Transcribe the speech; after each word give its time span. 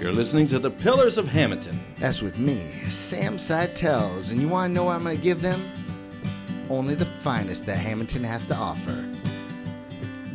You're 0.00 0.14
listening 0.14 0.46
to 0.46 0.58
the 0.58 0.70
Pillars 0.70 1.18
of 1.18 1.28
Hammonton. 1.28 1.78
That's 1.98 2.22
with 2.22 2.38
me, 2.38 2.72
Sam 2.88 3.36
Seitel, 3.36 4.32
and 4.32 4.40
you 4.40 4.48
want 4.48 4.70
to 4.70 4.74
know 4.74 4.84
what 4.84 4.96
I'm 4.96 5.02
going 5.02 5.18
to 5.18 5.22
give 5.22 5.42
them? 5.42 5.70
Only 6.70 6.94
the 6.94 7.04
finest 7.04 7.66
that 7.66 7.76
Hammonton 7.76 8.24
has 8.24 8.46
to 8.46 8.54
offer. 8.54 9.06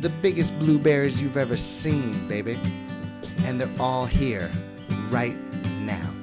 The 0.02 0.08
biggest 0.08 0.56
blueberries 0.60 1.20
you've 1.20 1.36
ever 1.36 1.56
seen, 1.56 2.28
baby. 2.28 2.56
And 3.38 3.60
they're 3.60 3.68
all 3.80 4.06
here, 4.06 4.52
right 5.10 5.36
now. 5.80 6.14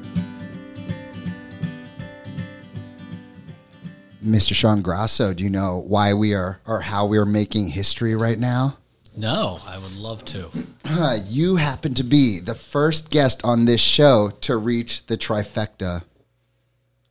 Mr. 4.24 4.54
Sean 4.54 4.82
Grasso, 4.82 5.34
do 5.34 5.44
you 5.44 5.50
know 5.50 5.84
why 5.86 6.14
we 6.14 6.34
are, 6.34 6.62
or 6.66 6.80
how 6.80 7.06
we 7.06 7.18
are 7.18 7.26
making 7.26 7.68
history 7.68 8.16
right 8.16 8.40
now? 8.40 8.78
No, 9.16 9.60
I 9.68 9.78
would 9.78 9.96
love 9.96 10.26
to. 10.26 10.50
Uh, 10.86 11.18
you 11.28 11.58
happen 11.58 11.94
to 11.96 12.04
be 12.04 12.40
the 12.40 12.56
first 12.56 13.10
guest 13.12 13.42
on 13.44 13.66
this 13.66 13.82
show 13.82 14.32
to 14.42 14.58
reach 14.58 15.06
the 15.06 15.18
trifecta. 15.18 16.04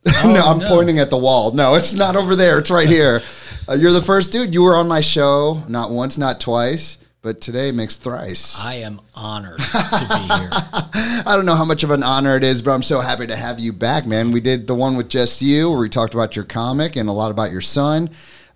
Oh, 0.05 0.33
no, 0.35 0.41
I'm 0.43 0.59
no. 0.59 0.69
pointing 0.69 0.99
at 0.99 1.11
the 1.11 1.17
wall. 1.17 1.53
No, 1.53 1.77
it's 1.77 1.95
not 1.95 2.17
over 2.17 2.35
there. 2.35 2.59
It's 2.59 2.71
right 2.71 2.89
here. 2.89 3.23
Uh, 3.69 3.75
you're 3.75 3.93
the 3.93 4.03
first 4.03 4.33
dude. 4.33 4.53
You 4.53 4.65
were 4.65 4.75
on 4.75 4.89
my 4.89 5.01
show 5.01 5.62
not 5.69 5.93
once, 5.93 6.19
not 6.19 6.41
twice, 6.41 6.99
but 7.23 7.41
today 7.41 7.71
makes 7.71 7.95
thrice. 7.95 8.59
I 8.59 8.75
am 8.75 9.01
honored 9.15 9.59
to 9.59 10.07
be 10.09 10.34
here. 10.34 10.51
I 10.53 11.34
don't 11.37 11.47
know 11.47 11.55
how 11.55 11.65
much 11.65 11.84
of 11.84 11.93
an 11.93 12.03
honor 12.03 12.37
it 12.37 12.43
is, 12.43 12.61
but 12.61 12.73
I'm 12.73 12.83
so 12.83 13.01
happy 13.01 13.29
to 13.29 13.37
have 13.37 13.61
you 13.61 13.73
back, 13.73 14.05
man. 14.05 14.33
We 14.33 14.41
did 14.41 14.67
the 14.67 14.75
one 14.75 14.97
with 14.97 15.09
just 15.09 15.41
you, 15.43 15.71
where 15.71 15.79
we 15.79 15.89
talked 15.89 16.12
about 16.12 16.34
your 16.34 16.45
comic 16.45 16.97
and 16.97 17.09
a 17.09 17.12
lot 17.12 17.31
about 17.31 17.53
your 17.53 17.61
son. 17.61 18.11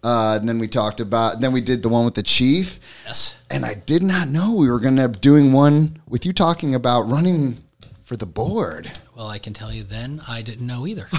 Uh, 0.06 0.38
and 0.38 0.48
then 0.48 0.60
we 0.60 0.68
talked 0.68 1.00
about, 1.00 1.40
then 1.40 1.50
we 1.50 1.60
did 1.60 1.82
the 1.82 1.88
one 1.88 2.04
with 2.04 2.14
the 2.14 2.22
chief. 2.22 2.78
Yes. 3.04 3.34
And 3.50 3.66
I 3.66 3.74
did 3.74 4.04
not 4.04 4.28
know 4.28 4.54
we 4.54 4.70
were 4.70 4.78
going 4.78 4.94
to 4.94 5.08
be 5.08 5.18
doing 5.18 5.52
one 5.52 6.00
with 6.08 6.24
you 6.24 6.32
talking 6.32 6.76
about 6.76 7.10
running 7.10 7.58
for 8.04 8.16
the 8.16 8.24
board. 8.24 8.88
Well, 9.16 9.26
I 9.26 9.38
can 9.38 9.52
tell 9.52 9.72
you 9.72 9.82
then 9.82 10.22
I 10.28 10.42
didn't 10.42 10.66
know 10.66 10.86
either. 10.86 11.08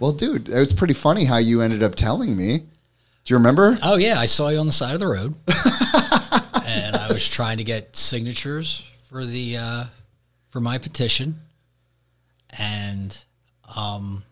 Well, 0.00 0.12
dude, 0.12 0.48
it 0.48 0.58
was 0.58 0.72
pretty 0.72 0.94
funny 0.94 1.26
how 1.26 1.36
you 1.36 1.60
ended 1.60 1.82
up 1.82 1.94
telling 1.94 2.34
me. 2.34 2.58
Do 2.58 2.66
you 3.26 3.36
remember? 3.36 3.76
Oh 3.82 3.96
yeah, 3.96 4.18
I 4.18 4.24
saw 4.24 4.48
you 4.48 4.58
on 4.58 4.64
the 4.64 4.72
side 4.72 4.94
of 4.94 5.00
the 5.00 5.06
road, 5.06 5.34
and 6.66 6.96
I 6.96 7.08
was 7.10 7.28
trying 7.28 7.58
to 7.58 7.64
get 7.64 7.94
signatures 7.94 8.84
for 9.10 9.22
the 9.26 9.58
uh, 9.58 9.84
for 10.48 10.60
my 10.60 10.78
petition, 10.78 11.40
and 12.58 13.22
um, 13.76 14.24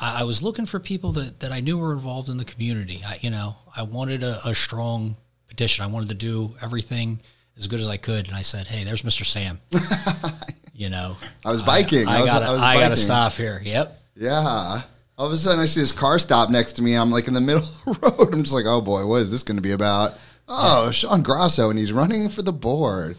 I, 0.00 0.20
I 0.20 0.24
was 0.24 0.42
looking 0.42 0.66
for 0.66 0.78
people 0.80 1.12
that, 1.12 1.40
that 1.40 1.52
I 1.52 1.60
knew 1.60 1.78
were 1.78 1.92
involved 1.92 2.28
in 2.28 2.36
the 2.38 2.44
community. 2.44 3.00
I, 3.06 3.18
you 3.20 3.30
know, 3.30 3.56
I 3.76 3.82
wanted 3.82 4.22
a, 4.22 4.38
a 4.46 4.54
strong 4.54 5.16
petition. 5.48 5.84
I 5.84 5.88
wanted 5.88 6.08
to 6.10 6.14
do 6.14 6.54
everything 6.62 7.20
as 7.56 7.66
good 7.66 7.80
as 7.80 7.88
I 7.88 7.96
could, 7.96 8.28
and 8.28 8.36
I 8.36 8.42
said, 8.42 8.66
"Hey, 8.68 8.84
there's 8.84 9.02
Mr. 9.02 9.24
Sam." 9.24 9.60
you 10.74 10.88
know, 10.90 11.16
I 11.44 11.50
was 11.50 11.62
biking. 11.62 12.06
I, 12.06 12.18
I 12.18 12.20
was- 12.22 12.30
gotta, 12.30 12.46
I 12.46 12.74
I 12.76 12.80
gotta 12.80 12.96
stop 12.96 13.32
here. 13.32 13.60
Yep. 13.64 14.00
Yeah. 14.16 14.82
All 15.16 15.26
of 15.26 15.32
a 15.32 15.36
sudden, 15.36 15.58
I 15.60 15.64
see 15.64 15.80
this 15.80 15.90
car 15.90 16.18
stop 16.20 16.48
next 16.50 16.74
to 16.74 16.82
me. 16.82 16.94
I'm 16.94 17.10
like 17.10 17.26
in 17.26 17.34
the 17.34 17.40
middle 17.40 17.64
of 17.86 18.00
the 18.00 18.08
road. 18.08 18.34
I'm 18.34 18.42
just 18.42 18.54
like, 18.54 18.66
oh 18.66 18.80
boy, 18.80 19.04
what 19.04 19.20
is 19.22 19.30
this 19.30 19.42
going 19.42 19.56
to 19.56 19.62
be 19.62 19.72
about? 19.72 20.14
Oh, 20.48 20.90
Sean 20.92 21.22
Grasso, 21.22 21.70
and 21.70 21.78
he's 21.78 21.92
running 21.92 22.28
for 22.28 22.42
the 22.42 22.52
board. 22.52 23.16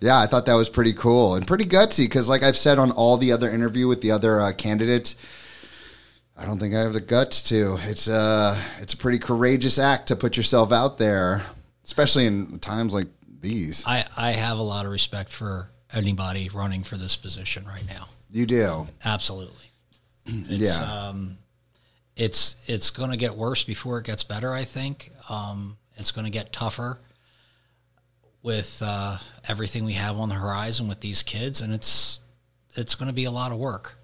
Yeah, 0.00 0.20
I 0.20 0.26
thought 0.26 0.46
that 0.46 0.54
was 0.54 0.68
pretty 0.68 0.92
cool 0.92 1.34
and 1.34 1.46
pretty 1.46 1.64
gutsy 1.64 2.04
because, 2.04 2.28
like 2.28 2.42
I've 2.42 2.56
said 2.56 2.78
on 2.78 2.90
all 2.92 3.16
the 3.16 3.32
other 3.32 3.50
interview 3.50 3.88
with 3.88 4.02
the 4.02 4.10
other 4.12 4.40
uh, 4.40 4.52
candidates, 4.52 5.16
I 6.38 6.44
don't 6.44 6.58
think 6.58 6.74
I 6.74 6.80
have 6.80 6.92
the 6.92 7.00
guts 7.00 7.42
to. 7.48 7.78
It's 7.84 8.08
uh, 8.08 8.60
it's 8.80 8.94
a 8.94 8.96
pretty 8.96 9.18
courageous 9.18 9.78
act 9.78 10.08
to 10.08 10.16
put 10.16 10.36
yourself 10.36 10.70
out 10.70 10.98
there, 10.98 11.42
especially 11.84 12.26
in 12.26 12.58
times 12.58 12.92
like 12.92 13.08
these. 13.40 13.84
I, 13.86 14.04
I 14.16 14.32
have 14.32 14.58
a 14.58 14.62
lot 14.62 14.84
of 14.84 14.92
respect 14.92 15.32
for 15.32 15.70
anybody 15.94 16.50
running 16.52 16.82
for 16.82 16.96
this 16.96 17.16
position 17.16 17.64
right 17.64 17.84
now. 17.88 18.08
You 18.30 18.46
do, 18.46 18.88
Absolutely. 19.04 19.54
It's, 20.28 20.80
yeah. 20.80 21.08
Um, 21.08 21.38
it's 22.16 22.68
it's 22.68 22.90
going 22.90 23.10
to 23.10 23.16
get 23.16 23.36
worse 23.36 23.62
before 23.62 23.98
it 23.98 24.06
gets 24.06 24.24
better. 24.24 24.52
I 24.52 24.64
think 24.64 25.12
um, 25.28 25.76
it's 25.96 26.10
going 26.10 26.24
to 26.24 26.30
get 26.30 26.52
tougher 26.52 26.98
with 28.42 28.82
uh, 28.84 29.18
everything 29.48 29.84
we 29.84 29.92
have 29.92 30.18
on 30.18 30.28
the 30.28 30.34
horizon 30.34 30.88
with 30.88 31.00
these 31.00 31.22
kids, 31.22 31.60
and 31.60 31.72
it's 31.72 32.20
it's 32.74 32.94
going 32.94 33.08
to 33.08 33.14
be 33.14 33.24
a 33.24 33.30
lot 33.30 33.52
of 33.52 33.58
work. 33.58 33.98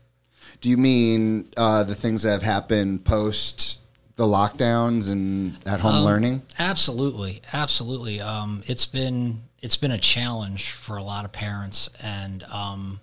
Do 0.61 0.69
you 0.71 0.77
mean 0.77 1.49
uh, 1.57 1.85
the 1.85 1.95
things 1.95 2.23
that 2.23 2.33
have 2.33 2.43
happened 2.43 3.05
post 3.05 3.81
the 4.17 4.25
lockdowns 4.25 5.11
and 5.11 5.57
at 5.67 5.81
home 5.81 5.97
Um, 5.97 6.05
learning? 6.05 6.43
Absolutely, 6.59 7.41
absolutely. 7.53 8.21
Um, 8.21 8.63
it's 8.67 8.87
been 8.87 9.43
it's 9.61 9.77
been 9.77 9.93
a 9.93 9.99
challenge 9.99 10.73
for 10.73 10.97
a 10.97 11.03
lot 11.03 11.25
of 11.25 11.33
parents, 11.33 11.89
and 12.03 12.43
um, 12.45 13.01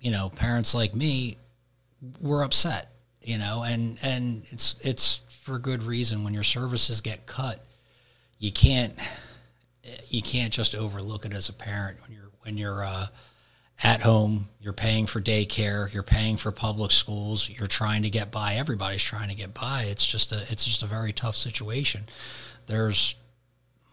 you 0.00 0.10
know, 0.10 0.28
parents 0.28 0.74
like 0.74 0.94
me 0.94 1.36
were 2.20 2.42
upset. 2.42 2.92
You 3.22 3.38
know, 3.38 3.64
and 3.64 3.98
and 4.02 4.44
it's 4.50 4.78
it's 4.86 5.20
for 5.42 5.58
good 5.58 5.82
reason. 5.82 6.22
When 6.22 6.34
your 6.34 6.44
services 6.44 7.00
get 7.00 7.26
cut, 7.26 7.64
you 8.38 8.52
can't 8.52 8.94
you 10.08 10.22
can't 10.22 10.52
just 10.52 10.74
overlook 10.74 11.24
it 11.26 11.32
as 11.32 11.48
a 11.48 11.52
parent 11.52 11.98
when 12.02 12.12
you're 12.12 12.30
when 12.42 12.56
you're 12.56 12.84
uh, 12.84 13.06
at 13.82 14.02
home. 14.02 14.48
You're 14.60 14.72
paying 14.72 15.06
for 15.06 15.20
daycare. 15.20 15.92
You're 15.92 16.02
paying 16.02 16.36
for 16.36 16.50
public 16.50 16.90
schools. 16.90 17.48
You're 17.48 17.66
trying 17.66 18.02
to 18.02 18.10
get 18.10 18.30
by. 18.30 18.54
Everybody's 18.54 19.02
trying 19.02 19.28
to 19.28 19.34
get 19.34 19.54
by. 19.54 19.86
It's 19.88 20.04
just 20.04 20.32
a 20.32 20.40
it's 20.50 20.64
just 20.64 20.82
a 20.82 20.86
very 20.86 21.12
tough 21.12 21.36
situation. 21.36 22.06
There's 22.66 23.16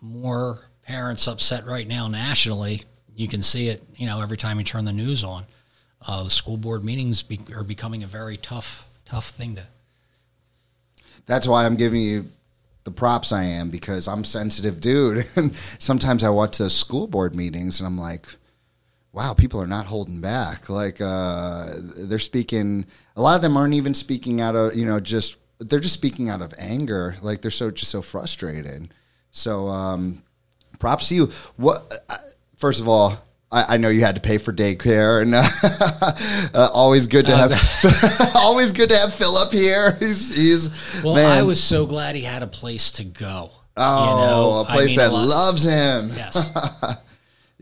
more 0.01 0.69
parents 0.85 1.27
upset 1.27 1.65
right 1.65 1.87
now 1.87 2.07
nationally. 2.07 2.83
You 3.15 3.27
can 3.27 3.41
see 3.41 3.69
it, 3.69 3.83
you 3.95 4.07
know, 4.07 4.21
every 4.21 4.37
time 4.37 4.57
you 4.57 4.65
turn 4.65 4.85
the 4.85 4.93
news 4.93 5.23
on. 5.23 5.45
Uh, 6.05 6.23
the 6.23 6.29
school 6.29 6.57
board 6.57 6.83
meetings 6.83 7.23
be, 7.23 7.39
are 7.55 7.63
becoming 7.63 8.03
a 8.03 8.07
very 8.07 8.35
tough, 8.35 8.89
tough 9.05 9.29
thing 9.29 9.55
to. 9.55 9.63
That's 11.25 11.47
why 11.47 11.65
I'm 11.65 11.75
giving 11.77 12.01
you 12.01 12.25
the 12.83 12.91
props 12.91 13.31
I 13.31 13.43
am 13.43 13.69
because 13.69 14.07
I'm 14.07 14.23
sensitive 14.25 14.81
dude. 14.81 15.25
And 15.35 15.55
sometimes 15.79 16.23
I 16.23 16.29
watch 16.29 16.57
those 16.57 16.75
school 16.75 17.07
board 17.07 17.35
meetings 17.35 17.79
and 17.79 17.87
I'm 17.87 17.97
like, 17.97 18.27
wow, 19.13 19.33
people 19.33 19.61
are 19.61 19.67
not 19.67 19.85
holding 19.85 20.19
back. 20.19 20.67
Like 20.69 20.99
uh, 20.99 21.67
they're 21.77 22.19
speaking. 22.19 22.85
A 23.15 23.21
lot 23.21 23.35
of 23.35 23.41
them 23.41 23.55
aren't 23.55 23.75
even 23.75 23.93
speaking 23.93 24.41
out 24.41 24.55
of 24.55 24.75
you 24.75 24.85
know 24.85 24.99
just 24.99 25.37
they're 25.59 25.79
just 25.79 25.93
speaking 25.93 26.29
out 26.29 26.41
of 26.41 26.53
anger. 26.57 27.15
Like 27.21 27.41
they're 27.41 27.51
so 27.51 27.71
just 27.71 27.91
so 27.91 28.01
frustrated. 28.01 28.93
So 29.31 29.67
um, 29.67 30.23
props 30.79 31.07
to 31.09 31.15
you. 31.15 31.25
What? 31.55 31.81
Uh, 32.09 32.17
first 32.57 32.81
of 32.81 32.87
all. 32.89 33.17
I 33.51 33.75
I 33.75 33.77
know 33.77 33.89
you 33.89 34.01
had 34.01 34.15
to 34.15 34.21
pay 34.21 34.39
for 34.39 34.51
daycare, 34.51 35.21
and 35.21 35.35
uh, 35.35 35.43
uh, 36.57 36.69
always 36.73 37.05
good 37.05 37.27
to 37.27 37.35
have, 37.37 38.31
always 38.35 38.71
good 38.73 38.89
to 38.89 38.97
have 38.97 39.13
Philip 39.13 39.51
here. 39.51 39.91
He's, 39.99 40.35
he's 40.35 41.03
Well, 41.03 41.13
man. 41.13 41.37
I 41.37 41.43
was 41.43 41.63
so 41.63 41.85
glad 41.85 42.15
he 42.15 42.23
had 42.23 42.41
a 42.41 42.47
place 42.47 42.93
to 42.93 43.03
go. 43.03 43.51
Oh, 43.77 44.09
you 44.09 44.25
know? 44.25 44.51
a 44.53 44.63
I 44.63 44.75
place 44.75 44.89
mean, 44.89 44.97
that 44.97 45.13
lot- 45.13 45.27
loves 45.27 45.63
him. 45.65 46.09
Yes. 46.15 46.51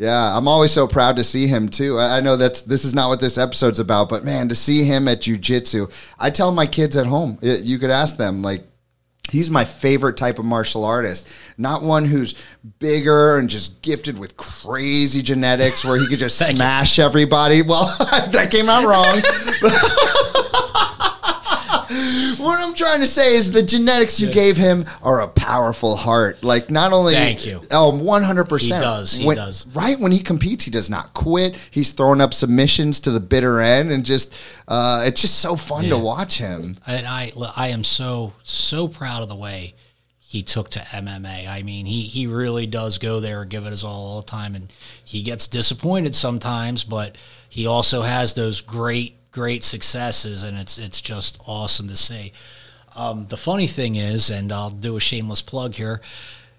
Yeah, 0.01 0.35
I'm 0.35 0.47
always 0.47 0.71
so 0.71 0.87
proud 0.87 1.17
to 1.17 1.23
see 1.23 1.45
him 1.45 1.69
too. 1.69 1.99
I 1.99 2.17
I 2.17 2.21
know 2.21 2.35
that's 2.35 2.63
this 2.63 2.85
is 2.85 2.95
not 2.95 3.09
what 3.09 3.21
this 3.21 3.37
episode's 3.37 3.77
about, 3.77 4.09
but 4.09 4.23
man, 4.23 4.49
to 4.49 4.55
see 4.55 4.83
him 4.83 5.07
at 5.07 5.21
jujitsu, 5.21 5.93
I 6.17 6.31
tell 6.31 6.51
my 6.51 6.65
kids 6.65 6.97
at 6.97 7.05
home. 7.05 7.37
You 7.43 7.77
could 7.77 7.91
ask 7.91 8.17
them 8.17 8.41
like. 8.41 8.63
He's 9.29 9.49
my 9.51 9.63
favorite 9.63 10.17
type 10.17 10.39
of 10.39 10.45
martial 10.45 10.83
artist. 10.83 11.29
Not 11.57 11.83
one 11.83 12.03
who's 12.03 12.35
bigger 12.79 13.37
and 13.37 13.49
just 13.49 13.81
gifted 13.81 14.17
with 14.19 14.35
crazy 14.35 15.21
genetics 15.21 15.85
where 15.85 15.97
he 15.97 16.07
could 16.07 16.19
just 16.19 16.37
Thank 16.39 16.51
you. 16.53 16.57
smash 16.57 16.99
everybody. 16.99 17.61
Well, 17.61 17.85
that 17.99 18.49
came 18.51 18.67
out 18.67 18.83
wrong. 18.83 19.15
what 22.41 22.59
I'm 22.59 22.73
trying 22.73 22.99
to 22.99 23.07
say 23.07 23.35
is 23.35 23.51
the 23.51 23.63
genetics 23.63 24.19
you 24.19 24.31
gave 24.33 24.57
him 24.57 24.85
are 25.01 25.21
a 25.21 25.27
powerful 25.27 25.95
heart. 25.95 26.43
Like 26.43 26.69
not 26.69 26.91
only 26.93 27.13
Thank 27.13 27.45
you. 27.45 27.61
Oh, 27.71 27.91
100%. 27.93 28.61
He 28.61 28.69
does, 28.69 29.13
he 29.13 29.25
When- 29.25 29.37
does. 29.37 29.67
Right 29.67 29.99
when 29.99 30.11
he 30.11 30.19
competes, 30.19 30.65
he 30.65 30.71
does 30.71 30.89
not 30.89 31.13
quit. 31.13 31.55
He's 31.71 31.91
throwing 31.91 32.21
up 32.21 32.33
submissions 32.33 32.99
to 33.01 33.11
the 33.11 33.19
bitter 33.19 33.59
end 33.61 33.91
and 33.91 34.03
just 34.05 34.33
uh, 34.67 35.03
it's 35.05 35.21
just 35.21 35.39
so 35.39 35.55
fun 35.55 35.85
to 35.85 35.97
watch 35.97 36.37
him. 36.37 36.77
and 36.87 37.05
I, 37.07 37.31
I 37.55 37.69
am 37.69 37.83
so, 37.83 38.33
so 38.43 38.87
proud 38.87 39.23
of 39.23 39.29
the 39.29 39.35
way 39.35 39.75
he 40.19 40.43
took 40.43 40.69
to 40.71 40.79
MMA. 40.79 41.45
I 41.49 41.61
mean, 41.61 41.85
he, 41.85 42.03
he 42.03 42.25
really 42.25 42.65
does 42.65 42.97
go 42.99 43.19
there 43.19 43.41
and 43.41 43.51
give 43.51 43.65
it 43.65 43.71
his 43.71 43.83
all 43.83 44.07
all 44.07 44.21
the 44.21 44.27
time. 44.27 44.55
And 44.55 44.71
he 45.03 45.23
gets 45.23 45.47
disappointed 45.47 46.15
sometimes, 46.15 46.85
but 46.85 47.17
he 47.49 47.67
also 47.67 48.01
has 48.03 48.33
those 48.33 48.61
great, 48.61 49.17
great 49.31 49.63
successes. 49.63 50.43
And 50.43 50.57
it's, 50.57 50.77
it's 50.77 51.01
just 51.01 51.39
awesome 51.45 51.87
to 51.87 51.95
see. 51.95 52.33
Um, 52.95 53.25
the 53.27 53.37
funny 53.37 53.67
thing 53.67 53.95
is, 53.95 54.29
and 54.29 54.51
I'll 54.51 54.69
do 54.69 54.97
a 54.97 54.99
shameless 54.99 55.41
plug 55.41 55.75
here. 55.75 56.01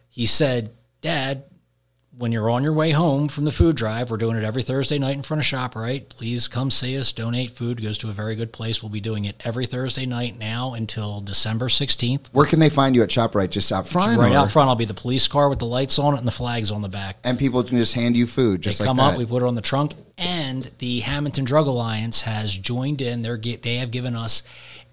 He 0.09 0.27
said, 0.27 0.71
Dad, 1.01 1.45
when 2.23 2.31
you're 2.31 2.51
on 2.51 2.63
your 2.63 2.73
way 2.73 2.93
home 2.93 3.27
from 3.27 3.45
the 3.45 3.51
food 3.51 3.75
drive, 3.75 4.09
we're 4.09 4.17
doing 4.17 4.37
it 4.37 4.45
every 4.45 4.63
Thursday 4.63 4.97
night 4.97 5.17
in 5.17 5.25
front 5.25 5.41
of 5.41 5.45
ShopRite. 5.45 6.09
Please 6.09 6.47
come 6.47 6.71
see 6.71 6.97
us. 6.97 7.11
Donate 7.11 7.51
food 7.51 7.81
It 7.81 7.83
goes 7.83 7.99
to 7.99 8.11
a 8.11 8.13
very 8.13 8.37
good 8.37 8.53
place. 8.53 8.81
We'll 8.81 8.93
be 8.93 9.01
doing 9.01 9.25
it 9.25 9.45
every 9.45 9.67
Thursday 9.67 10.07
night 10.07 10.39
now 10.39 10.75
until 10.75 11.19
December 11.19 11.67
16th. 11.67 12.29
Where 12.31 12.47
can 12.47 12.61
they 12.61 12.69
find 12.69 12.95
you 12.95 13.03
at 13.03 13.09
ShopRite? 13.09 13.51
Just 13.51 13.73
out 13.73 13.89
front? 13.89 14.21
Right 14.21 14.31
or- 14.31 14.37
out 14.37 14.53
front, 14.53 14.69
I'll 14.69 14.77
be 14.77 14.85
the 14.85 14.95
police 14.95 15.27
car 15.27 15.49
with 15.49 15.59
the 15.59 15.67
lights 15.67 15.99
on 15.99 16.15
it 16.15 16.19
and 16.19 16.27
the 16.29 16.31
flags 16.31 16.71
on 16.71 16.81
the 16.81 16.89
back. 16.89 17.17
And 17.25 17.41
people 17.41 17.65
can 17.65 17.77
just 17.77 17.95
hand 17.95 18.17
you 18.17 18.29
food 18.29 18.63
just 18.63 18.79
They 18.79 18.85
like 18.85 18.91
come 18.91 18.99
that. 18.99 19.15
up, 19.15 19.19
we 19.19 19.27
put 19.27 19.43
it 19.43 19.47
on 19.47 19.57
the 19.57 19.61
trunk, 19.61 19.95
and 20.17 20.71
the 20.79 21.01
Hammonton 21.01 21.45
Drug 21.45 21.67
Alliance 21.67 22.23
has 22.23 22.57
joined 22.57 23.03
in. 23.03 23.23
They're 23.23 23.37
they 23.37 23.79
have 23.79 23.91
given 23.91 24.15
us 24.15 24.45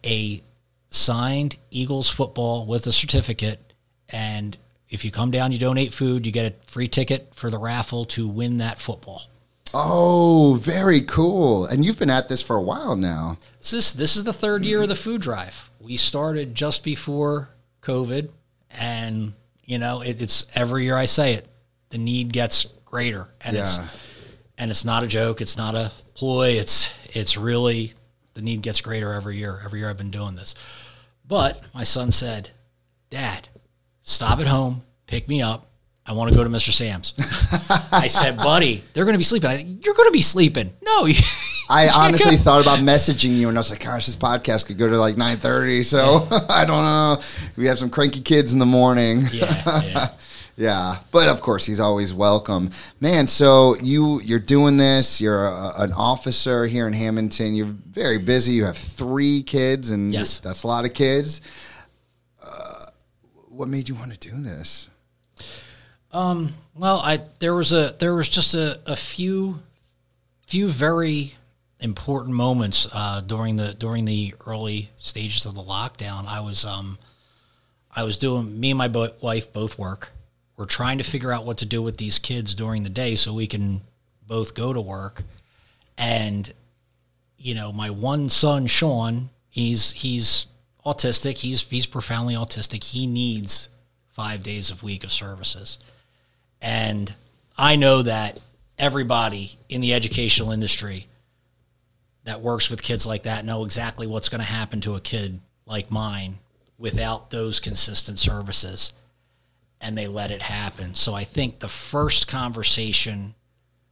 a 0.03 0.41
signed 0.89 1.57
Eagles 1.69 2.09
football 2.09 2.65
with 2.65 2.87
a 2.87 2.91
certificate, 2.91 3.75
and 4.11 4.57
if 4.89 5.05
you 5.05 5.11
come 5.11 5.31
down, 5.31 5.51
you 5.51 5.59
donate 5.59 5.93
food, 5.93 6.25
you 6.25 6.31
get 6.31 6.51
a 6.51 6.71
free 6.71 6.87
ticket 6.87 7.33
for 7.35 7.49
the 7.49 7.57
raffle 7.59 8.05
to 8.05 8.27
win 8.27 8.57
that 8.57 8.79
football. 8.79 9.23
oh, 9.73 10.57
very 10.61 11.01
cool. 11.01 11.65
And 11.65 11.85
you've 11.85 11.99
been 11.99 12.09
at 12.09 12.27
this 12.29 12.41
for 12.41 12.55
a 12.55 12.61
while 12.61 12.95
now. 12.95 13.37
This 13.59 13.73
is 13.73 13.93
this 13.93 14.15
is 14.15 14.23
the 14.23 14.33
third 14.33 14.63
year 14.65 14.81
of 14.81 14.87
the 14.87 14.95
food 14.95 15.21
drive. 15.21 15.69
We 15.79 15.95
started 15.97 16.55
just 16.55 16.83
before 16.83 17.49
COVID, 17.83 18.31
and 18.71 19.33
you 19.65 19.77
know 19.77 20.01
it, 20.01 20.21
it's 20.21 20.47
every 20.55 20.83
year 20.85 20.95
I 20.97 21.05
say 21.05 21.33
it, 21.33 21.47
the 21.89 21.97
need 21.99 22.33
gets 22.33 22.65
greater, 22.85 23.29
and 23.45 23.55
Yeah. 23.55 23.61
it's 23.61 23.79
and 24.57 24.71
it's 24.71 24.83
not 24.85 25.03
a 25.03 25.07
joke. 25.07 25.39
It's 25.39 25.55
not 25.57 25.75
a 25.75 25.91
ploy. 26.15 26.49
It's 26.49 26.93
it's 27.15 27.37
really 27.37 27.93
the 28.33 28.41
need 28.41 28.61
gets 28.63 28.81
greater 28.81 29.13
every 29.13 29.37
year. 29.37 29.61
Every 29.63 29.79
year 29.79 29.89
I've 29.89 29.97
been 29.97 30.11
doing 30.11 30.35
this, 30.35 30.55
but 31.27 31.63
my 31.75 31.83
son 31.83 32.11
said, 32.11 32.49
"Dad, 33.11 33.49
stop 34.09 34.39
at 34.39 34.47
home, 34.47 34.81
pick 35.07 35.27
me 35.27 35.41
up. 35.41 35.67
I 36.05 36.13
want 36.13 36.31
to 36.31 36.35
go 36.37 36.43
to 36.43 36.49
Mr. 36.49 36.71
Sam's." 36.71 37.13
I 37.91 38.07
said, 38.07 38.37
"Buddy, 38.37 38.83
they're 38.93 39.05
going 39.05 39.13
to 39.13 39.19
be 39.19 39.23
sleeping." 39.23 39.49
I, 39.49 39.57
You're 39.81 39.93
going 39.93 40.07
to 40.09 40.13
be 40.13 40.21
sleeping. 40.23 40.73
No, 40.83 41.05
you, 41.05 41.13
I 41.69 41.85
can't 41.85 41.97
honestly 41.97 42.35
go. 42.37 42.41
thought 42.41 42.61
about 42.63 42.79
messaging 42.79 43.35
you, 43.35 43.47
and 43.47 43.57
I 43.57 43.59
was 43.59 43.69
like, 43.69 43.83
"Gosh, 43.83 44.07
this 44.07 44.15
podcast 44.15 44.65
could 44.65 44.77
go 44.79 44.89
to 44.89 44.97
like 44.97 45.17
nine 45.17 45.37
thirty. 45.37 45.83
So 45.83 46.27
I 46.49 46.65
don't 46.65 46.83
know. 46.83 47.21
We 47.57 47.67
have 47.67 47.77
some 47.77 47.91
cranky 47.91 48.21
kids 48.21 48.53
in 48.53 48.59
the 48.59 48.65
morning. 48.65 49.25
yeah, 49.31 49.81
yeah. 49.83 50.07
Yeah, 50.57 50.97
but 51.13 51.29
of 51.29 51.41
course 51.41 51.65
he's 51.65 51.79
always 51.79 52.13
welcome, 52.13 52.71
man. 52.99 53.27
So 53.27 53.77
you 53.77 54.19
you're 54.19 54.39
doing 54.39 54.75
this. 54.75 55.21
You're 55.21 55.45
a, 55.47 55.71
an 55.77 55.93
officer 55.93 56.65
here 56.65 56.85
in 56.85 56.91
Hammonton. 56.91 57.55
You're 57.55 57.67
very 57.89 58.17
busy. 58.17 58.51
You 58.55 58.65
have 58.65 58.75
three 58.75 59.41
kids, 59.41 59.91
and 59.91 60.11
Yes. 60.11 60.39
that's 60.39 60.63
a 60.63 60.67
lot 60.67 60.83
of 60.83 60.93
kids. 60.93 61.39
What 63.59 63.67
made 63.67 63.89
you 63.89 63.95
want 63.95 64.13
to 64.13 64.29
do 64.29 64.41
this? 64.41 64.87
Well, 66.77 67.01
I 67.03 67.19
there 67.39 67.53
was 67.53 67.73
a 67.73 67.93
there 67.99 68.15
was 68.15 68.29
just 68.29 68.53
a, 68.55 68.79
a 68.85 68.95
few 68.95 69.59
few 70.47 70.69
very 70.69 71.33
important 71.81 72.37
moments 72.37 72.87
uh, 72.93 73.19
during 73.19 73.57
the 73.57 73.73
during 73.73 74.05
the 74.05 74.33
early 74.47 74.91
stages 74.97 75.45
of 75.45 75.55
the 75.55 75.61
lockdown. 75.61 76.25
I 76.25 76.39
was 76.39 76.63
um 76.63 76.99
I 77.93 78.03
was 78.03 78.17
doing 78.17 78.57
me 78.57 78.71
and 78.71 78.77
my 78.77 78.87
bo- 78.87 79.11
wife 79.19 79.51
both 79.51 79.77
work. 79.77 80.11
We're 80.55 80.63
trying 80.63 80.99
to 80.99 81.03
figure 81.03 81.33
out 81.33 81.43
what 81.43 81.57
to 81.57 81.65
do 81.65 81.81
with 81.81 81.97
these 81.97 82.17
kids 82.17 82.55
during 82.55 82.83
the 82.83 82.89
day 82.89 83.17
so 83.17 83.33
we 83.33 83.47
can 83.47 83.81
both 84.25 84.55
go 84.55 84.71
to 84.71 84.79
work. 84.79 85.23
And 85.97 86.49
you 87.37 87.55
know, 87.55 87.73
my 87.73 87.89
one 87.89 88.29
son 88.29 88.67
Sean, 88.67 89.31
he's 89.49 89.91
he's 89.91 90.47
autistic. 90.85 91.37
He's 91.37 91.61
he's 91.61 91.85
profoundly 91.85 92.35
autistic. 92.35 92.83
He 92.83 93.07
needs 93.07 93.69
five 94.07 94.43
days 94.43 94.71
a 94.71 94.85
week 94.85 95.03
of 95.03 95.11
services. 95.11 95.79
And 96.61 97.13
I 97.57 97.75
know 97.75 98.01
that 98.01 98.39
everybody 98.77 99.51
in 99.67 99.81
the 99.81 99.93
educational 99.93 100.51
industry 100.51 101.07
that 102.23 102.41
works 102.41 102.69
with 102.69 102.81
kids 102.81 103.05
like 103.05 103.23
that 103.23 103.45
know 103.45 103.65
exactly 103.65 104.07
what's 104.07 104.29
going 104.29 104.41
to 104.41 104.47
happen 104.47 104.81
to 104.81 104.95
a 104.95 105.01
kid 105.01 105.41
like 105.65 105.91
mine 105.91 106.39
without 106.77 107.29
those 107.29 107.59
consistent 107.59 108.19
services. 108.19 108.93
And 109.81 109.97
they 109.97 110.07
let 110.07 110.31
it 110.31 110.41
happen. 110.41 110.95
So 110.95 111.13
I 111.13 111.23
think 111.23 111.59
the 111.59 111.69
first 111.69 112.27
conversation 112.27 113.35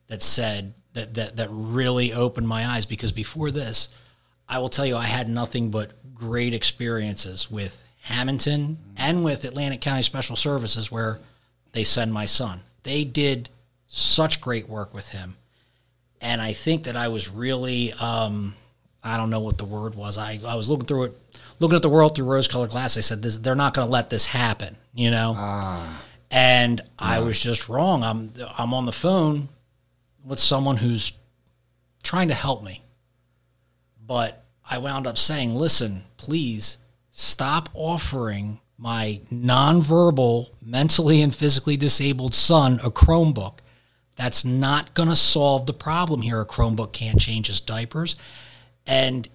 that 0.07 0.21
said 0.21 0.73
that, 0.93 1.13
that, 1.13 1.37
that 1.37 1.49
really 1.51 2.11
opened 2.13 2.47
my 2.47 2.65
eyes 2.65 2.85
because 2.85 3.11
before 3.11 3.51
this, 3.51 3.89
I 4.49 4.59
will 4.59 4.69
tell 4.69 4.85
you, 4.85 4.95
I 4.95 5.05
had 5.05 5.27
nothing 5.27 5.69
but 5.69 5.91
great 6.13 6.53
experiences 6.53 7.49
with 7.51 7.83
Hammonton 8.03 8.77
and 8.95 9.23
with 9.23 9.43
Atlantic 9.43 9.81
County 9.81 10.01
Special 10.03 10.35
Services 10.35 10.91
where 10.91 11.19
they 11.73 11.83
send 11.83 12.13
my 12.13 12.25
son. 12.25 12.61
They 12.83 13.03
did 13.03 13.49
such 13.87 14.41
great 14.41 14.69
work 14.69 14.93
with 14.93 15.09
him. 15.09 15.35
And 16.21 16.41
I 16.41 16.53
think 16.53 16.83
that 16.83 16.95
I 16.95 17.09
was 17.09 17.29
really, 17.29 17.93
um, 18.01 18.55
I 19.03 19.17
don't 19.17 19.29
know 19.29 19.41
what 19.41 19.57
the 19.57 19.65
word 19.65 19.93
was. 19.95 20.17
I, 20.17 20.39
I 20.45 20.55
was 20.55 20.69
looking 20.69 20.87
through 20.87 21.03
it, 21.03 21.21
looking 21.59 21.75
at 21.75 21.81
the 21.81 21.89
world 21.89 22.15
through 22.15 22.25
rose 22.25 22.47
colored 22.47 22.71
glass. 22.71 22.97
I 22.97 23.01
said, 23.01 23.21
this, 23.21 23.37
they're 23.37 23.55
not 23.55 23.73
going 23.73 23.87
to 23.87 23.91
let 23.91 24.09
this 24.09 24.25
happen, 24.25 24.77
you 24.93 25.11
know? 25.11 25.33
and 26.31 26.81
I 26.99 27.19
was 27.19 27.39
just 27.39 27.69
wrong. 27.69 28.03
I'm, 28.03 28.31
I'm 28.57 28.73
on 28.73 28.85
the 28.85 28.91
phone 28.91 29.49
with 30.25 30.39
someone 30.39 30.77
who's 30.77 31.13
trying 32.03 32.29
to 32.29 32.33
help 32.33 32.63
me. 32.63 32.81
But 34.07 34.45
I 34.69 34.77
wound 34.77 35.05
up 35.05 35.17
saying, 35.17 35.55
listen, 35.55 36.03
please 36.15 36.77
stop 37.11 37.69
offering 37.73 38.59
my 38.77 39.21
nonverbal, 39.31 40.47
mentally 40.63 41.21
and 41.21 41.35
physically 41.35 41.77
disabled 41.77 42.33
son 42.33 42.79
a 42.83 42.89
Chromebook. 42.89 43.59
That's 44.15 44.45
not 44.45 44.93
going 44.93 45.09
to 45.09 45.15
solve 45.15 45.65
the 45.65 45.73
problem 45.73 46.21
here. 46.21 46.39
A 46.41 46.45
Chromebook 46.45 46.93
can't 46.93 47.19
change 47.19 47.47
his 47.47 47.59
diapers. 47.59 48.15
And 48.85 49.27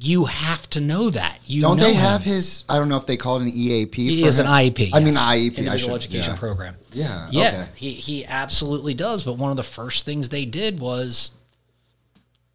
you 0.00 0.26
have 0.26 0.70
to 0.70 0.80
know 0.80 1.10
that. 1.10 1.40
You 1.44 1.60
Don't 1.60 1.76
know 1.76 1.82
they 1.84 1.94
him. 1.94 2.00
have 2.00 2.22
his? 2.22 2.62
I 2.68 2.78
don't 2.78 2.88
know 2.88 2.96
if 2.96 3.06
they 3.06 3.16
call 3.16 3.36
it 3.36 3.42
an 3.42 3.48
EAP. 3.52 3.94
He 3.96 4.22
for 4.22 4.28
is 4.28 4.38
an. 4.38 4.46
IEP. 4.46 4.90
I 4.94 5.00
mean. 5.00 5.14
IEP. 5.14 5.18
I 5.18 5.36
individual 5.58 5.76
should- 5.78 5.94
education 6.10 6.34
yeah. 6.34 6.38
program. 6.38 6.76
Yeah, 6.92 7.28
yeah. 7.32 7.48
okay. 7.48 7.68
He 7.74 7.92
he 7.94 8.24
absolutely 8.24 8.94
does. 8.94 9.24
But 9.24 9.34
one 9.34 9.50
of 9.50 9.56
the 9.56 9.62
first 9.64 10.04
things 10.04 10.28
they 10.28 10.44
did 10.44 10.78
was 10.78 11.32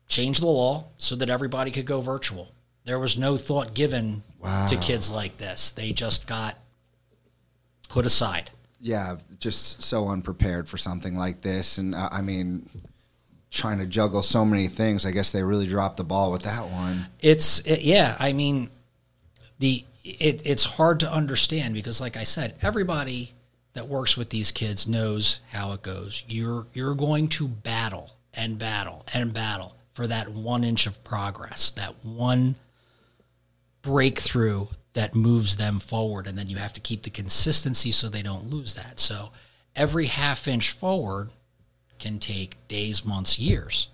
change 0.07 0.39
the 0.39 0.47
law 0.47 0.85
so 0.97 1.15
that 1.15 1.29
everybody 1.29 1.71
could 1.71 1.85
go 1.85 2.01
virtual. 2.01 2.51
There 2.85 2.99
was 2.99 3.17
no 3.17 3.37
thought 3.37 3.73
given 3.73 4.23
to 4.69 4.77
kids 4.77 5.09
like 5.09 5.37
this. 5.37 5.71
They 5.71 5.93
just 5.93 6.27
got 6.27 6.57
put 7.89 8.05
aside. 8.05 8.51
Yeah, 8.79 9.17
just 9.39 9.81
so 9.81 10.09
unprepared 10.09 10.67
for 10.67 10.77
something 10.77 11.15
like 11.15 11.41
this, 11.41 11.77
and 11.77 11.95
uh, 11.95 12.09
I 12.11 12.21
mean, 12.21 12.69
trying 13.49 13.79
to 13.79 13.85
juggle 13.85 14.21
so 14.21 14.43
many 14.43 14.67
things. 14.67 15.05
I 15.05 15.11
guess 15.11 15.31
they 15.31 15.43
really 15.43 15.67
dropped 15.67 15.95
the 15.95 16.03
ball 16.03 16.31
with 16.31 16.43
that 16.43 16.69
one. 16.69 17.05
It's 17.21 17.59
it, 17.61 17.83
yeah. 17.83 18.17
I 18.19 18.33
mean, 18.33 18.69
the 19.59 19.83
it, 20.03 20.45
it's 20.45 20.65
hard 20.65 20.99
to 20.99 21.11
understand 21.11 21.73
because, 21.73 22.01
like 22.01 22.17
I 22.17 22.23
said, 22.23 22.55
everybody 22.61 23.31
that 23.71 23.87
works 23.87 24.17
with 24.17 24.29
these 24.29 24.51
kids 24.51 24.85
knows 24.85 25.39
how 25.53 25.71
it 25.71 25.81
goes. 25.81 26.25
You're 26.27 26.67
you're 26.73 26.95
going 26.95 27.29
to 27.29 27.47
battle 27.47 28.11
and 28.33 28.57
battle 28.59 29.05
and 29.13 29.33
battle 29.33 29.77
for 29.93 30.07
that 30.07 30.29
one 30.29 30.63
inch 30.63 30.87
of 30.87 31.03
progress, 31.03 31.71
that 31.71 32.03
one 32.03 32.55
breakthrough 33.81 34.67
that 34.93 35.15
moves 35.15 35.57
them 35.57 35.79
forward, 35.79 36.27
and 36.27 36.37
then 36.37 36.47
you 36.47 36.57
have 36.57 36.73
to 36.73 36.79
keep 36.79 37.03
the 37.03 37.09
consistency 37.09 37.91
so 37.91 38.09
they 38.09 38.21
don't 38.21 38.49
lose 38.49 38.75
that. 38.75 38.99
So 38.99 39.31
every 39.75 40.05
half 40.05 40.47
inch 40.47 40.71
forward 40.71 41.33
can 41.99 42.19
take 42.19 42.67
days, 42.67 43.05
months, 43.05 43.39
years 43.39 43.89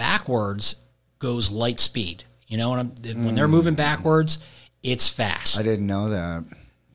backwards 0.00 0.76
goes 1.18 1.50
light 1.50 1.78
speed. 1.78 2.24
You 2.48 2.56
know, 2.56 2.70
when, 2.70 2.78
I'm, 2.78 2.88
when 3.24 3.34
they're 3.34 3.46
mm. 3.46 3.50
moving 3.50 3.74
backwards, 3.74 4.38
it's 4.82 5.06
fast. 5.06 5.60
I 5.60 5.62
didn't 5.62 5.86
know 5.86 6.08
that. 6.08 6.44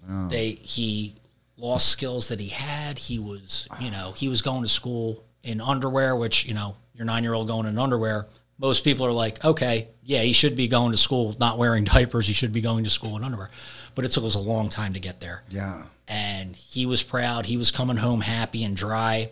Oh. 0.10 0.28
They 0.28 0.52
he 0.52 1.16
lost 1.56 1.88
skills 1.90 2.30
that 2.30 2.40
he 2.40 2.48
had. 2.48 2.98
He 2.98 3.20
was, 3.20 3.68
you 3.80 3.92
know, 3.92 4.12
he 4.12 4.28
was 4.28 4.42
going 4.42 4.64
to 4.64 4.70
school 4.70 5.24
in 5.44 5.62
underwear, 5.62 6.16
which 6.16 6.46
you 6.46 6.56
know, 6.56 6.76
your 6.96 7.06
nine 7.06 7.24
year 7.24 7.34
old 7.34 7.48
going 7.48 7.66
in 7.66 7.78
underwear. 7.78 8.28
Most 8.58 8.86
people 8.86 9.06
are 9.06 9.12
like, 9.12 9.44
okay, 9.44 9.90
yeah, 10.04 10.22
he 10.22 10.32
should 10.32 10.56
be 10.56 10.68
going 10.68 10.92
to 10.92 10.98
school 10.98 11.36
not 11.40 11.58
wearing 11.58 11.84
diapers. 11.96 12.28
He 12.28 12.34
should 12.34 12.54
be 12.54 12.62
going 12.62 12.84
to 12.86 12.90
school 12.90 13.18
in 13.18 13.24
underwear. 13.24 13.50
But 13.96 14.06
it 14.06 14.12
took 14.12 14.24
us 14.24 14.36
a 14.36 14.40
long 14.40 14.70
time 14.70 14.94
to 14.94 15.00
get 15.00 15.20
there 15.22 15.44
Yeah, 15.50 15.84
and 16.08 16.56
he 16.56 16.86
was 16.86 17.02
proud. 17.04 17.46
He 17.46 17.58
was 17.58 17.72
coming 17.72 17.98
home 17.98 18.22
happy 18.22 18.64
and 18.64 18.76
dry, 18.76 19.30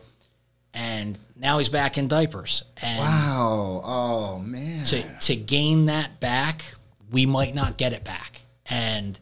and 0.74 1.17
now 1.36 1.58
he's 1.58 1.70
back 1.70 1.98
in 1.98 2.08
diapers. 2.08 2.63
And 2.82 3.00
wow. 3.00 3.82
Oh 3.84 4.39
man. 4.39 4.86
to 4.86 5.03
to 5.22 5.36
gain 5.36 5.86
that 5.88 6.20
back, 6.20 6.63
we 7.12 7.25
might 7.25 7.53
not 7.53 7.77
get 7.77 7.93
it 7.93 8.03
back, 8.03 8.41
and 8.70 9.20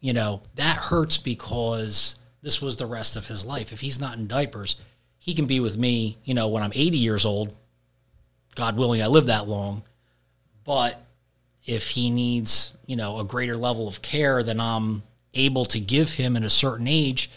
you 0.00 0.12
know 0.12 0.42
that 0.54 0.76
hurts 0.76 1.18
because 1.18 2.16
this 2.42 2.62
was 2.62 2.76
the 2.76 2.86
rest 2.86 3.16
of 3.16 3.26
his 3.26 3.44
life. 3.44 3.72
If 3.72 3.80
he's 3.80 4.00
not 4.00 4.16
in 4.16 4.26
diapers, 4.26 4.76
he 5.20 5.34
can 5.34 5.46
be 5.46 5.60
with 5.60 5.78
me. 5.78 6.18
You 6.24 6.34
know, 6.34 6.48
when 6.48 6.64
I'm 6.64 6.72
80 6.74 6.98
years 6.98 7.24
old, 7.24 7.54
God 8.56 8.76
willing, 8.76 9.02
I 9.02 9.06
live 9.06 9.26
that 9.26 9.46
long. 9.46 9.84
But 10.64 11.00
if 11.66 11.90
he 11.90 12.10
needs, 12.10 12.72
you 12.86 12.96
know, 12.96 13.20
a 13.20 13.24
greater 13.24 13.56
level 13.56 13.86
of 13.86 14.02
care 14.02 14.42
than 14.42 14.58
I'm 14.60 15.04
able 15.34 15.66
to 15.66 15.78
give 15.78 16.14
him 16.14 16.36
at 16.36 16.42
a 16.42 16.50
certain 16.50 16.88
age, 16.88 17.30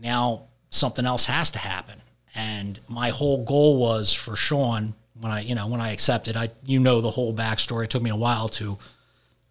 now 0.00 0.46
something 0.70 1.06
else 1.06 1.26
has 1.26 1.50
to 1.52 1.58
happen. 1.58 2.00
And 2.34 2.80
my 2.88 3.10
whole 3.10 3.44
goal 3.44 3.78
was 3.78 4.12
for 4.12 4.34
Sean 4.34 4.94
when 5.20 5.30
I, 5.30 5.40
you 5.40 5.54
know, 5.54 5.66
when 5.66 5.80
I 5.80 5.92
accepted, 5.92 6.36
I, 6.36 6.50
you 6.64 6.80
know, 6.80 7.00
the 7.00 7.10
whole 7.10 7.34
backstory. 7.34 7.84
It 7.84 7.90
took 7.90 8.02
me 8.02 8.10
a 8.10 8.16
while 8.16 8.48
to 8.50 8.78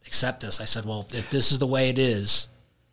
accept 0.05 0.41
this. 0.41 0.59
I 0.59 0.65
said, 0.65 0.85
well, 0.85 1.07
if 1.13 1.29
this 1.29 1.51
is 1.51 1.59
the 1.59 1.67
way 1.67 1.89
it 1.89 1.99
is, 1.99 2.49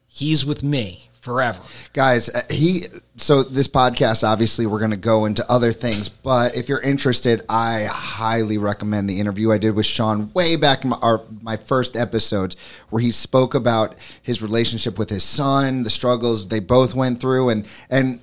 he's 0.06 0.44
with 0.44 0.62
me 0.62 1.10
forever. 1.22 1.62
guys 1.92 2.28
uh, 2.28 2.42
he 2.50 2.82
so 3.16 3.44
this 3.44 3.68
podcast 3.68 4.26
obviously 4.26 4.66
we're 4.66 4.80
going 4.80 4.90
to 4.90 4.96
go 4.96 5.24
into 5.24 5.44
other 5.48 5.72
things 5.72 6.08
but 6.08 6.56
if 6.56 6.68
you're 6.68 6.80
interested 6.82 7.42
i 7.48 7.86
highly 7.88 8.58
recommend 8.58 9.08
the 9.08 9.20
interview 9.20 9.52
i 9.52 9.56
did 9.56 9.70
with 9.70 9.86
sean 9.86 10.32
way 10.32 10.56
back 10.56 10.82
in 10.82 10.90
my, 10.90 10.98
our, 11.00 11.20
my 11.40 11.56
first 11.56 11.96
episodes 11.96 12.56
where 12.90 13.00
he 13.00 13.12
spoke 13.12 13.54
about 13.54 13.94
his 14.20 14.42
relationship 14.42 14.98
with 14.98 15.08
his 15.10 15.22
son 15.22 15.84
the 15.84 15.90
struggles 15.90 16.48
they 16.48 16.58
both 16.58 16.92
went 16.92 17.20
through 17.20 17.50
and 17.50 17.68
and 17.88 18.20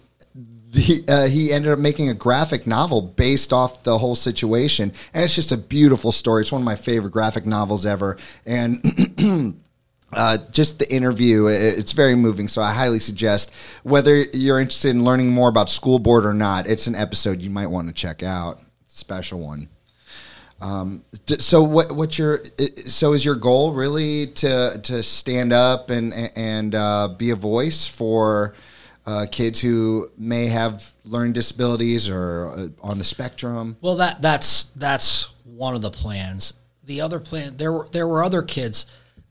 the, 0.72 1.03
uh, 1.08 1.27
he 1.27 1.53
ended 1.53 1.72
up 1.72 1.79
making 1.79 2.10
a 2.10 2.13
graphic 2.13 2.68
novel 2.68 3.01
based 3.01 3.53
off 3.53 3.84
the 3.84 3.98
whole 3.98 4.15
situation 4.15 4.91
and 5.13 5.24
it's 5.24 5.34
just 5.34 5.53
a 5.53 5.58
beautiful 5.58 6.12
story 6.12 6.41
it's 6.41 6.51
one 6.51 6.62
of 6.62 6.65
my 6.65 6.75
favorite 6.75 7.12
graphic 7.12 7.46
novels 7.46 7.86
ever 7.86 8.18
and 8.46 8.84
uh, 10.13 10.38
just 10.51 10.80
the 10.80 10.92
interview, 10.94 11.48
it's 11.48 11.92
very 11.92 12.16
moving 12.16 12.48
so 12.48 12.62
i 12.62 12.74
highly 12.74 13.00
suggest 13.00 13.54
whether 13.84 14.22
you're 14.34 14.60
interested 14.60 14.89
in 14.89 15.04
learning 15.04 15.30
more 15.30 15.50
about 15.50 15.70
school 15.70 16.00
board 16.00 16.25
or 16.25 16.34
not 16.34 16.68
it's 16.68 16.88
an 16.88 16.96
episode 16.96 17.42
you 17.42 17.50
might 17.50 17.68
want 17.68 17.88
to 17.88 17.94
check 17.94 18.24
out 18.24 18.60
special 18.88 19.39
one 19.39 19.70
um, 20.62 21.06
so 21.25 21.63
what 21.63 21.92
what's 21.94 22.18
your 22.18 22.42
so 22.86 23.13
is 23.13 23.24
your 23.24 23.36
goal 23.36 23.72
really 23.72 24.28
to 24.28 24.80
to 24.84 25.01
stand 25.04 25.54
up 25.54 25.89
and 25.89 26.13
and 26.13 26.75
uh, 26.75 27.08
be 27.08 27.30
a 27.30 27.36
voice 27.36 27.88
for 27.88 28.56
uh, 29.06 29.25
kids 29.32 29.62
who 29.62 30.12
may 30.18 30.48
have 30.48 30.92
learning 31.06 31.34
disabilities 31.34 32.10
or 32.10 32.54
uh, 32.56 32.68
on 32.82 32.98
the 32.98 33.04
spectrum 33.04 33.78
Well, 33.82 33.96
that 33.96 34.22
that's 34.22 34.66
that's 34.75 35.30
one 35.46 35.75
of 35.75 35.82
the 35.82 35.92
plans. 35.92 36.54
The 36.84 37.01
other 37.01 37.20
plan 37.20 37.58
there 37.58 37.72
were 37.72 37.88
there 37.92 38.08
were 38.08 38.24
other 38.24 38.42
kids 38.42 38.86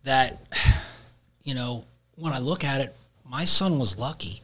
that 0.04 0.38
you 1.42 1.54
know, 1.54 1.84
when 2.16 2.32
I 2.32 2.38
look 2.38 2.64
at 2.64 2.80
it, 2.80 2.96
my 3.24 3.44
son 3.44 3.78
was 3.78 3.98
lucky. 3.98 4.42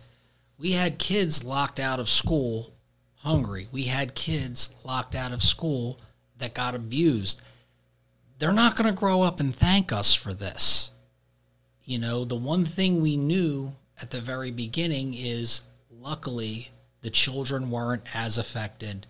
We 0.59 0.73
had 0.73 0.99
kids 0.99 1.45
locked 1.45 1.81
out 1.81 2.01
of 2.01 2.09
school 2.09 2.73
hungry. 3.17 3.69
We 3.73 3.85
had 3.85 4.15
kids 4.15 4.71
locked 4.85 5.15
out 5.15 5.33
of 5.33 5.43
school 5.43 5.99
that 6.39 6.55
got 6.55 6.75
abused. 6.75 7.43
They're 8.39 8.53
not 8.53 8.77
going 8.77 8.89
to 8.89 8.95
grow 8.95 9.23
up 9.23 9.41
and 9.41 9.55
thank 9.55 9.93
us 9.93 10.15
for 10.15 10.35
this. 10.35 10.91
You 11.85 11.99
know, 11.99 12.25
the 12.25 12.37
one 12.37 12.65
thing 12.65 13.01
we 13.01 13.17
knew 13.17 13.77
at 14.01 14.11
the 14.11 14.21
very 14.21 14.51
beginning 14.51 15.15
is 15.15 15.63
luckily 15.91 16.69
the 17.01 17.11
children 17.11 17.71
weren't 17.71 18.15
as 18.15 18.39
affected 18.39 19.07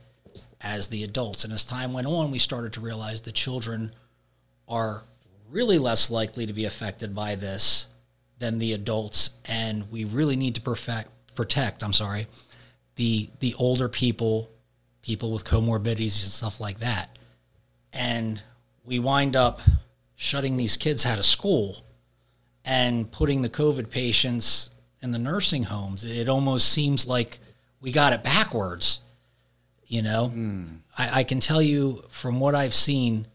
as 0.61 0.89
the 0.89 1.03
adults. 1.03 1.45
And 1.45 1.53
as 1.53 1.65
time 1.65 1.93
went 1.93 2.07
on, 2.07 2.31
we 2.31 2.39
started 2.39 2.73
to 2.75 2.81
realize 2.81 3.23
the 3.23 3.33
children 3.33 3.93
are 4.69 5.05
really 5.51 5.79
less 5.79 6.11
likely 6.11 6.47
to 6.47 6.53
be 6.53 6.65
affected 6.65 7.15
by 7.15 7.35
this 7.35 7.89
than 8.39 8.59
the 8.59 8.73
adults. 8.73 9.39
And 9.45 9.91
we 9.91 10.05
really 10.05 10.37
need 10.37 10.55
to 10.57 10.61
perfect, 10.61 11.11
protect, 11.35 11.83
I'm 11.83 11.93
sorry, 11.93 12.27
the, 12.97 13.31
the 13.41 13.55
older 13.55 13.89
people, 13.89 14.51
people 15.03 15.33
with 15.33 15.45
comorbidities 15.45 16.23
and 16.23 16.33
stuff 16.33 16.61
like 16.61 16.81
that. 16.81 17.19
And 17.93 18.43
we 18.85 18.99
wind 18.99 19.37
up 19.37 19.61
shutting 20.17 20.57
these 20.57 20.77
kids 20.77 21.07
out 21.07 21.19
of 21.19 21.25
school 21.25 21.85
and 22.65 23.11
putting 23.11 23.43
the 23.43 23.49
COVID 23.49 23.91
patients 23.91 24.71
in 25.01 25.11
the 25.13 25.19
nursing 25.19 25.65
homes. 25.65 26.03
It 26.05 26.29
almost 26.29 26.71
seems 26.71 27.07
like 27.07 27.39
we 27.81 27.93
got 27.93 28.13
it 28.13 28.25
backwards. 28.25 29.01
You 29.87 30.03
know, 30.03 30.29
hmm. 30.29 30.65
I, 30.97 31.21
I 31.21 31.25
can 31.25 31.41
tell 31.41 31.61
you 31.61 32.03
from 32.09 32.41
what 32.41 32.55
I've 32.55 32.75
seen, 32.75 33.27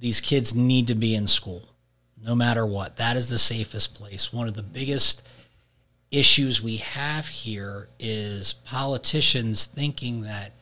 these 0.00 0.20
kids 0.20 0.54
need 0.54 0.88
to 0.88 0.94
be 0.94 1.14
in 1.14 1.28
school 1.28 1.62
no 2.22 2.34
matter 2.34 2.66
what. 2.66 2.96
That 2.96 3.16
is 3.16 3.28
the 3.28 3.38
safest 3.38 3.94
place. 3.94 4.32
One 4.32 4.48
of 4.48 4.54
the 4.54 4.62
biggest 4.62 5.26
issues 6.10 6.62
we 6.62 6.78
have 6.78 7.28
here 7.28 7.88
is 7.98 8.52
politicians 8.52 9.66
thinking 9.66 10.22
that 10.22 10.52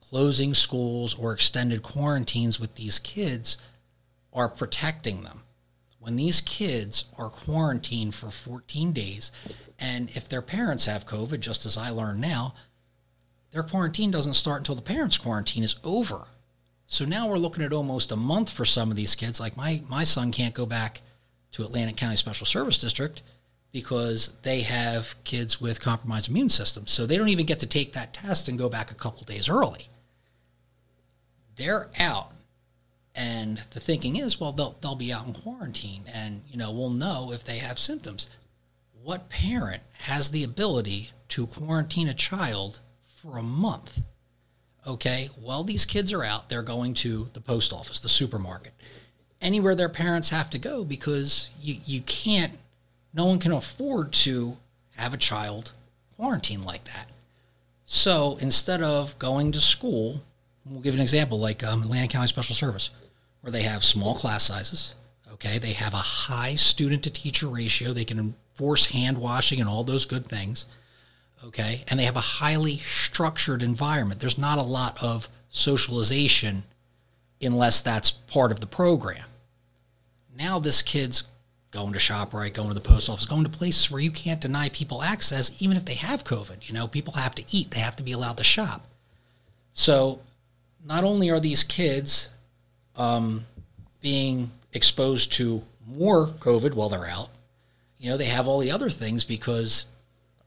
closing 0.00 0.54
schools 0.54 1.14
or 1.14 1.32
extended 1.32 1.82
quarantines 1.82 2.60
with 2.60 2.74
these 2.74 2.98
kids 2.98 3.56
are 4.32 4.48
protecting 4.48 5.22
them. 5.22 5.42
When 5.98 6.16
these 6.16 6.40
kids 6.40 7.06
are 7.18 7.30
quarantined 7.30 8.14
for 8.14 8.30
14 8.30 8.92
days, 8.92 9.32
and 9.78 10.10
if 10.10 10.28
their 10.28 10.42
parents 10.42 10.86
have 10.86 11.06
COVID, 11.06 11.40
just 11.40 11.66
as 11.66 11.76
I 11.76 11.90
learned 11.90 12.20
now, 12.20 12.54
their 13.50 13.62
quarantine 13.62 14.10
doesn't 14.10 14.34
start 14.34 14.60
until 14.60 14.74
the 14.74 14.82
parents' 14.82 15.18
quarantine 15.18 15.64
is 15.64 15.76
over. 15.82 16.26
So 16.86 17.04
now 17.04 17.28
we're 17.28 17.38
looking 17.38 17.64
at 17.64 17.72
almost 17.72 18.12
a 18.12 18.16
month 18.16 18.50
for 18.50 18.64
some 18.64 18.90
of 18.90 18.96
these 18.96 19.14
kids. 19.14 19.40
Like 19.40 19.56
my, 19.56 19.82
my 19.88 20.04
son 20.04 20.30
can't 20.30 20.54
go 20.54 20.66
back 20.66 21.00
to 21.52 21.64
Atlantic 21.64 21.96
County 21.96 22.16
Special 22.16 22.46
Service 22.46 22.78
District 22.78 23.22
because 23.72 24.34
they 24.42 24.60
have 24.60 25.16
kids 25.24 25.60
with 25.60 25.80
compromised 25.80 26.30
immune 26.30 26.48
systems. 26.48 26.92
So 26.92 27.04
they 27.06 27.18
don't 27.18 27.28
even 27.28 27.46
get 27.46 27.60
to 27.60 27.66
take 27.66 27.92
that 27.94 28.14
test 28.14 28.48
and 28.48 28.58
go 28.58 28.68
back 28.68 28.90
a 28.90 28.94
couple 28.94 29.24
days 29.24 29.48
early. 29.48 29.88
They're 31.56 31.90
out. 31.98 32.32
And 33.14 33.58
the 33.70 33.80
thinking 33.80 34.16
is, 34.16 34.38
well, 34.38 34.52
they'll, 34.52 34.76
they'll 34.80 34.94
be 34.94 35.12
out 35.12 35.26
in 35.26 35.32
quarantine 35.32 36.04
and, 36.12 36.42
you 36.48 36.58
know, 36.58 36.72
we'll 36.72 36.90
know 36.90 37.32
if 37.32 37.44
they 37.44 37.58
have 37.58 37.78
symptoms. 37.78 38.28
What 39.02 39.28
parent 39.28 39.82
has 39.92 40.30
the 40.30 40.44
ability 40.44 41.10
to 41.28 41.46
quarantine 41.46 42.08
a 42.08 42.14
child 42.14 42.80
for 43.02 43.38
a 43.38 43.42
month? 43.42 44.02
Okay, 44.86 45.30
well, 45.42 45.64
these 45.64 45.84
kids 45.84 46.12
are 46.12 46.22
out. 46.22 46.48
They're 46.48 46.62
going 46.62 46.94
to 46.94 47.28
the 47.32 47.40
post 47.40 47.72
office, 47.72 47.98
the 47.98 48.08
supermarket, 48.08 48.72
anywhere 49.40 49.74
their 49.74 49.88
parents 49.88 50.30
have 50.30 50.48
to 50.50 50.58
go 50.58 50.84
because 50.84 51.50
you, 51.60 51.76
you 51.84 52.00
can't, 52.02 52.52
no 53.12 53.26
one 53.26 53.40
can 53.40 53.50
afford 53.50 54.12
to 54.12 54.58
have 54.96 55.12
a 55.12 55.16
child 55.18 55.72
quarantine 56.14 56.64
like 56.64 56.84
that. 56.84 57.10
So 57.84 58.38
instead 58.40 58.80
of 58.80 59.18
going 59.18 59.50
to 59.52 59.60
school, 59.60 60.22
we'll 60.64 60.80
give 60.80 60.94
an 60.94 61.00
example 61.00 61.38
like 61.38 61.64
um, 61.64 61.82
Atlantic 61.82 62.10
County 62.10 62.28
Special 62.28 62.54
Service, 62.54 62.90
where 63.40 63.50
they 63.50 63.62
have 63.62 63.84
small 63.84 64.14
class 64.14 64.44
sizes. 64.44 64.94
Okay, 65.32 65.58
they 65.58 65.72
have 65.72 65.94
a 65.94 65.98
high 65.98 66.54
student 66.54 67.02
to 67.02 67.10
teacher 67.10 67.48
ratio. 67.48 67.92
They 67.92 68.04
can 68.04 68.18
enforce 68.18 68.86
hand 68.86 69.18
washing 69.18 69.60
and 69.60 69.68
all 69.68 69.84
those 69.84 70.06
good 70.06 70.26
things 70.26 70.64
okay? 71.44 71.84
And 71.88 71.98
they 71.98 72.04
have 72.04 72.16
a 72.16 72.20
highly 72.20 72.78
structured 72.78 73.62
environment. 73.62 74.20
There's 74.20 74.38
not 74.38 74.58
a 74.58 74.62
lot 74.62 75.02
of 75.02 75.28
socialization 75.50 76.64
unless 77.40 77.80
that's 77.80 78.10
part 78.10 78.52
of 78.52 78.60
the 78.60 78.66
program. 78.66 79.24
Now 80.36 80.58
this 80.58 80.82
kid's 80.82 81.24
going 81.70 81.92
to 81.92 81.98
shoprite 81.98 82.54
going 82.54 82.68
to 82.68 82.74
the 82.74 82.80
post 82.80 83.10
office 83.10 83.26
going 83.26 83.44
to 83.44 83.50
places 83.50 83.90
where 83.90 84.00
you 84.00 84.10
can't 84.10 84.40
deny 84.40 84.68
people 84.70 85.02
access 85.02 85.60
even 85.60 85.76
if 85.76 85.84
they 85.84 85.94
have 85.94 86.24
covid 86.24 86.66
you 86.66 86.72
know? 86.72 86.88
People 86.88 87.14
have 87.14 87.34
to 87.34 87.44
eat. 87.50 87.70
They 87.70 87.80
have 87.80 87.96
to 87.96 88.02
be 88.02 88.12
allowed 88.12 88.38
to 88.38 88.44
shop. 88.44 88.86
So 89.74 90.20
not 90.86 91.04
only 91.04 91.30
are 91.30 91.40
these 91.40 91.64
kids 91.64 92.30
um, 92.96 93.44
being 94.00 94.50
exposed 94.72 95.32
to 95.34 95.62
more 95.86 96.26
covid 96.26 96.74
while 96.74 96.88
they're 96.88 97.06
out 97.06 97.28
you 97.98 98.10
know 98.10 98.16
they 98.16 98.26
have 98.26 98.46
all 98.46 98.58
the 98.58 98.70
other 98.70 98.90
things 98.90 99.24
because 99.24 99.86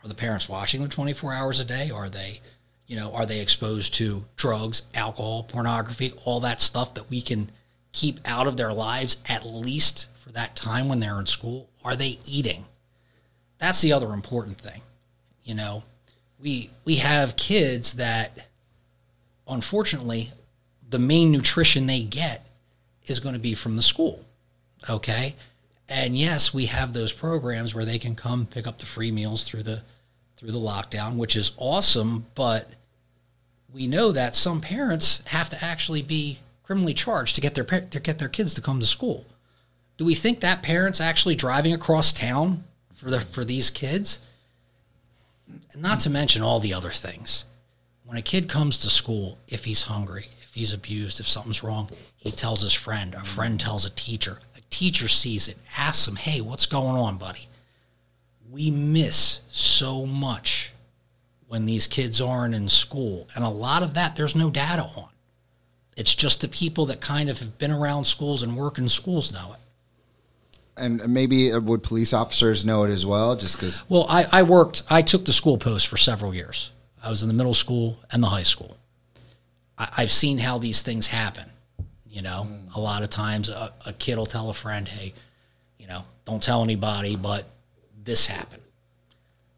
are 0.03 0.07
the 0.07 0.15
parents 0.15 0.47
watching 0.49 0.81
them 0.81 0.89
24 0.89 1.33
hours 1.33 1.59
a 1.59 1.65
day? 1.65 1.91
Are 1.91 2.09
they, 2.09 2.39
you 2.87 2.95
know, 2.95 3.13
are 3.13 3.25
they 3.25 3.41
exposed 3.41 3.93
to 3.95 4.25
drugs, 4.35 4.83
alcohol, 4.93 5.43
pornography, 5.43 6.13
all 6.25 6.39
that 6.41 6.61
stuff 6.61 6.93
that 6.93 7.09
we 7.09 7.21
can 7.21 7.51
keep 7.91 8.19
out 8.25 8.47
of 8.47 8.57
their 8.57 8.73
lives 8.73 9.21
at 9.27 9.45
least 9.45 10.07
for 10.19 10.31
that 10.31 10.55
time 10.55 10.87
when 10.87 10.99
they're 10.99 11.19
in 11.19 11.25
school? 11.25 11.69
Are 11.83 11.95
they 11.95 12.19
eating? 12.25 12.65
That's 13.57 13.81
the 13.81 13.93
other 13.93 14.13
important 14.13 14.57
thing. 14.57 14.81
You 15.43 15.55
know, 15.55 15.83
we 16.39 16.69
we 16.85 16.95
have 16.97 17.35
kids 17.35 17.93
that 17.93 18.47
unfortunately 19.47 20.31
the 20.89 20.99
main 20.99 21.31
nutrition 21.31 21.85
they 21.85 22.01
get 22.01 22.47
is 23.05 23.19
going 23.19 23.35
to 23.35 23.41
be 23.41 23.53
from 23.53 23.75
the 23.75 23.81
school. 23.81 24.23
Okay? 24.89 25.35
And 25.89 26.15
yes, 26.15 26.53
we 26.53 26.67
have 26.67 26.93
those 26.93 27.11
programs 27.11 27.73
where 27.73 27.83
they 27.83 27.97
can 27.97 28.15
come 28.15 28.45
pick 28.45 28.67
up 28.67 28.77
the 28.77 28.85
free 28.85 29.11
meals 29.11 29.43
through 29.43 29.63
the 29.63 29.81
through 30.37 30.51
the 30.51 30.59
lockdown, 30.59 31.15
which 31.15 31.35
is 31.35 31.51
awesome, 31.57 32.25
but 32.33 32.69
we 33.73 33.87
know 33.87 34.13
that 34.13 34.35
some 34.35 34.61
parents 34.61 35.21
have 35.27 35.49
to 35.49 35.61
actually 35.61 36.01
be 36.01 36.39
criminally 36.63 36.93
charged 36.93 37.35
to 37.35 37.41
get 37.41 37.55
their 37.55 37.65
to 37.65 37.99
get 37.99 38.19
their 38.19 38.29
kids 38.29 38.53
to 38.53 38.61
come 38.61 38.79
to 38.79 38.85
school. 38.85 39.25
Do 39.97 40.05
we 40.05 40.15
think 40.15 40.39
that 40.39 40.63
parents 40.63 41.01
actually 41.01 41.35
driving 41.35 41.73
across 41.73 42.13
town 42.13 42.63
for 42.93 43.09
the 43.09 43.19
for 43.19 43.43
these 43.43 43.69
kids? 43.69 44.19
Not 45.75 45.99
to 46.01 46.09
mention 46.09 46.43
all 46.43 46.59
the 46.59 46.73
other 46.73 46.91
things. 46.91 47.45
When 48.05 48.17
a 48.17 48.21
kid 48.21 48.47
comes 48.47 48.77
to 48.79 48.89
school, 48.89 49.39
if 49.47 49.65
he's 49.65 49.83
hungry, 49.83 50.29
if 50.41 50.53
he's 50.53 50.73
abused, 50.73 51.19
if 51.19 51.27
something's 51.27 51.63
wrong, 51.63 51.89
he 52.15 52.31
tells 52.31 52.61
his 52.61 52.73
friend. 52.73 53.13
A 53.13 53.19
friend 53.19 53.59
tells 53.59 53.85
a 53.85 53.89
teacher. 53.89 54.39
Teacher 54.69 55.07
sees 55.07 55.47
it, 55.47 55.57
asks 55.77 56.07
him, 56.07 56.15
"Hey, 56.15 56.41
what's 56.41 56.65
going 56.65 56.95
on, 56.95 57.17
buddy?" 57.17 57.47
We 58.49 58.71
miss 58.71 59.41
so 59.49 60.05
much 60.05 60.73
when 61.49 61.65
these 61.65 61.87
kids 61.87 62.21
aren't 62.21 62.53
in 62.53 62.69
school. 62.69 63.27
And 63.35 63.43
a 63.43 63.49
lot 63.49 63.81
of 63.81 63.95
that, 63.95 64.15
there's 64.15 64.35
no 64.35 64.51
data 64.51 64.83
on. 64.83 65.09
It's 65.97 66.13
just 66.13 66.41
the 66.41 66.47
people 66.47 66.85
that 66.85 67.01
kind 67.01 67.29
of 67.29 67.39
have 67.39 67.57
been 67.57 67.71
around 67.71 68.05
schools 68.05 68.43
and 68.43 68.55
work 68.55 68.77
in 68.77 68.87
schools 68.87 69.33
know 69.33 69.53
it. 69.53 69.59
And 70.81 71.09
maybe 71.09 71.51
uh, 71.51 71.59
would 71.59 71.83
police 71.83 72.13
officers 72.13 72.63
know 72.65 72.83
it 72.83 72.91
as 72.91 73.05
well? 73.05 73.35
Just 73.35 73.57
because. 73.57 73.87
Well, 73.89 74.05
I, 74.07 74.25
I 74.31 74.43
worked, 74.43 74.83
I 74.89 75.01
took 75.01 75.25
the 75.25 75.33
school 75.33 75.57
post 75.57 75.87
for 75.87 75.97
several 75.97 76.33
years. 76.33 76.71
I 77.03 77.09
was 77.09 77.21
in 77.21 77.27
the 77.27 77.33
middle 77.33 77.55
school 77.55 77.99
and 78.11 78.23
the 78.23 78.27
high 78.27 78.43
school. 78.43 78.77
I, 79.77 79.89
I've 79.97 80.11
seen 80.11 80.37
how 80.37 80.59
these 80.59 80.81
things 80.81 81.07
happen. 81.07 81.45
You 82.09 82.21
know, 82.21 82.47
mm. 82.47 82.75
a 82.75 82.79
lot 82.79 83.03
of 83.03 83.09
times 83.09 83.49
a, 83.49 83.73
a 83.85 83.93
kid 83.93 84.17
will 84.17 84.25
tell 84.25 84.49
a 84.49 84.53
friend, 84.53 84.87
hey, 84.87 85.13
you 85.77 85.87
know, 85.87 86.03
don't 86.25 86.41
tell 86.41 86.63
anybody, 86.63 87.15
but 87.15 87.45
this 88.03 88.27
happened. 88.27 88.63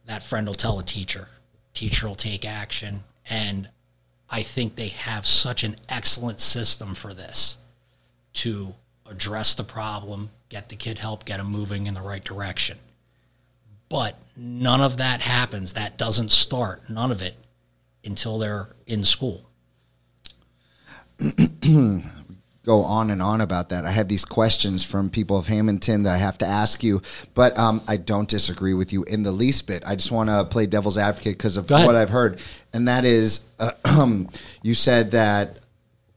That 0.06 0.24
friend 0.24 0.48
will 0.48 0.54
tell 0.54 0.80
a 0.80 0.84
teacher. 0.84 1.28
Teacher 1.74 2.08
will 2.08 2.16
take 2.16 2.46
action. 2.46 3.04
And 3.30 3.70
I 4.30 4.44
think 4.44 4.76
they 4.76 4.90
have 4.90 5.26
such 5.26 5.64
an 5.64 5.76
excellent 5.90 6.40
system 6.40 6.94
for 6.94 7.14
this 7.14 7.58
to 8.34 8.74
address 9.10 9.54
the 9.54 9.64
problem, 9.64 10.30
get 10.50 10.70
the 10.70 10.76
kid 10.76 11.00
help, 11.00 11.26
get 11.26 11.40
him 11.40 11.48
moving 11.48 11.88
in 11.88 11.94
the 11.94 12.02
right 12.02 12.24
direction. 12.24 12.78
But 13.90 14.18
none 14.38 14.80
of 14.80 14.98
that 14.98 15.22
happens. 15.22 15.74
That 15.74 15.98
doesn't 15.98 16.32
start, 16.32 16.90
none 16.90 17.12
of 17.12 17.22
it, 17.22 17.36
until 18.06 18.38
they're 18.38 18.70
in 18.88 19.04
school. 19.04 19.50
go 22.66 22.84
on 22.84 23.10
and 23.10 23.22
on 23.22 23.42
about 23.42 23.70
that. 23.70 23.86
I 23.86 23.92
have 23.92 24.08
these 24.08 24.26
questions 24.26 24.86
from 24.86 25.10
people 25.10 25.38
of 25.38 25.48
Hammonton 25.48 26.04
that 26.04 26.14
I 26.14 26.18
have 26.18 26.38
to 26.40 26.46
ask 26.46 26.84
you, 26.84 27.02
but 27.34 27.58
um, 27.58 27.82
I 27.88 27.98
don't 27.98 28.30
disagree 28.30 28.74
with 28.74 28.94
you 28.94 29.04
in 29.04 29.24
the 29.24 29.32
least 29.32 29.68
bit. 29.68 29.84
I 29.86 29.96
just 29.96 30.12
want 30.12 30.30
to 30.30 30.46
play 30.46 30.66
devil's 30.66 30.98
advocate 30.98 31.38
because 31.38 31.58
of 31.58 31.70
what 31.70 31.96
I've 31.96 32.10
heard, 32.10 32.40
and 32.74 32.88
that 32.88 33.06
is, 33.06 33.46
uh, 33.60 33.72
you 34.62 34.76
said 34.76 35.12
that 35.12 35.60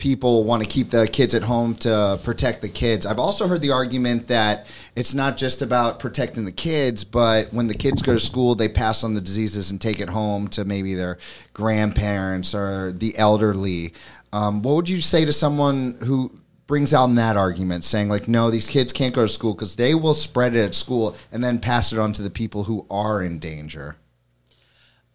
people 0.05 0.45
want 0.45 0.63
to 0.63 0.69
keep 0.69 0.91
the 0.91 1.09
kids 1.09 1.35
at 1.35 1.43
home 1.43 1.75
to 1.75 2.21
protect 2.25 2.61
the 2.61 2.69
kids. 2.69 3.07
I've 3.07 3.19
also 3.19 3.47
heard 3.47 3.63
the 3.63 3.71
argument 3.71 4.29
that 4.29 4.67
it's 4.97 5.15
not 5.15 5.39
just 5.39 5.63
about 5.63 5.99
protecting 5.99 6.45
the 6.45 6.53
kids, 6.53 7.05
but 7.05 7.53
when 7.55 7.69
the 7.69 7.75
kids 7.75 8.03
go 8.03 8.13
to 8.13 8.21
school, 8.21 8.55
they 8.55 8.69
pass 8.69 9.03
on 9.03 9.15
the 9.15 9.21
diseases 9.23 9.71
and 9.71 9.81
take 9.81 10.01
it 10.01 10.11
home 10.11 10.49
to 10.49 10.67
maybe 10.67 10.95
their 10.95 11.17
grandparents 11.55 12.55
or 12.55 12.93
the 12.93 13.17
elderly. 13.17 13.95
Um, 14.35 14.63
what 14.63 14.75
would 14.75 14.89
you 14.89 15.01
say 15.01 15.25
to 15.25 15.33
someone 15.33 15.97
who 16.03 16.33
brings 16.67 16.93
out 16.93 17.07
that 17.07 17.37
argument, 17.37 17.85
saying 17.85 18.09
like, 18.09 18.27
no, 18.27 18.51
these 18.51 18.69
kids 18.69 18.93
can't 18.93 19.15
go 19.15 19.23
to 19.23 19.29
school 19.29 19.55
because 19.55 19.77
they 19.77 19.95
will 19.95 20.13
spread 20.13 20.57
it 20.57 20.65
at 20.65 20.75
school 20.75 21.17
and 21.31 21.43
then 21.43 21.61
pass 21.61 21.93
it 21.93 22.01
on 22.01 22.13
to 22.15 22.23
the 22.23 22.31
people 22.31 22.65
who 22.65 22.85
are 22.91 23.23
in 23.23 23.39
danger? 23.39 23.95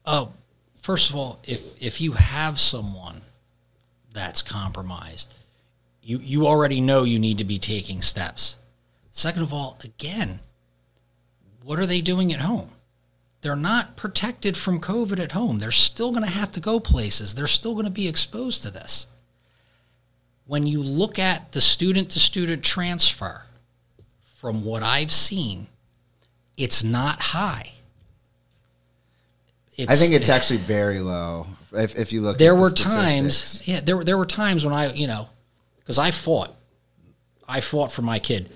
Oh, 0.05 0.31
first 0.81 1.09
of 1.09 1.17
all, 1.17 1.41
if 1.43 1.83
if 1.83 1.99
you 1.99 2.13
have 2.13 2.61
someone 2.61 3.19
that's 4.13 4.41
compromised, 4.41 5.35
you 6.01 6.19
you 6.19 6.47
already 6.47 6.79
know 6.79 7.03
you 7.03 7.19
need 7.19 7.39
to 7.39 7.43
be 7.43 7.59
taking 7.59 8.01
steps. 8.01 8.55
Second 9.11 9.41
of 9.41 9.51
all, 9.51 9.77
again, 9.83 10.39
what 11.61 11.77
are 11.77 11.85
they 11.85 11.99
doing 11.99 12.31
at 12.31 12.39
home? 12.39 12.69
They're 13.41 13.55
not 13.55 13.95
protected 13.95 14.57
from 14.57 14.81
COVID 14.81 15.19
at 15.19 15.31
home. 15.31 15.59
They're 15.59 15.71
still 15.71 16.11
going 16.11 16.23
to 16.23 16.29
have 16.29 16.51
to 16.53 16.59
go 16.59 16.79
places. 16.79 17.35
They're 17.35 17.47
still 17.47 17.73
going 17.73 17.85
to 17.85 17.91
be 17.91 18.07
exposed 18.07 18.63
to 18.63 18.71
this. 18.71 19.07
When 20.45 20.67
you 20.67 20.81
look 20.83 21.19
at 21.19 21.51
the 21.51 21.61
student 21.61 22.09
to 22.11 22.19
student 22.19 22.63
transfer, 22.63 23.43
from 24.39 24.63
what 24.63 24.83
I've 24.83 25.11
seen, 25.11 25.67
it's 26.57 26.81
not 26.81 27.19
high. 27.19 27.73
I 29.77 29.95
think 29.95 30.13
it's 30.13 30.29
actually 30.29 30.59
very 30.59 30.99
low. 30.99 31.45
If, 31.73 31.99
if 31.99 32.13
you 32.13 32.21
look, 32.21 32.37
there 32.37 32.53
at 32.53 32.55
the 32.55 32.61
were 32.61 32.69
statistics. 32.69 32.95
times 32.95 33.67
yeah 33.67 33.79
there 33.81 33.97
were 33.97 34.03
there 34.03 34.17
were 34.17 34.25
times 34.25 34.65
when 34.65 34.73
i 34.73 34.91
you 34.93 35.05
know 35.05 35.29
because 35.79 35.99
i 35.99 36.09
fought 36.09 36.55
i 37.47 37.61
fought 37.61 37.91
for 37.91 38.01
my 38.01 38.17
kid 38.17 38.49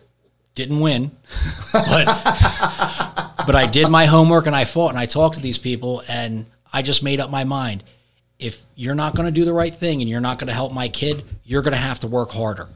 didn't 0.55 0.79
win 0.79 1.11
but 1.73 3.22
but 3.45 3.55
i 3.55 3.65
did 3.67 3.89
my 3.89 4.05
homework 4.05 4.45
and 4.47 4.55
i 4.55 4.65
fought 4.65 4.89
and 4.89 4.97
i 4.99 5.05
talked 5.05 5.35
to 5.35 5.41
these 5.41 5.57
people 5.57 6.01
and 6.09 6.45
i 6.71 6.81
just 6.81 7.03
made 7.03 7.19
up 7.19 7.29
my 7.29 7.43
mind 7.43 7.83
if 8.39 8.63
you're 8.75 8.95
not 8.95 9.15
going 9.15 9.25
to 9.25 9.31
do 9.31 9.45
the 9.45 9.53
right 9.53 9.73
thing 9.75 10.01
and 10.01 10.09
you're 10.09 10.21
not 10.21 10.37
going 10.39 10.47
to 10.47 10.53
help 10.53 10.71
my 10.73 10.87
kid 10.87 11.23
you're 11.43 11.61
going 11.61 11.73
to 11.73 11.77
have 11.79 11.99
to 11.99 12.07
work 12.07 12.31
harder 12.31 12.67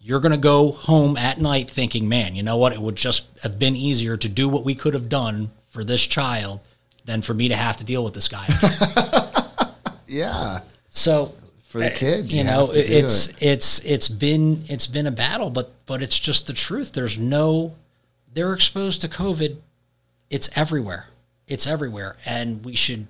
you're 0.00 0.20
going 0.20 0.32
to 0.32 0.38
go 0.38 0.72
home 0.72 1.16
at 1.16 1.38
night 1.40 1.68
thinking 1.68 2.08
man 2.08 2.34
you 2.34 2.42
know 2.42 2.56
what 2.56 2.72
it 2.72 2.78
would 2.80 2.96
just 2.96 3.28
have 3.42 3.58
been 3.58 3.76
easier 3.76 4.16
to 4.16 4.28
do 4.28 4.48
what 4.48 4.64
we 4.64 4.74
could 4.74 4.94
have 4.94 5.08
done 5.08 5.50
for 5.68 5.84
this 5.84 6.06
child 6.06 6.60
than 7.04 7.22
for 7.22 7.34
me 7.34 7.48
to 7.48 7.56
have 7.56 7.76
to 7.76 7.84
deal 7.84 8.02
with 8.04 8.14
this 8.14 8.28
guy 8.28 8.44
Yeah, 10.06 10.60
So 10.90 11.34
For 11.68 11.80
the 11.80 11.92
eh, 11.92 11.96
kid, 11.96 12.32
you 12.32 12.38
you 12.38 12.44
know, 12.44 12.66
have 12.66 12.74
to 12.76 12.86
do 12.86 12.92
it's 12.96 13.28
it. 13.28 13.36
it's 13.42 13.84
it's 13.84 14.08
been 14.08 14.64
it's 14.68 14.86
been 14.86 15.06
a 15.06 15.10
battle, 15.10 15.50
but 15.50 15.70
but 15.84 16.00
it's 16.02 16.18
just 16.18 16.46
the 16.46 16.54
truth. 16.54 16.92
There's 16.92 17.18
no 17.18 17.74
they're 18.32 18.54
exposed 18.54 19.02
to 19.02 19.08
COVID. 19.08 19.60
It's 20.30 20.56
everywhere. 20.56 21.06
It's 21.46 21.66
everywhere, 21.66 22.16
and 22.26 22.64
we 22.64 22.74
should. 22.74 23.06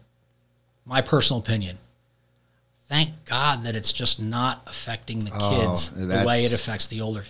My 0.84 1.02
personal 1.02 1.40
opinion. 1.40 1.78
Thank 2.82 3.26
God 3.26 3.64
that 3.64 3.76
it's 3.76 3.92
just 3.92 4.18
not 4.18 4.62
affecting 4.66 5.18
the 5.18 5.30
oh, 5.34 5.66
kids 5.66 5.90
the 5.90 6.24
way 6.26 6.42
Oh, 6.42 6.46
it 6.46 6.54
affects 6.54 6.88
the 6.88 7.02
older. 7.02 7.24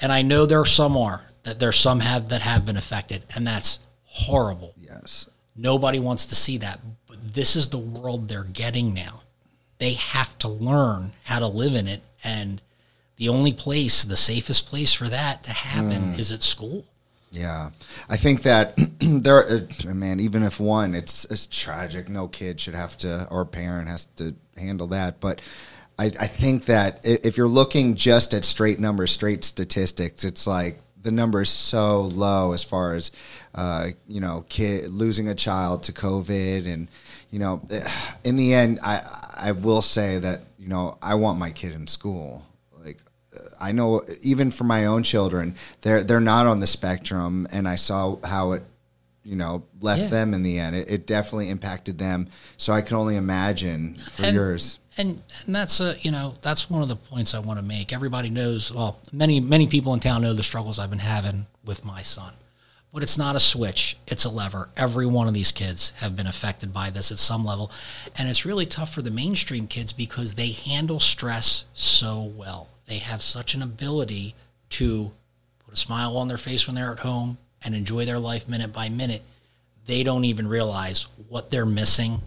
And 0.00 0.10
I 0.10 0.22
know 0.22 0.44
there 0.44 0.60
are 0.60 0.66
some 0.66 0.96
are 0.96 1.22
that 1.44 1.60
there's 1.60 1.78
some 1.78 2.00
have 2.00 2.30
that 2.30 2.42
have 2.42 2.66
been 2.66 2.76
affected, 2.76 3.22
and 3.34 3.46
that's 3.46 3.78
horrible. 4.04 4.74
yes. 4.76 5.28
Nobody 5.56 6.00
wants 6.00 6.26
to 6.26 6.34
see 6.34 6.58
that. 6.58 6.80
But 7.06 7.34
this 7.34 7.54
is 7.54 7.68
the 7.68 7.78
world 7.78 8.28
they're 8.28 8.42
getting 8.42 8.92
now. 8.92 9.22
They 9.78 9.94
have 9.94 10.36
to 10.38 10.48
learn 10.48 11.12
how 11.24 11.38
to 11.38 11.46
live 11.46 11.74
in 11.74 11.86
it. 11.86 12.02
And 12.24 12.60
the 13.16 13.28
only 13.28 13.52
place, 13.52 14.02
the 14.02 14.16
safest 14.16 14.66
place 14.66 14.92
for 14.92 15.08
that 15.08 15.44
to 15.44 15.52
happen 15.52 16.14
mm. 16.14 16.18
is 16.18 16.32
at 16.32 16.42
school. 16.42 16.84
Yeah, 17.34 17.70
I 18.08 18.16
think 18.16 18.42
that 18.42 18.78
there, 19.00 19.44
uh, 19.44 19.92
man. 19.92 20.20
Even 20.20 20.44
if 20.44 20.60
one, 20.60 20.94
it's 20.94 21.24
it's 21.24 21.48
tragic. 21.48 22.08
No 22.08 22.28
kid 22.28 22.60
should 22.60 22.76
have 22.76 22.96
to, 22.98 23.26
or 23.28 23.44
parent 23.44 23.88
has 23.88 24.04
to 24.16 24.36
handle 24.56 24.86
that. 24.88 25.18
But 25.18 25.42
I, 25.98 26.04
I 26.04 26.28
think 26.28 26.66
that 26.66 27.00
if 27.02 27.36
you're 27.36 27.48
looking 27.48 27.96
just 27.96 28.34
at 28.34 28.44
straight 28.44 28.78
numbers, 28.78 29.10
straight 29.10 29.42
statistics, 29.42 30.22
it's 30.22 30.46
like 30.46 30.78
the 31.02 31.10
number 31.10 31.42
is 31.42 31.50
so 31.50 32.02
low 32.02 32.52
as 32.52 32.62
far 32.62 32.94
as 32.94 33.10
uh, 33.56 33.88
you 34.06 34.20
know, 34.20 34.44
kid 34.48 34.88
losing 34.90 35.28
a 35.28 35.34
child 35.34 35.82
to 35.84 35.92
COVID, 35.92 36.72
and 36.72 36.88
you 37.30 37.40
know, 37.40 37.62
in 38.24 38.36
the 38.36 38.54
end, 38.54 38.78
I 38.80 39.02
I 39.36 39.50
will 39.50 39.82
say 39.82 40.20
that 40.20 40.42
you 40.56 40.68
know 40.68 40.98
I 41.02 41.16
want 41.16 41.40
my 41.40 41.50
kid 41.50 41.72
in 41.72 41.88
school. 41.88 42.44
Like 42.84 42.98
I 43.60 43.72
know 43.72 44.02
even 44.22 44.50
for 44.50 44.64
my 44.64 44.86
own 44.86 45.02
children, 45.02 45.54
they're 45.82 46.04
they're 46.04 46.20
not 46.20 46.46
on 46.46 46.60
the 46.60 46.66
spectrum, 46.66 47.46
and 47.52 47.66
I 47.68 47.76
saw 47.76 48.16
how 48.24 48.52
it, 48.52 48.62
you 49.22 49.36
know, 49.36 49.64
left 49.80 50.02
Yeah. 50.02 50.08
them 50.08 50.34
in 50.34 50.42
the 50.42 50.58
end. 50.58 50.76
It, 50.76 50.90
it 50.90 51.06
definitely 51.06 51.48
impacted 51.50 51.98
them. 51.98 52.28
So 52.56 52.72
I 52.72 52.82
can 52.82 52.96
only 52.96 53.16
imagine 53.16 53.94
for 53.96 54.26
And- 54.26 54.34
yours. 54.34 54.78
And 54.96 55.22
and 55.46 55.54
that's 55.56 55.80
a 55.80 55.96
you 56.02 56.12
know 56.12 56.34
that's 56.40 56.70
one 56.70 56.80
of 56.82 56.88
the 56.88 56.94
points 56.94 57.34
I 57.34 57.40
want 57.40 57.58
to 57.58 57.64
make. 57.64 57.92
Everybody 57.92 58.30
knows. 58.30 58.70
Well, 58.72 59.00
many 59.12 59.40
many 59.40 59.66
people 59.66 59.92
in 59.94 59.98
town 60.00 60.22
know 60.22 60.34
the 60.34 60.42
struggles 60.44 60.78
I've 60.78 60.90
been 60.90 61.00
having 61.00 61.46
with 61.64 61.84
my 61.84 62.02
son. 62.02 62.34
But 62.92 63.02
it's 63.02 63.18
not 63.18 63.34
a 63.34 63.40
switch; 63.40 63.96
it's 64.06 64.24
a 64.24 64.30
lever. 64.30 64.68
Every 64.76 65.04
one 65.04 65.26
of 65.26 65.34
these 65.34 65.50
kids 65.50 65.92
have 65.96 66.14
been 66.14 66.28
affected 66.28 66.72
by 66.72 66.90
this 66.90 67.10
at 67.10 67.18
some 67.18 67.44
level, 67.44 67.72
and 68.16 68.28
it's 68.28 68.44
really 68.44 68.66
tough 68.66 68.94
for 68.94 69.02
the 69.02 69.10
mainstream 69.10 69.66
kids 69.66 69.92
because 69.92 70.34
they 70.34 70.52
handle 70.52 71.00
stress 71.00 71.64
so 71.74 72.22
well. 72.22 72.68
They 72.86 72.98
have 72.98 73.22
such 73.22 73.54
an 73.54 73.62
ability 73.62 74.34
to 74.70 75.12
put 75.64 75.74
a 75.74 75.76
smile 75.76 76.16
on 76.16 76.28
their 76.28 76.36
face 76.36 76.66
when 76.66 76.74
they're 76.74 76.92
at 76.92 77.00
home 77.00 77.38
and 77.64 77.74
enjoy 77.74 78.04
their 78.04 78.18
life 78.18 78.48
minute 78.48 78.72
by 78.72 78.88
minute. 78.88 79.22
They 79.86 80.02
don't 80.02 80.24
even 80.24 80.48
realize 80.48 81.06
what 81.28 81.50
they're 81.50 81.66
missing 81.66 82.20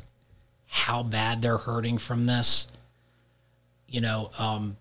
how 0.68 1.02
bad 1.04 1.42
they're 1.42 1.58
hurting 1.58 1.98
from 1.98 2.26
this. 2.26 2.68
You 3.88 4.02
know, 4.02 4.32
um, 4.38 4.78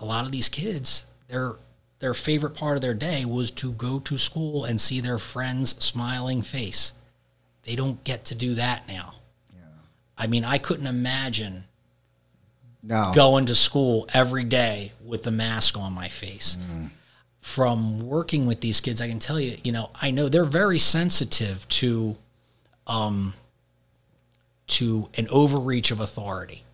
a 0.00 0.04
lot 0.04 0.24
of 0.24 0.32
these 0.32 0.48
kids, 0.48 1.04
their 1.28 1.54
their 1.98 2.14
favorite 2.14 2.54
part 2.54 2.76
of 2.76 2.82
their 2.82 2.94
day 2.94 3.24
was 3.24 3.50
to 3.50 3.72
go 3.72 3.98
to 3.98 4.18
school 4.18 4.64
and 4.64 4.80
see 4.80 5.00
their 5.00 5.18
friend's 5.18 5.82
smiling 5.82 6.42
face. 6.42 6.92
They 7.62 7.76
don't 7.76 8.02
get 8.04 8.26
to 8.26 8.34
do 8.34 8.54
that 8.54 8.86
now. 8.86 9.14
I 10.16 10.26
mean, 10.26 10.44
I 10.44 10.58
couldn't 10.58 10.86
imagine 10.86 11.64
No, 12.86 13.12
going 13.14 13.46
to 13.46 13.54
school 13.54 14.06
every 14.12 14.44
day 14.44 14.92
with 15.02 15.22
the 15.22 15.30
mask 15.30 15.78
on 15.78 15.92
my 15.92 16.08
face. 16.08 16.58
From 17.40 18.00
working 18.00 18.46
with 18.46 18.60
these 18.60 18.80
kids, 18.80 19.00
I 19.00 19.08
can 19.08 19.18
tell 19.18 19.38
you, 19.38 19.56
you 19.62 19.72
know, 19.72 19.90
I 20.00 20.10
know 20.10 20.28
they're 20.28 20.44
very 20.44 20.78
sensitive 20.78 21.66
to 21.68 22.16
um 22.86 23.34
to 24.66 25.08
an 25.14 25.26
overreach 25.30 25.90
of 25.90 26.00
authority. 26.00 26.64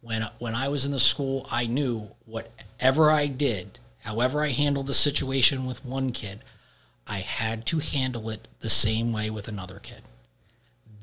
When 0.00 0.22
when 0.38 0.54
I 0.54 0.68
was 0.68 0.84
in 0.84 0.92
the 0.92 1.00
school, 1.00 1.46
I 1.50 1.66
knew 1.66 2.10
whatever 2.24 3.10
I 3.10 3.26
did, 3.26 3.78
however 4.00 4.42
I 4.42 4.50
handled 4.50 4.86
the 4.86 4.94
situation 4.94 5.66
with 5.66 5.84
one 5.84 6.12
kid, 6.12 6.40
I 7.06 7.18
had 7.18 7.66
to 7.66 7.78
handle 7.78 8.30
it 8.30 8.48
the 8.60 8.70
same 8.70 9.12
way 9.12 9.30
with 9.30 9.48
another 9.48 9.78
kid 9.78 10.02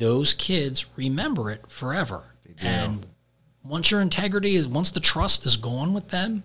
those 0.02 0.34
kids 0.34 0.88
remember 0.98 1.52
it 1.52 1.70
forever. 1.70 2.24
And 2.60 3.06
once 3.64 3.92
your 3.92 4.02
integrity 4.02 4.56
is, 4.56 4.68
once 4.68 4.92
the 4.92 5.00
trust 5.00 5.46
is 5.46 5.58
gone 5.58 5.94
with 5.94 6.10
them, 6.10 6.44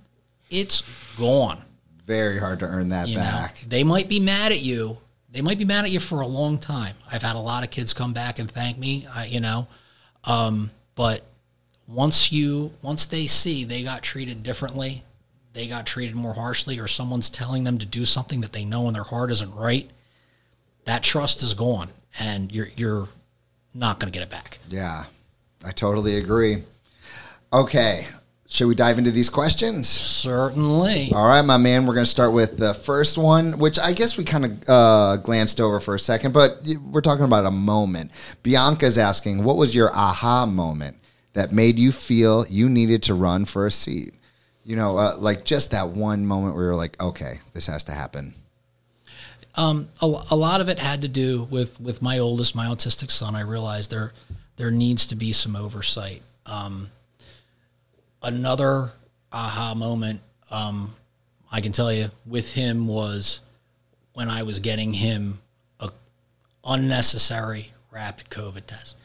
it's 0.50 0.82
gone. 1.18 1.62
Very 2.04 2.38
hard 2.38 2.60
to 2.60 2.66
earn 2.66 2.90
that 2.90 3.08
You 3.08 3.16
know, 3.16 3.22
back. 3.22 3.64
they 3.66 3.82
might 3.82 4.08
be 4.08 4.20
mad 4.20 4.52
at 4.52 4.62
you. 4.62 4.98
They 5.30 5.40
might 5.40 5.58
be 5.58 5.64
mad 5.64 5.84
at 5.84 5.90
you 5.90 6.00
for 6.00 6.20
a 6.20 6.26
long 6.26 6.58
time. 6.58 6.94
I've 7.10 7.22
had 7.22 7.36
a 7.36 7.40
lot 7.40 7.64
of 7.64 7.70
kids 7.70 7.92
come 7.92 8.12
back 8.12 8.38
and 8.38 8.50
thank 8.50 8.78
me. 8.78 9.06
I, 9.12 9.26
you 9.26 9.40
know, 9.40 9.66
um, 10.24 10.70
but 10.94 11.24
once 11.88 12.32
you 12.32 12.72
once 12.82 13.06
they 13.06 13.26
see 13.26 13.64
they 13.64 13.82
got 13.82 14.02
treated 14.02 14.42
differently, 14.42 15.02
they 15.52 15.66
got 15.66 15.84
treated 15.86 16.14
more 16.14 16.34
harshly, 16.34 16.78
or 16.78 16.86
someone's 16.86 17.28
telling 17.28 17.64
them 17.64 17.78
to 17.78 17.86
do 17.86 18.04
something 18.04 18.40
that 18.42 18.52
they 18.52 18.64
know 18.64 18.88
in 18.88 18.94
their 18.94 19.02
heart 19.02 19.30
isn't 19.30 19.54
right, 19.54 19.90
that 20.84 21.02
trust 21.02 21.42
is 21.42 21.54
gone, 21.54 21.90
and 22.18 22.50
you're 22.52 22.68
you're 22.76 23.08
not 23.74 23.98
going 24.00 24.10
to 24.10 24.16
get 24.16 24.22
it 24.22 24.30
back. 24.30 24.58
Yeah, 24.68 25.04
I 25.66 25.72
totally 25.72 26.16
agree. 26.16 26.62
Okay, 27.52 28.06
should 28.48 28.68
we 28.68 28.74
dive 28.74 28.98
into 28.98 29.10
these 29.10 29.28
questions? 29.28 29.88
Certainly. 29.88 31.12
All 31.12 31.26
right, 31.26 31.42
my 31.42 31.56
man. 31.56 31.86
We're 31.86 31.94
going 31.94 32.04
to 32.04 32.10
start 32.10 32.32
with 32.32 32.58
the 32.58 32.74
first 32.74 33.18
one, 33.18 33.58
which 33.58 33.78
I 33.78 33.92
guess 33.92 34.16
we 34.16 34.24
kind 34.24 34.44
of 34.44 34.68
uh, 34.68 35.16
glanced 35.18 35.60
over 35.60 35.80
for 35.80 35.94
a 35.94 35.98
second, 36.00 36.32
but 36.32 36.60
we're 36.90 37.00
talking 37.00 37.24
about 37.24 37.44
a 37.44 37.50
moment. 37.50 38.12
Bianca's 38.42 38.98
asking, 38.98 39.42
what 39.42 39.56
was 39.56 39.74
your 39.74 39.94
aha 39.94 40.46
moment 40.46 40.96
that 41.32 41.52
made 41.52 41.78
you 41.78 41.92
feel 41.92 42.46
you 42.48 42.68
needed 42.68 43.02
to 43.04 43.14
run 43.14 43.44
for 43.44 43.66
a 43.66 43.70
seat? 43.70 44.14
You 44.64 44.76
know, 44.76 44.96
uh, 44.96 45.16
like 45.18 45.44
just 45.44 45.70
that 45.72 45.90
one 45.90 46.26
moment 46.26 46.54
where 46.54 46.66
you're 46.66 46.76
like, 46.76 47.00
okay, 47.02 47.40
this 47.52 47.66
has 47.66 47.84
to 47.84 47.92
happen. 47.92 48.34
Um, 49.54 49.88
a, 50.02 50.06
a 50.06 50.36
lot 50.36 50.60
of 50.60 50.68
it 50.68 50.78
had 50.78 51.02
to 51.02 51.08
do 51.08 51.44
with 51.44 51.80
with 51.80 52.02
my 52.02 52.18
oldest, 52.18 52.54
my 52.54 52.66
autistic 52.66 53.10
son. 53.10 53.34
I 53.34 53.40
realized 53.40 53.90
there 53.90 54.12
there 54.56 54.70
needs 54.70 55.06
to 55.08 55.16
be 55.16 55.32
some 55.32 55.56
oversight. 55.56 56.22
Um, 56.44 56.90
another 58.26 58.92
aha 59.32 59.74
moment, 59.74 60.20
um, 60.50 60.94
I 61.50 61.60
can 61.60 61.72
tell 61.72 61.92
you, 61.92 62.10
with 62.26 62.52
him 62.52 62.86
was 62.86 63.40
when 64.12 64.28
I 64.28 64.42
was 64.42 64.60
getting 64.60 64.92
him 64.92 65.38
a 65.80 65.90
unnecessary 66.64 67.72
rapid 67.90 68.28
COVID 68.30 68.66
test. 68.66 68.96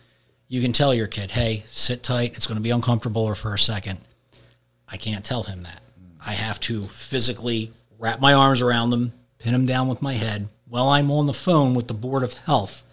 You 0.48 0.62
can 0.62 0.74
tell 0.74 0.94
your 0.94 1.08
kid, 1.08 1.32
"Hey, 1.32 1.64
sit 1.68 2.04
tight. 2.04 2.34
It's 2.36 2.48
going 2.48 2.58
to 2.58 2.64
be 2.64 2.72
uncomfortable 2.72 3.34
for 3.36 3.54
a 3.54 3.60
second. 3.60 4.00
I 4.88 4.98
can't 4.98 5.24
tell 5.24 5.44
him 5.44 5.64
that. 5.64 5.82
I 6.26 6.34
have 6.34 6.60
to 6.62 6.84
physically 6.86 7.72
wrap 7.98 8.20
my 8.20 8.34
arms 8.34 8.62
around 8.62 8.92
him, 8.92 9.14
pin 9.40 9.56
him 9.56 9.66
down 9.66 9.88
with 9.88 10.02
my 10.02 10.14
head 10.14 10.50
while 10.68 10.90
I'm 10.90 11.12
on 11.12 11.28
the 11.28 11.34
phone 11.34 11.74
with 11.74 11.88
the 11.88 11.94
Board 11.94 12.24
of 12.24 12.34
Health 12.34 12.84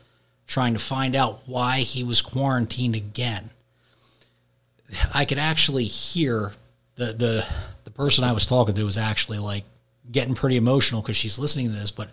trying 0.49 0.73
to 0.73 0.81
find 0.81 1.15
out 1.15 1.43
why 1.47 1.79
he 1.81 2.03
was 2.03 2.23
quarantined 2.23 2.97
again. 2.97 3.51
I 5.15 5.25
could 5.25 5.39
actually 5.39 5.85
hear 5.85 6.53
the 6.97 7.07
the 7.07 7.47
the 7.85 7.91
person 7.91 8.25
I 8.25 8.33
was 8.33 8.47
talking 8.47 8.75
to 8.75 8.85
was 8.85 8.99
actually 8.99 9.39
like 9.39 9.65
getting 10.11 10.35
pretty 10.35 10.57
emotional 10.57 11.03
because 11.03 11.17
she's 11.17 11.39
listening 11.39 11.67
to 11.67 11.73
this, 11.73 11.91
but 11.91 12.11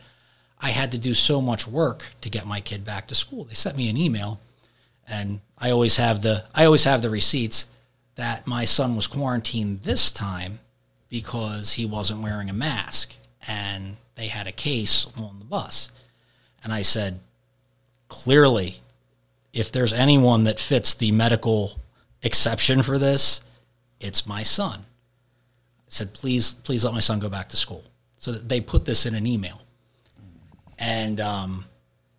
I 0.59 0.69
had 0.69 0.91
to 0.91 0.97
do 0.97 1.13
so 1.13 1.41
much 1.41 1.67
work 1.67 2.05
to 2.21 2.29
get 2.29 2.45
my 2.45 2.59
kid 2.61 2.85
back 2.85 3.07
to 3.07 3.15
school. 3.15 3.43
They 3.43 3.53
sent 3.53 3.77
me 3.77 3.89
an 3.89 3.97
email 3.97 4.39
and 5.07 5.41
I 5.57 5.71
always 5.71 5.97
have 5.97 6.21
the 6.21 6.43
I 6.53 6.65
always 6.65 6.83
have 6.83 7.01
the 7.01 7.09
receipts 7.09 7.67
that 8.15 8.47
my 8.47 8.65
son 8.65 8.95
was 8.95 9.07
quarantined 9.07 9.81
this 9.81 10.11
time 10.11 10.59
because 11.09 11.73
he 11.73 11.85
wasn't 11.85 12.21
wearing 12.21 12.49
a 12.49 12.53
mask 12.53 13.15
and 13.47 13.97
they 14.15 14.27
had 14.27 14.47
a 14.47 14.51
case 14.51 15.05
on 15.17 15.39
the 15.39 15.45
bus. 15.45 15.91
And 16.63 16.73
I 16.73 16.81
said, 16.81 17.19
clearly, 18.07 18.77
if 19.53 19.71
there's 19.71 19.93
anyone 19.93 20.45
that 20.45 20.59
fits 20.59 20.93
the 20.93 21.11
medical 21.11 21.79
exception 22.25 22.81
for 22.81 22.97
this, 22.97 23.41
it's 24.01 24.27
my 24.27 24.43
son. 24.43 24.79
I 24.81 25.89
said, 25.89 26.13
please, 26.13 26.53
please 26.53 26.83
let 26.83 26.93
my 26.93 26.99
son 26.99 27.19
go 27.19 27.29
back 27.29 27.47
to 27.49 27.57
school. 27.57 27.83
So 28.17 28.31
they 28.31 28.59
put 28.59 28.85
this 28.85 29.05
in 29.05 29.15
an 29.15 29.25
email. 29.25 29.61
And 30.77 31.21
um, 31.21 31.65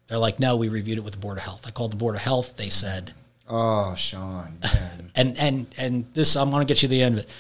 they're 0.06 0.18
like, 0.18 0.40
no, 0.40 0.56
we 0.56 0.68
reviewed 0.68 0.98
it 0.98 1.04
with 1.04 1.14
the 1.14 1.20
Board 1.20 1.36
of 1.36 1.44
Health. 1.44 1.66
I 1.66 1.70
called 1.70 1.92
the 1.92 1.96
Board 1.96 2.14
of 2.14 2.22
Health. 2.22 2.56
They 2.56 2.70
said, 2.70 3.12
Oh, 3.48 3.94
Sean. 3.96 4.58
and 5.14 5.38
and 5.38 5.66
and 5.78 6.12
this 6.14 6.36
I'm 6.36 6.50
going 6.50 6.66
to 6.66 6.72
get 6.72 6.82
you 6.82 6.88
the 6.88 7.02
end 7.02 7.14
of 7.16 7.24
it. 7.24 7.30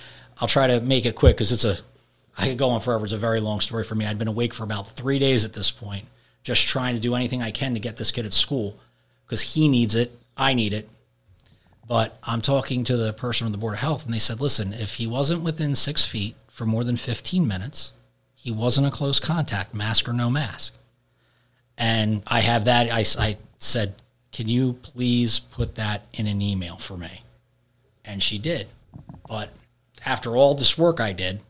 I'll 0.40 0.48
try 0.48 0.66
to 0.66 0.80
make 0.80 1.06
it 1.06 1.16
quick 1.16 1.36
because 1.36 1.52
it's 1.52 1.64
a 1.64 1.76
I 2.38 2.48
could 2.48 2.58
go 2.58 2.70
on 2.70 2.80
forever. 2.80 3.04
It's 3.04 3.12
a 3.12 3.18
very 3.18 3.40
long 3.40 3.60
story 3.60 3.82
for 3.82 3.94
me. 3.94 4.06
I'd 4.06 4.18
been 4.18 4.28
awake 4.28 4.54
for 4.54 4.62
about 4.62 4.88
three 4.88 5.18
days 5.18 5.44
at 5.44 5.52
this 5.52 5.70
point, 5.70 6.06
just 6.42 6.68
trying 6.68 6.94
to 6.94 7.00
do 7.00 7.14
anything 7.14 7.42
I 7.42 7.50
can 7.50 7.74
to 7.74 7.80
get 7.80 7.96
this 7.96 8.12
kid 8.12 8.26
at 8.26 8.32
school 8.32 8.78
because 9.24 9.40
he 9.40 9.68
needs 9.68 9.94
it. 9.94 10.16
I 10.36 10.54
need 10.54 10.72
it. 10.72 10.88
But 11.86 12.18
I'm 12.24 12.42
talking 12.42 12.84
to 12.84 12.96
the 12.96 13.12
person 13.12 13.46
on 13.46 13.52
the 13.52 13.58
board 13.58 13.74
of 13.74 13.80
health, 13.80 14.04
and 14.04 14.12
they 14.12 14.18
said, 14.18 14.40
"Listen, 14.40 14.72
if 14.72 14.94
he 14.94 15.06
wasn't 15.06 15.42
within 15.42 15.74
six 15.74 16.04
feet 16.04 16.34
for 16.48 16.66
more 16.66 16.82
than 16.82 16.96
15 16.96 17.46
minutes, 17.46 17.92
he 18.34 18.50
wasn't 18.50 18.86
a 18.86 18.90
close 18.90 19.20
contact, 19.20 19.74
mask 19.74 20.08
or 20.08 20.12
no 20.12 20.28
mask." 20.28 20.74
And 21.78 22.22
I 22.26 22.40
have 22.40 22.64
that. 22.64 22.90
I, 22.90 23.04
I 23.18 23.36
said, 23.58 23.94
"Can 24.32 24.48
you 24.48 24.74
please 24.82 25.38
put 25.38 25.76
that 25.76 26.06
in 26.12 26.26
an 26.26 26.42
email 26.42 26.76
for 26.76 26.96
me?" 26.96 27.20
And 28.04 28.22
she 28.22 28.38
did. 28.38 28.68
But 29.28 29.50
after 30.04 30.36
all 30.36 30.54
this 30.54 30.76
work 30.78 31.00
I 31.00 31.12
did, 31.12 31.42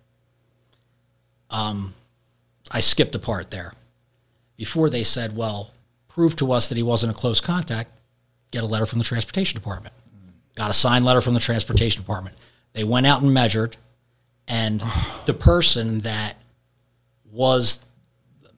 um, 1.49 1.95
I 2.71 2.81
skipped 2.81 3.15
a 3.15 3.19
part 3.19 3.51
there. 3.51 3.73
Before 4.57 4.91
they 4.91 5.05
said, 5.05 5.35
"Well, 5.35 5.71
prove 6.09 6.37
to 6.37 6.53
us 6.53 6.69
that 6.69 6.77
he 6.77 6.83
wasn't 6.83 7.13
a 7.13 7.19
close 7.19 7.41
contact," 7.41 7.91
get 8.51 8.65
a 8.65 8.67
letter 8.67 8.87
from 8.87 8.99
the 8.99 9.05
transportation 9.05 9.59
department. 9.59 9.95
Got 10.57 10.71
a 10.71 10.75
signed 10.75 11.05
letter 11.05 11.21
from 11.21 11.35
the 11.35 11.41
transportation 11.41 12.03
department. 12.03 12.37
They 12.73 12.83
went 12.83 13.07
out 13.07 13.23
and 13.23 13.33
measured, 13.33 13.77
and 14.49 14.83
the 15.25 15.35
person 15.35 16.01
that 16.01 16.35
was 17.31 17.85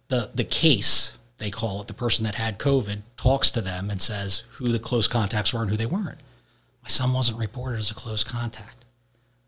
the 0.09 0.31
the 0.35 0.45
case 0.45 1.13
they 1.39 1.51
call 1.51 1.81
it 1.81 1.87
the 1.87 1.95
person 1.95 2.25
that 2.25 2.35
had 2.35 2.59
COVID 2.59 3.03
talks 3.17 3.51
to 3.53 3.61
them 3.61 3.91
and 3.91 4.03
says 4.03 4.43
who 4.53 4.69
the 4.69 4.79
close 4.79 5.09
contacts 5.09 5.55
were 5.55 5.63
and 5.63 5.71
who 5.71 5.77
they 5.77 5.87
weren't. 5.87 6.19
My 6.83 6.89
son 6.89 7.13
wasn't 7.13 7.39
reported 7.39 7.79
as 7.79 7.91
a 7.91 7.95
close 7.95 8.25
contact. 8.25 8.85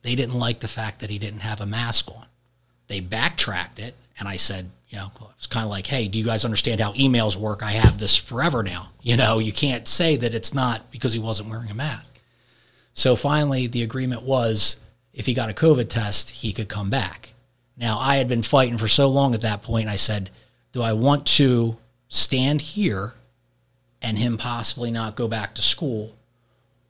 They 0.03 0.15
didn't 0.15 0.39
like 0.39 0.61
the 0.61 0.69
fact 0.69 1.01
that 1.01 1.11
he 1.11 1.19
didn't 1.19 1.41
have 1.41 1.61
a 1.61 1.67
mask 1.67 2.09
on. 2.11 2.27
They 2.87 3.01
backtracked 3.01 3.79
it, 3.79 3.95
and 4.19 4.29
I 4.29 4.37
said, 4.37 4.71
you 4.89 4.99
know, 4.99 5.11
it's 5.37 5.47
kind 5.47 5.65
of 5.65 5.71
like, 5.71 5.87
hey, 5.87 6.09
do 6.09 6.19
you 6.19 6.25
guys 6.25 6.45
understand 6.45 6.81
how 6.81 6.93
emails 6.93 7.37
work? 7.37 7.63
I 7.63 7.73
have 7.73 7.99
this 7.99 8.17
forever 8.17 8.63
now. 8.63 8.89
You 9.03 9.17
know, 9.17 9.39
you 9.39 9.53
can't 9.53 9.87
say 9.87 10.17
that 10.17 10.35
it's 10.35 10.55
not 10.55 10.91
because 10.91 11.13
he 11.13 11.19
wasn't 11.19 11.51
wearing 11.51 11.71
a 11.71 11.75
mask. 11.75 12.10
So 13.01 13.17
finally, 13.17 13.67
the 13.67 13.83
agreement 13.83 14.25
was 14.25 14.79
if 15.15 15.25
he 15.25 15.33
got 15.33 15.49
a 15.49 15.55
COVID 15.55 15.89
test, 15.89 16.29
he 16.29 16.53
could 16.53 16.69
come 16.69 16.91
back. 16.91 17.33
Now, 17.75 17.99
I 17.99 18.17
had 18.17 18.29
been 18.29 18.43
fighting 18.43 18.77
for 18.77 18.89
so 18.89 19.09
long 19.09 19.35
at 19.35 19.41
that 19.41 19.63
point. 19.63 19.89
I 19.89 19.97
said, 19.97 20.29
do 20.73 20.83
I 20.83 20.93
want 20.93 21.25
to 21.39 21.79
stand 22.11 22.61
here 22.61 23.15
and 24.03 24.19
him 24.19 24.37
possibly 24.37 24.91
not 24.91 25.17
go 25.17 25.29
back 25.29 25.55
to 25.55 25.63
school? 25.63 26.15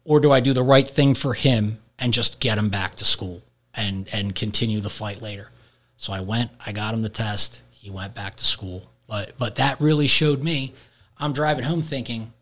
Or 0.05 0.19
do 0.19 0.33
I 0.33 0.41
do 0.41 0.53
the 0.53 0.65
right 0.65 0.89
thing 0.89 1.15
for 1.15 1.33
him 1.33 1.79
and 1.97 2.13
just 2.13 2.41
get 2.41 2.59
him 2.59 2.71
back 2.71 2.97
to 2.97 3.05
school 3.05 3.41
and, 3.73 4.09
and 4.13 4.35
continue 4.35 4.81
the 4.81 4.91
fight 4.91 5.23
later? 5.23 5.53
So 5.97 6.13
I 6.13 6.23
went, 6.23 6.51
I 6.67 6.73
got 6.73 6.93
him 6.93 7.03
the 7.03 7.09
test. 7.09 7.63
He 7.71 7.89
went 7.89 8.17
back 8.17 8.35
to 8.35 8.45
school. 8.45 8.91
But, 9.07 9.35
but 9.39 9.55
that 9.55 9.81
really 9.81 10.09
showed 10.09 10.43
me 10.43 10.75
I'm 11.19 11.33
driving 11.33 11.63
home 11.63 11.83
thinking, 11.83 12.33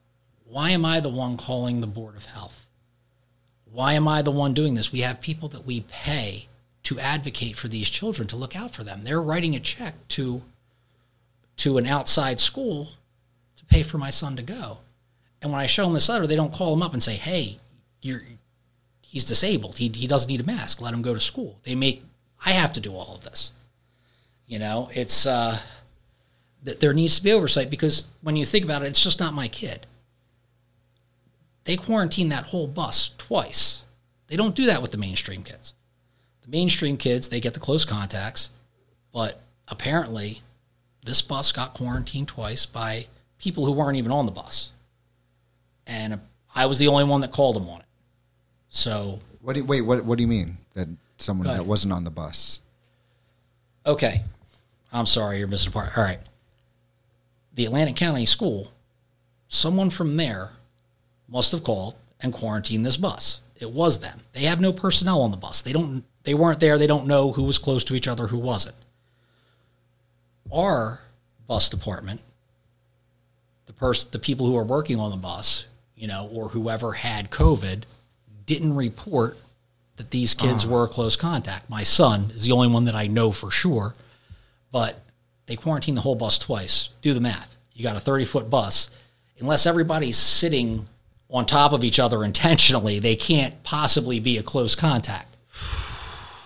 why 0.46 0.70
am 0.70 0.86
I 0.86 1.00
the 1.00 1.10
one 1.10 1.36
calling 1.36 1.82
the 1.82 1.86
Board 1.86 2.16
of 2.16 2.24
Health? 2.24 2.64
Why 3.72 3.94
am 3.94 4.08
I 4.08 4.22
the 4.22 4.30
one 4.30 4.54
doing 4.54 4.74
this? 4.74 4.92
We 4.92 5.00
have 5.00 5.20
people 5.20 5.48
that 5.48 5.66
we 5.66 5.82
pay 5.82 6.48
to 6.84 6.98
advocate 6.98 7.56
for 7.56 7.68
these 7.68 7.90
children 7.90 8.26
to 8.28 8.36
look 8.36 8.56
out 8.56 8.72
for 8.72 8.82
them. 8.82 9.04
They're 9.04 9.20
writing 9.20 9.54
a 9.54 9.60
check 9.60 9.94
to 10.08 10.42
to 11.58 11.76
an 11.76 11.86
outside 11.86 12.40
school 12.40 12.90
to 13.56 13.64
pay 13.66 13.82
for 13.82 13.98
my 13.98 14.10
son 14.10 14.36
to 14.36 14.42
go. 14.42 14.78
And 15.42 15.52
when 15.52 15.60
I 15.60 15.66
show 15.66 15.84
them 15.84 15.92
this 15.92 16.08
letter, 16.08 16.26
they 16.26 16.36
don't 16.36 16.52
call 16.52 16.72
him 16.72 16.82
up 16.82 16.92
and 16.92 17.02
say, 17.02 17.16
"Hey, 17.16 17.58
you're 18.00 18.22
he's 19.00 19.24
disabled. 19.24 19.78
He 19.78 19.88
he 19.88 20.06
doesn't 20.06 20.28
need 20.28 20.40
a 20.40 20.44
mask. 20.44 20.80
Let 20.80 20.94
him 20.94 21.02
go 21.02 21.14
to 21.14 21.20
school." 21.20 21.58
They 21.64 21.74
make 21.74 22.04
I 22.44 22.52
have 22.52 22.72
to 22.74 22.80
do 22.80 22.94
all 22.94 23.14
of 23.14 23.24
this. 23.24 23.52
You 24.46 24.58
know, 24.58 24.88
it's 24.94 25.26
uh 25.26 25.58
th- 26.64 26.78
there 26.78 26.94
needs 26.94 27.16
to 27.18 27.24
be 27.24 27.32
oversight 27.32 27.70
because 27.70 28.06
when 28.22 28.36
you 28.36 28.44
think 28.44 28.64
about 28.64 28.82
it, 28.82 28.86
it's 28.86 29.02
just 29.02 29.20
not 29.20 29.34
my 29.34 29.48
kid. 29.48 29.86
They 31.68 31.76
quarantine 31.76 32.30
that 32.30 32.44
whole 32.44 32.66
bus 32.66 33.10
twice. 33.18 33.84
They 34.28 34.36
don't 34.36 34.54
do 34.54 34.64
that 34.64 34.80
with 34.80 34.90
the 34.90 34.96
mainstream 34.96 35.42
kids. 35.42 35.74
The 36.40 36.48
mainstream 36.48 36.96
kids, 36.96 37.28
they 37.28 37.40
get 37.40 37.52
the 37.52 37.60
close 37.60 37.84
contacts, 37.84 38.48
but 39.12 39.42
apparently 39.70 40.40
this 41.04 41.20
bus 41.20 41.52
got 41.52 41.74
quarantined 41.74 42.26
twice 42.28 42.64
by 42.64 43.08
people 43.38 43.66
who 43.66 43.72
weren't 43.72 43.98
even 43.98 44.10
on 44.10 44.24
the 44.24 44.32
bus. 44.32 44.72
And 45.86 46.18
I 46.54 46.64
was 46.64 46.78
the 46.78 46.88
only 46.88 47.04
one 47.04 47.20
that 47.20 47.32
called 47.32 47.56
them 47.56 47.68
on 47.68 47.80
it. 47.80 47.86
So, 48.70 49.18
What 49.42 49.52
do 49.52 49.60
you, 49.60 49.66
wait, 49.66 49.82
what, 49.82 50.02
what 50.06 50.16
do 50.16 50.22
you 50.22 50.28
mean 50.28 50.56
that 50.72 50.88
someone 51.18 51.48
that 51.48 51.66
wasn't 51.66 51.92
on 51.92 52.02
the 52.02 52.10
bus? 52.10 52.60
okay. 53.84 54.22
I'm 54.90 55.04
sorry, 55.04 55.38
you're 55.38 55.48
missing 55.48 55.68
a 55.68 55.72
part. 55.72 55.98
All 55.98 56.02
right. 56.02 56.20
The 57.52 57.66
Atlantic 57.66 57.96
County 57.96 58.24
School, 58.24 58.72
someone 59.48 59.90
from 59.90 60.16
there 60.16 60.52
must 61.28 61.52
have 61.52 61.62
called 61.62 61.94
and 62.20 62.32
quarantined 62.32 62.84
this 62.84 62.96
bus. 62.96 63.40
It 63.56 63.70
was 63.70 64.00
them. 64.00 64.20
They 64.32 64.42
have 64.42 64.60
no 64.60 64.72
personnel 64.72 65.22
on 65.22 65.30
the 65.30 65.36
bus. 65.36 65.62
They 65.62 65.72
don't 65.72 66.04
they 66.24 66.34
weren't 66.34 66.60
there. 66.60 66.78
They 66.78 66.86
don't 66.86 67.06
know 67.06 67.32
who 67.32 67.44
was 67.44 67.58
close 67.58 67.84
to 67.84 67.94
each 67.94 68.08
other, 68.08 68.26
who 68.26 68.38
wasn't. 68.38 68.76
Our 70.52 71.00
bus 71.46 71.68
department, 71.68 72.22
the 73.66 73.72
person 73.72 74.08
the 74.12 74.18
people 74.18 74.46
who 74.46 74.56
are 74.56 74.64
working 74.64 75.00
on 75.00 75.10
the 75.10 75.16
bus, 75.16 75.66
you 75.96 76.06
know, 76.06 76.28
or 76.32 76.48
whoever 76.48 76.92
had 76.92 77.30
COVID, 77.30 77.82
didn't 78.46 78.74
report 78.74 79.38
that 79.96 80.10
these 80.10 80.34
kids 80.34 80.64
ah. 80.64 80.68
were 80.68 80.84
a 80.84 80.88
close 80.88 81.16
contact. 81.16 81.68
My 81.68 81.82
son 81.82 82.30
is 82.30 82.44
the 82.44 82.52
only 82.52 82.68
one 82.68 82.84
that 82.84 82.94
I 82.94 83.08
know 83.08 83.32
for 83.32 83.50
sure, 83.50 83.94
but 84.70 85.02
they 85.46 85.56
quarantined 85.56 85.96
the 85.96 86.02
whole 86.02 86.14
bus 86.14 86.38
twice. 86.38 86.90
Do 87.02 87.12
the 87.12 87.20
math. 87.20 87.56
You 87.74 87.82
got 87.82 87.96
a 87.96 88.00
30 88.00 88.24
foot 88.24 88.50
bus. 88.50 88.90
Unless 89.40 89.66
everybody's 89.66 90.16
sitting 90.16 90.86
on 91.30 91.44
top 91.44 91.72
of 91.72 91.84
each 91.84 91.98
other 91.98 92.24
intentionally, 92.24 92.98
they 92.98 93.16
can't 93.16 93.62
possibly 93.62 94.18
be 94.20 94.38
a 94.38 94.42
close 94.42 94.74
contact. 94.74 95.36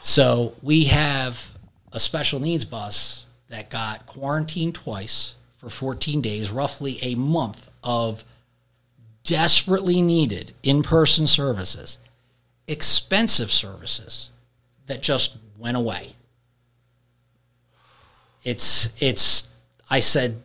So 0.03 0.55
we 0.63 0.85
have 0.85 1.57
a 1.93 2.01
special 2.01 2.41
needs 2.41 2.65
bus 2.65 3.27
that 3.49 3.71
got 3.71 4.07
quarantined 4.07 4.75
twice 4.75 5.35
for 5.59 5.69
14 5.69 6.21
days, 6.21 6.51
roughly 6.51 6.99
a 7.03 7.15
month 7.15 7.71
of 7.85 8.25
desperately 9.23 10.03
needed 10.03 10.53
in 10.63 10.83
person 10.83 11.29
services, 11.29 11.99
expensive 12.67 13.53
services 13.53 14.31
that 14.87 15.03
just 15.03 15.39
went 15.57 15.77
away. 15.77 16.15
It's, 18.43 19.01
it's, 19.01 19.49
I 19.89 20.01
said, 20.01 20.43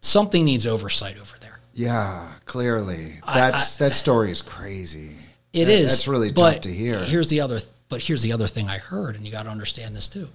something 0.00 0.44
needs 0.44 0.66
oversight 0.66 1.16
over. 1.16 1.35
Yeah, 1.76 2.26
clearly. 2.46 3.12
That's 3.26 3.76
that 3.76 3.92
story 3.92 4.30
is 4.30 4.40
crazy. 4.40 5.10
It 5.52 5.66
That- 5.66 5.72
is. 5.72 5.90
That's 5.90 6.08
really 6.08 6.32
tough 6.32 6.62
to 6.62 6.72
hear. 6.72 7.04
Here's 7.04 7.28
the 7.28 7.42
other, 7.42 7.60
but 7.90 8.00
here's 8.02 8.22
the 8.22 8.32
other 8.32 8.48
thing 8.48 8.70
I 8.70 8.78
heard, 8.78 9.14
and 9.14 9.26
you 9.26 9.30
got 9.30 9.42
to 9.42 9.50
understand 9.50 9.94
this 9.94 10.08
too. 10.08 10.30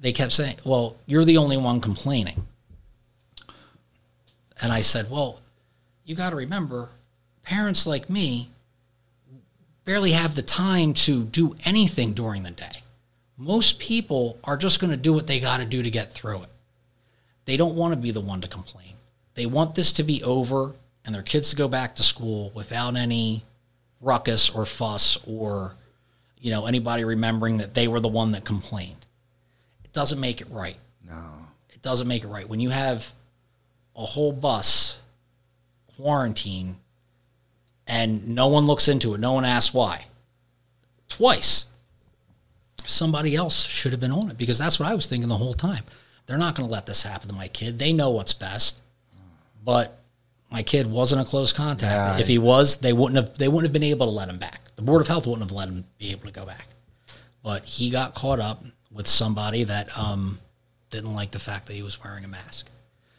They 0.00 0.12
kept 0.12 0.32
saying, 0.32 0.56
"Well, 0.64 0.96
you're 1.06 1.24
the 1.24 1.36
only 1.36 1.56
one 1.56 1.80
complaining," 1.80 2.44
and 4.60 4.72
I 4.72 4.80
said, 4.80 5.10
"Well, 5.10 5.40
you 6.04 6.16
got 6.16 6.30
to 6.30 6.36
remember, 6.36 6.90
parents 7.44 7.86
like 7.86 8.10
me 8.10 8.50
barely 9.84 10.12
have 10.12 10.34
the 10.34 10.42
time 10.42 10.92
to 10.92 11.24
do 11.24 11.54
anything 11.64 12.14
during 12.14 12.42
the 12.42 12.50
day. 12.50 12.82
Most 13.36 13.78
people 13.78 14.38
are 14.42 14.56
just 14.56 14.80
going 14.80 14.90
to 14.90 14.96
do 14.96 15.12
what 15.12 15.28
they 15.28 15.38
got 15.38 15.58
to 15.58 15.64
do 15.64 15.82
to 15.84 15.90
get 15.90 16.12
through 16.12 16.42
it. 16.42 16.48
They 17.44 17.56
don't 17.56 17.76
want 17.76 17.94
to 17.94 17.96
be 17.96 18.10
the 18.10 18.20
one 18.20 18.40
to 18.40 18.48
complain. 18.48 18.97
They 19.38 19.46
want 19.46 19.76
this 19.76 19.92
to 19.92 20.02
be 20.02 20.20
over 20.24 20.74
and 21.04 21.14
their 21.14 21.22
kids 21.22 21.50
to 21.50 21.56
go 21.56 21.68
back 21.68 21.94
to 21.94 22.02
school 22.02 22.50
without 22.56 22.96
any 22.96 23.44
ruckus 24.00 24.50
or 24.50 24.66
fuss 24.66 25.16
or 25.28 25.76
you 26.40 26.50
know 26.50 26.66
anybody 26.66 27.04
remembering 27.04 27.58
that 27.58 27.72
they 27.72 27.86
were 27.86 28.00
the 28.00 28.08
one 28.08 28.32
that 28.32 28.44
complained. 28.44 29.06
It 29.84 29.92
doesn't 29.92 30.18
make 30.18 30.40
it 30.40 30.48
right. 30.50 30.76
no. 31.06 31.34
It 31.68 31.82
doesn't 31.82 32.08
make 32.08 32.24
it 32.24 32.26
right 32.26 32.48
when 32.48 32.58
you 32.58 32.70
have 32.70 33.12
a 33.94 34.04
whole 34.04 34.32
bus 34.32 35.00
quarantine 35.94 36.78
and 37.86 38.30
no 38.34 38.48
one 38.48 38.66
looks 38.66 38.88
into 38.88 39.14
it. 39.14 39.20
No 39.20 39.34
one 39.34 39.44
asks 39.44 39.72
why. 39.72 40.06
Twice. 41.08 41.66
Somebody 42.86 43.36
else 43.36 43.64
should 43.64 43.92
have 43.92 44.00
been 44.00 44.10
on 44.10 44.32
it 44.32 44.36
because 44.36 44.58
that's 44.58 44.80
what 44.80 44.88
I 44.88 44.96
was 44.96 45.06
thinking 45.06 45.28
the 45.28 45.36
whole 45.36 45.54
time. 45.54 45.84
They're 46.26 46.38
not 46.38 46.56
going 46.56 46.68
to 46.68 46.72
let 46.72 46.86
this 46.86 47.04
happen 47.04 47.28
to 47.28 47.34
my 47.36 47.46
kid. 47.46 47.78
They 47.78 47.92
know 47.92 48.10
what's 48.10 48.32
best. 48.32 48.82
But 49.68 50.00
my 50.50 50.62
kid 50.62 50.86
wasn't 50.86 51.20
a 51.20 51.26
close 51.26 51.52
contact. 51.52 51.92
Yeah. 51.92 52.18
If 52.18 52.26
he 52.26 52.38
was, 52.38 52.78
they 52.78 52.94
wouldn't 52.94 53.16
have 53.16 53.36
they 53.36 53.48
wouldn't 53.48 53.64
have 53.64 53.72
been 53.74 53.90
able 53.90 54.06
to 54.06 54.12
let 54.12 54.30
him 54.30 54.38
back. 54.38 54.74
The 54.76 54.80
board 54.80 55.02
of 55.02 55.08
health 55.08 55.26
wouldn't 55.26 55.46
have 55.46 55.54
let 55.54 55.68
him 55.68 55.84
be 55.98 56.10
able 56.10 56.24
to 56.24 56.32
go 56.32 56.46
back. 56.46 56.68
But 57.42 57.66
he 57.66 57.90
got 57.90 58.14
caught 58.14 58.40
up 58.40 58.64
with 58.90 59.06
somebody 59.06 59.64
that 59.64 59.90
um, 59.98 60.38
didn't 60.88 61.12
like 61.12 61.32
the 61.32 61.38
fact 61.38 61.66
that 61.66 61.74
he 61.74 61.82
was 61.82 62.02
wearing 62.02 62.24
a 62.24 62.28
mask. 62.28 62.70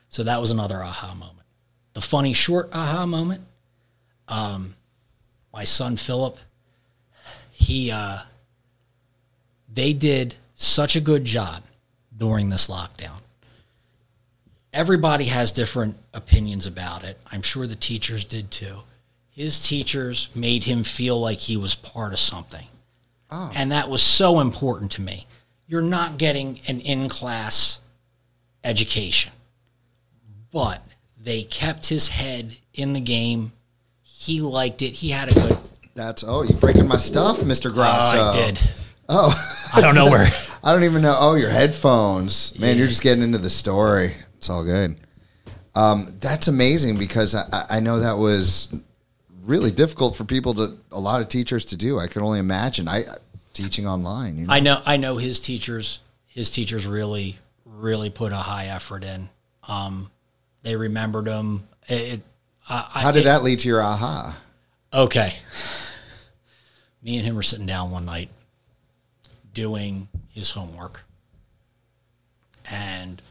So 0.09 0.23
that 0.23 0.41
was 0.41 0.49
another 0.49 0.81
aha 0.81 1.13
moment. 1.13 1.45
The 1.93 2.01
funny 2.01 2.33
short 2.33 2.69
aha 2.73 3.05
moment. 3.05 3.41
Um, 4.27 4.73
my 5.53 5.65
son 5.65 5.97
Philip, 5.97 6.39
he 7.51 7.91
uh, 7.91 8.21
they 9.71 9.93
did 9.93 10.35
such 10.55 10.95
a 10.95 10.99
good 10.99 11.25
job 11.25 11.61
during 12.17 12.49
this 12.49 12.67
lockdown. 12.67 13.19
Everybody 14.71 15.25
has 15.25 15.51
different 15.51 15.97
opinions 16.13 16.65
about 16.65 17.03
it. 17.03 17.19
I'm 17.31 17.41
sure 17.41 17.65
the 17.65 17.75
teachers 17.75 18.23
did 18.23 18.51
too. 18.51 18.79
His 19.29 19.65
teachers 19.65 20.27
made 20.35 20.65
him 20.65 20.83
feel 20.83 21.19
like 21.19 21.39
he 21.39 21.57
was 21.57 21.73
part 21.73 22.13
of 22.13 22.19
something. 22.19 22.67
Oh. 23.31 23.51
And 23.55 23.71
that 23.71 23.89
was 23.89 24.01
so 24.01 24.39
important 24.39 24.91
to 24.93 25.01
me. 25.01 25.25
You're 25.67 25.81
not 25.81 26.17
getting 26.17 26.59
an 26.67 26.79
in 26.79 27.09
class 27.09 27.79
education, 28.63 29.31
but 30.51 30.83
they 31.17 31.43
kept 31.43 31.87
his 31.87 32.09
head 32.09 32.57
in 32.73 32.93
the 32.93 32.99
game. 32.99 33.51
He 34.01 34.41
liked 34.41 34.81
it. 34.81 34.93
He 34.93 35.09
had 35.09 35.29
a 35.29 35.33
good. 35.33 35.57
That's 35.95 36.23
oh, 36.27 36.43
you 36.43 36.55
breaking 36.55 36.87
my 36.87 36.97
stuff, 36.97 37.43
Mister 37.43 37.69
Grasso. 37.69 38.17
Oh, 38.17 38.29
I 38.29 38.33
did. 38.33 38.59
Oh, 39.07 39.69
I 39.73 39.81
don't 39.81 39.95
know 39.95 40.05
where. 40.09 40.27
I 40.63 40.73
don't 40.73 40.83
even 40.83 41.01
know. 41.01 41.15
Oh, 41.17 41.35
your 41.35 41.49
headphones, 41.49 42.57
man. 42.59 42.77
You're 42.77 42.87
just 42.87 43.03
getting 43.03 43.23
into 43.23 43.37
the 43.37 43.49
story. 43.49 44.13
It's 44.39 44.49
all 44.49 44.63
good. 44.63 44.95
Um, 45.75 46.15
that's 46.21 46.47
amazing 46.47 46.97
because 46.97 47.35
I, 47.35 47.65
I- 47.69 47.79
know 47.81 47.99
that 47.99 48.17
was 48.17 48.73
really 49.43 49.69
difficult 49.69 50.15
for 50.15 50.23
people 50.23 50.53
to 50.53 50.77
a 50.93 50.99
lot 50.99 51.19
of 51.19 51.27
teachers 51.27 51.65
to 51.65 51.75
do. 51.75 51.99
I 51.99 52.07
can 52.07 52.21
only 52.21 52.39
imagine. 52.39 52.87
I 52.87 53.03
teaching 53.51 53.85
online. 53.85 54.37
You 54.37 54.47
know? 54.47 54.53
I 54.53 54.59
know. 54.61 54.79
I 54.85 54.95
know 54.95 55.17
his 55.17 55.41
teachers. 55.41 55.99
His 56.25 56.49
teachers 56.49 56.87
really, 56.87 57.37
really 57.65 58.09
put 58.09 58.31
a 58.31 58.37
high 58.37 58.67
effort 58.67 59.03
in. 59.03 59.27
Um, 59.67 60.09
they 60.63 60.77
remembered 60.77 61.27
him. 61.27 61.67
It, 61.89 62.13
it, 62.13 62.21
I, 62.69 62.89
I- 62.95 63.01
How 63.01 63.11
did 63.11 63.21
it- 63.21 63.25
that 63.25 63.43
lead 63.43 63.59
to 63.59 63.67
your 63.67 63.81
aha? 63.83 64.37
Okay. 64.93 65.33
Me 67.03 67.17
and 67.17 67.25
him 67.25 67.35
were 67.35 67.43
sitting 67.43 67.65
down 67.65 67.91
one 67.91 68.05
night 68.05 68.29
doing 69.53 70.07
his 70.29 70.51
homework. 70.51 71.03
And 72.71 73.21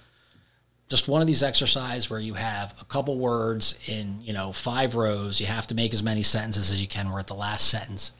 just 0.88 1.08
one 1.08 1.20
of 1.20 1.26
these 1.26 1.42
exercises 1.42 2.08
where 2.08 2.20
you 2.20 2.34
have 2.34 2.74
a 2.80 2.84
couple 2.84 3.18
words 3.18 3.88
in, 3.88 4.20
you 4.22 4.32
know, 4.32 4.52
five 4.52 4.94
rows. 4.94 5.40
You 5.40 5.46
have 5.46 5.66
to 5.68 5.74
make 5.74 5.92
as 5.92 6.02
many 6.02 6.22
sentences 6.22 6.70
as 6.70 6.80
you 6.80 6.88
can. 6.88 7.10
We're 7.10 7.20
at 7.20 7.26
the 7.26 7.34
last 7.34 7.68
sentence. 7.68 8.12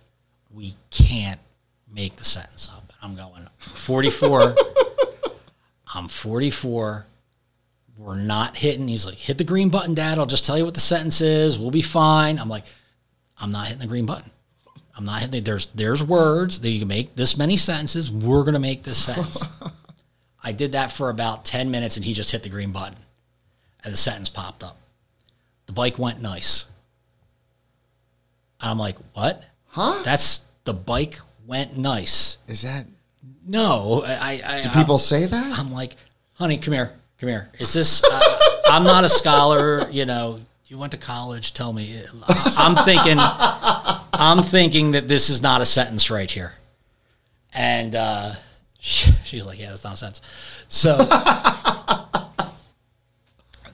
We 0.50 0.74
can't 0.90 1.40
make 1.90 2.16
the 2.16 2.24
sentence 2.24 2.70
up. 2.74 2.92
I'm 3.02 3.14
going 3.16 3.48
44. 3.58 4.54
I'm 5.94 6.08
44 6.08 7.06
we're 7.98 8.14
not 8.14 8.56
hitting. 8.56 8.86
He's 8.86 9.04
like, 9.04 9.16
hit 9.16 9.38
the 9.38 9.44
green 9.44 9.68
button, 9.68 9.94
Dad. 9.94 10.18
I'll 10.18 10.26
just 10.26 10.46
tell 10.46 10.56
you 10.56 10.64
what 10.64 10.74
the 10.74 10.80
sentence 10.80 11.20
is. 11.20 11.58
We'll 11.58 11.72
be 11.72 11.82
fine. 11.82 12.38
I'm 12.38 12.48
like, 12.48 12.64
I'm 13.40 13.50
not 13.50 13.66
hitting 13.66 13.80
the 13.80 13.88
green 13.88 14.06
button. 14.06 14.30
I'm 14.96 15.04
not 15.04 15.20
hitting. 15.20 15.32
The, 15.32 15.40
there's 15.40 15.66
there's 15.66 16.02
words 16.02 16.60
that 16.60 16.70
you 16.70 16.78
can 16.78 16.88
make 16.88 17.16
this 17.16 17.36
many 17.36 17.56
sentences. 17.56 18.10
We're 18.10 18.44
gonna 18.44 18.60
make 18.60 18.84
this 18.84 18.98
sentence. 18.98 19.44
I 20.48 20.52
did 20.52 20.72
that 20.72 20.90
for 20.90 21.10
about 21.10 21.44
ten 21.44 21.70
minutes, 21.70 21.96
and 21.98 22.06
he 22.06 22.14
just 22.14 22.32
hit 22.32 22.42
the 22.42 22.48
green 22.48 22.72
button, 22.72 22.96
and 23.84 23.92
the 23.92 23.98
sentence 23.98 24.30
popped 24.30 24.64
up. 24.64 24.78
The 25.66 25.72
bike 25.74 25.98
went 25.98 26.22
nice. 26.22 26.64
I'm 28.58 28.78
like, 28.78 28.96
what? 29.12 29.44
Huh? 29.66 30.00
That's 30.04 30.46
the 30.64 30.72
bike 30.72 31.20
went 31.46 31.76
nice. 31.76 32.38
Is 32.48 32.62
that? 32.62 32.86
No, 33.46 34.02
I. 34.06 34.40
I 34.42 34.62
Do 34.62 34.70
I- 34.70 34.72
people 34.72 34.96
say 34.96 35.26
that? 35.26 35.58
I'm 35.58 35.70
like, 35.70 35.96
honey, 36.32 36.56
come 36.56 36.72
here, 36.72 36.94
come 37.20 37.28
here. 37.28 37.50
Is 37.58 37.74
this? 37.74 38.02
Uh, 38.02 38.38
I'm 38.70 38.84
not 38.84 39.04
a 39.04 39.08
scholar. 39.10 39.86
You 39.90 40.06
know, 40.06 40.40
you 40.68 40.78
went 40.78 40.92
to 40.92 40.98
college. 40.98 41.52
Tell 41.52 41.74
me. 41.74 42.02
I'm 42.56 42.74
thinking. 42.86 43.18
I'm 43.20 44.42
thinking 44.42 44.92
that 44.92 45.08
this 45.08 45.28
is 45.28 45.42
not 45.42 45.60
a 45.60 45.66
sentence 45.66 46.10
right 46.10 46.30
here. 46.30 46.54
And 47.52 47.94
uh, 47.94 48.32
she's 49.24 49.46
like, 49.46 49.58
yeah, 49.58 49.70
that's 49.70 49.84
not 49.84 49.94
a 49.94 49.96
sentence. 49.96 50.20
So 50.68 50.96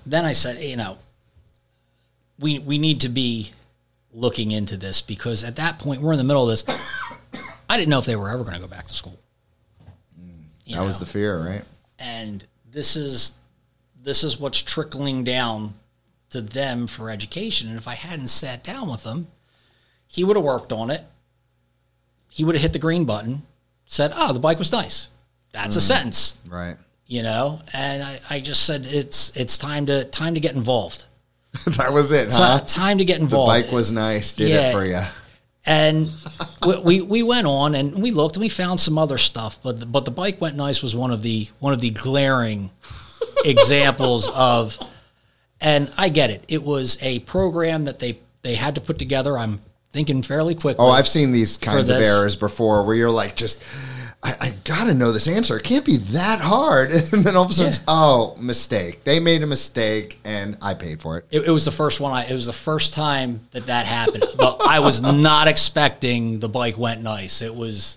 then 0.07 0.25
I 0.25 0.33
said, 0.33 0.63
you 0.63 0.77
know, 0.77 0.99
we 2.39 2.59
we 2.59 2.79
need 2.79 3.03
to 3.03 3.09
be 3.09 3.53
looking 4.13 4.51
into 4.51 4.77
this 4.77 5.01
because 5.01 5.45
at 5.45 5.57
that 5.57 5.79
point 5.79 6.01
we're 6.01 6.13
in 6.13 6.19
the 6.19 6.25
middle 6.25 6.43
of 6.43 6.49
this. 6.49 6.65
I 7.69 7.77
didn't 7.77 7.91
know 7.91 7.99
if 7.99 8.05
they 8.05 8.17
were 8.17 8.31
ever 8.31 8.45
going 8.45 8.55
to 8.55 8.61
go 8.61 8.67
back 8.67 8.87
to 8.87 8.95
school. 8.95 9.19
Mm. 10.21 10.45
You 10.65 10.77
That 10.77 10.85
was 10.85 11.01
the 11.01 11.07
fear, 11.07 11.39
right? 11.39 11.65
and 11.99 12.45
this 12.71 12.97
is 12.97 13.39
this 14.03 14.23
is 14.23 14.39
what's 14.39 14.61
trickling 14.63 15.25
down 15.25 15.75
to 16.31 16.41
them 16.41 16.87
for 16.87 17.11
education 17.11 17.69
and 17.69 17.79
if 17.79 17.89
i 17.89 17.95
hadn't 17.95 18.29
sat 18.29 18.65
down 18.65 18.91
with 18.91 19.05
him 19.05 19.29
he 20.07 20.25
would 20.25 20.37
have 20.37 20.45
worked 20.45 20.73
on 20.73 20.91
it 20.91 21.05
he 22.29 22.45
would 22.45 22.55
have 22.55 22.63
hit 22.63 22.73
the 22.73 22.79
green 22.79 23.05
button 23.05 23.43
said 23.87 24.13
oh 24.15 24.33
the 24.33 24.41
bike 24.41 24.59
was 24.59 24.73
nice 24.73 25.09
that's 25.53 25.77
a 25.77 25.79
mm-hmm. 25.79 25.95
sentence 25.95 26.39
Right. 26.49 26.77
you 27.07 27.23
know 27.23 27.61
and 27.73 28.03
I, 28.03 28.19
I 28.31 28.41
just 28.41 28.65
said 28.65 28.87
it's 28.89 29.37
it's 29.37 29.57
time 29.59 29.87
to 29.87 30.05
time 30.05 30.35
to 30.35 30.41
get 30.41 30.55
involved 30.55 31.05
that 31.67 31.93
was 31.93 32.11
it, 32.11 32.33
So, 32.33 32.43
huh? 32.43 32.59
time 32.67 32.99
to 32.99 33.05
get 33.05 33.21
involved. 33.21 33.57
The 33.57 33.63
bike 33.63 33.73
was 33.73 33.93
nice. 33.93 34.33
Did 34.33 34.49
Yeah. 34.49 34.71
it 34.71 34.73
for 34.73 34.85
you. 34.85 35.01
and 35.65 36.11
we, 36.67 36.81
we 36.81 37.01
we 37.03 37.23
went 37.23 37.47
on 37.47 37.77
and 37.77 38.03
we 38.03 38.11
looked 38.11 38.35
and 38.35 38.41
we 38.43 38.49
found 38.49 38.81
some 38.81 38.99
other 38.99 39.19
stuff, 39.19 39.61
but 39.63 39.79
the, 39.79 39.87
but 39.87 40.05
the 40.05 40.11
bike 40.11 40.41
went 40.41 40.57
nice 40.57 40.83
was 40.83 40.97
one 40.97 41.13
of 41.13 41.23
the 41.23 41.47
one 41.61 41.73
of 41.73 41.81
the 41.81 41.91
glaring 41.91 42.71
examples 43.45 44.29
of. 44.35 44.77
And 45.61 45.91
I 45.97 46.09
get 46.09 46.31
it. 46.31 46.45
It 46.49 46.63
was 46.65 46.99
a 47.03 47.21
program 47.21 47.85
that 47.85 47.99
they 47.99 48.19
they 48.43 48.57
had 48.57 48.75
to 48.75 48.81
put 48.81 48.99
together. 48.99 49.39
I'm 49.39 49.61
thinking 49.95 50.23
fairly 50.23 50.57
quickly. 50.57 50.85
Oh, 50.85 50.91
I've 50.91 51.07
seen 51.07 51.31
these 51.31 51.57
kinds 51.57 51.89
of 51.89 51.97
errors 52.03 52.35
before 52.35 52.85
where 52.85 52.97
you're 52.97 53.13
like, 53.13 53.37
just, 53.37 53.63
I, 54.25 54.33
I 54.41 54.51
got 54.65 54.87
to 54.87 54.95
know 54.95 55.13
this 55.13 55.29
answer. 55.29 55.57
It 55.57 55.63
can't 55.63 55.85
be 55.85 55.99
that 55.99 56.41
hard. 56.41 56.91
And 57.13 57.25
then 57.25 57.37
all 57.37 57.45
of 57.45 57.51
a 57.53 57.55
sudden, 57.55 57.73
Yeah. 57.75 57.79
oh, 57.87 58.37
mistake. 58.41 59.05
They 59.05 59.21
made 59.21 59.45
a 59.45 59.47
mistake 59.47 60.19
and 60.25 60.59
I 60.61 60.75
paid 60.75 61.01
for 61.01 61.19
it. 61.19 61.27
It, 61.31 61.47
it 61.47 61.51
was 61.53 61.65
the 61.65 61.71
first 61.71 62.01
one. 62.01 62.13
I, 62.13 62.25
it 62.29 62.35
was 62.35 62.47
the 62.47 62.53
first 62.53 62.93
time 62.93 63.47
that 63.53 63.67
that 63.67 63.87
happened. 63.87 64.25
but 64.37 64.67
I 64.67 64.81
was 64.81 65.01
not 65.01 65.47
expecting 65.47 66.41
the 66.41 66.49
bike 66.49 66.77
went 66.77 67.01
nice. 67.01 67.41
It 67.41 67.55
was, 67.55 67.97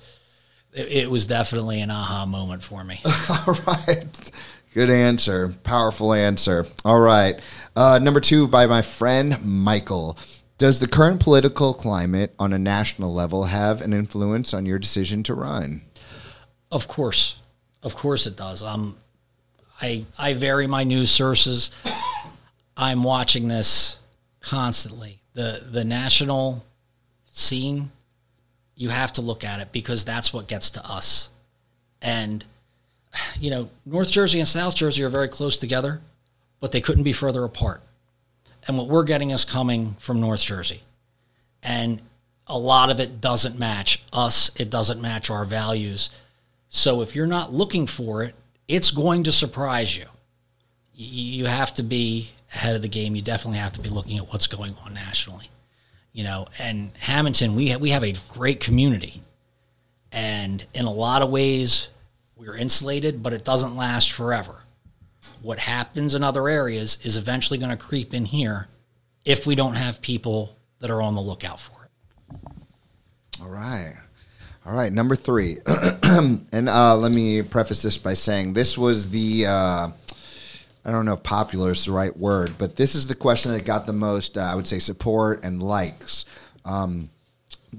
it, 0.73 1.05
it 1.05 1.09
was 1.09 1.25
definitely 1.25 1.81
an 1.81 1.89
aha 1.89 2.27
moment 2.27 2.61
for 2.61 2.83
me. 2.83 3.01
All 3.47 3.55
right. 3.65 4.31
Good 4.75 4.91
answer. 4.91 5.55
Powerful 5.63 6.13
answer. 6.13 6.67
All 6.85 6.99
right. 6.99 7.39
Uh, 7.75 7.97
number 7.99 8.19
two 8.19 8.47
by 8.47 8.67
my 8.67 8.83
friend 8.83 9.43
Michael. 9.43 10.15
Does 10.57 10.79
the 10.79 10.87
current 10.87 11.21
political 11.21 11.73
climate 11.73 12.33
on 12.39 12.51
a 12.51 12.57
national 12.57 13.13
level 13.13 13.43
have 13.43 13.81
an 13.81 13.93
influence 13.93 14.53
on 14.53 14.65
your 14.65 14.79
decision 14.79 15.21
to 15.23 15.35
run? 15.35 15.83
Of 16.71 16.87
course, 16.87 17.39
of 17.83 17.95
course 17.95 18.25
it 18.25 18.35
does. 18.35 18.63
Um, 18.63 18.97
I 19.81 20.05
I 20.17 20.33
vary 20.33 20.65
my 20.65 20.83
news 20.83 21.11
sources. 21.11 21.69
I'm 22.77 23.03
watching 23.03 23.47
this 23.47 23.99
constantly. 24.39 25.19
the 25.33 25.67
The 25.71 25.85
national 25.85 26.65
scene, 27.31 27.91
you 28.75 28.89
have 28.89 29.13
to 29.13 29.21
look 29.21 29.43
at 29.43 29.59
it 29.59 29.71
because 29.71 30.03
that's 30.05 30.33
what 30.33 30.47
gets 30.47 30.71
to 30.71 30.85
us. 30.85 31.29
And 32.01 32.43
you 33.39 33.51
know, 33.51 33.69
North 33.85 34.11
Jersey 34.11 34.39
and 34.39 34.47
South 34.47 34.75
Jersey 34.75 35.03
are 35.03 35.09
very 35.09 35.27
close 35.27 35.57
together, 35.59 36.01
but 36.59 36.71
they 36.71 36.81
couldn't 36.81 37.03
be 37.03 37.13
further 37.13 37.43
apart. 37.43 37.83
And 38.67 38.77
what 38.77 38.87
we're 38.87 39.03
getting 39.03 39.31
is 39.31 39.45
coming 39.45 39.95
from 39.99 40.19
North 40.19 40.41
Jersey, 40.41 40.81
and 41.63 42.01
a 42.47 42.57
lot 42.57 42.89
of 42.89 42.99
it 42.99 43.21
doesn't 43.21 43.57
match 43.57 44.03
us. 44.11 44.51
It 44.59 44.69
doesn't 44.69 45.01
match 45.01 45.29
our 45.29 45.45
values. 45.45 46.09
So 46.69 47.01
if 47.01 47.15
you're 47.15 47.27
not 47.27 47.53
looking 47.53 47.87
for 47.87 48.23
it, 48.23 48.35
it's 48.67 48.91
going 48.91 49.23
to 49.23 49.31
surprise 49.31 49.97
you. 49.97 50.05
You 50.93 51.45
have 51.45 51.73
to 51.75 51.83
be 51.83 52.31
ahead 52.53 52.75
of 52.75 52.81
the 52.81 52.89
game. 52.89 53.15
You 53.15 53.21
definitely 53.21 53.59
have 53.59 53.73
to 53.73 53.81
be 53.81 53.89
looking 53.89 54.17
at 54.17 54.27
what's 54.27 54.47
going 54.47 54.75
on 54.85 54.93
nationally. 54.93 55.49
You 56.11 56.23
know, 56.23 56.47
and 56.59 56.91
Hammonton, 56.99 57.55
we 57.55 57.69
ha- 57.69 57.77
we 57.77 57.91
have 57.91 58.03
a 58.03 58.15
great 58.29 58.59
community, 58.59 59.21
and 60.11 60.65
in 60.73 60.85
a 60.85 60.91
lot 60.91 61.21
of 61.21 61.29
ways, 61.29 61.89
we're 62.35 62.57
insulated, 62.57 63.21
but 63.23 63.33
it 63.33 63.45
doesn't 63.45 63.75
last 63.75 64.11
forever. 64.11 64.63
What 65.41 65.59
happens 65.59 66.15
in 66.15 66.23
other 66.23 66.47
areas 66.47 66.97
is 67.05 67.17
eventually 67.17 67.59
going 67.59 67.71
to 67.71 67.77
creep 67.77 68.13
in 68.13 68.25
here 68.25 68.67
if 69.25 69.45
we 69.45 69.55
don't 69.55 69.75
have 69.75 70.01
people 70.01 70.57
that 70.79 70.89
are 70.89 71.01
on 71.01 71.15
the 71.15 71.21
lookout 71.21 71.59
for 71.59 71.85
it. 71.85 72.51
All 73.41 73.49
right. 73.49 73.95
All 74.65 74.73
right. 74.73 74.91
Number 74.91 75.15
three. 75.15 75.57
and 76.03 76.69
uh, 76.69 76.97
let 76.97 77.11
me 77.11 77.41
preface 77.41 77.81
this 77.81 77.97
by 77.97 78.13
saying 78.13 78.53
this 78.53 78.77
was 78.77 79.09
the, 79.09 79.45
uh, 79.45 79.89
I 80.85 80.91
don't 80.91 81.05
know 81.05 81.13
if 81.13 81.23
popular 81.23 81.71
is 81.71 81.85
the 81.85 81.91
right 81.91 82.15
word, 82.15 82.53
but 82.57 82.75
this 82.75 82.95
is 82.95 83.07
the 83.07 83.15
question 83.15 83.51
that 83.51 83.65
got 83.65 83.85
the 83.85 83.93
most, 83.93 84.37
uh, 84.37 84.41
I 84.41 84.55
would 84.55 84.67
say, 84.67 84.79
support 84.79 85.43
and 85.43 85.61
likes. 85.61 86.25
Um, 86.65 87.09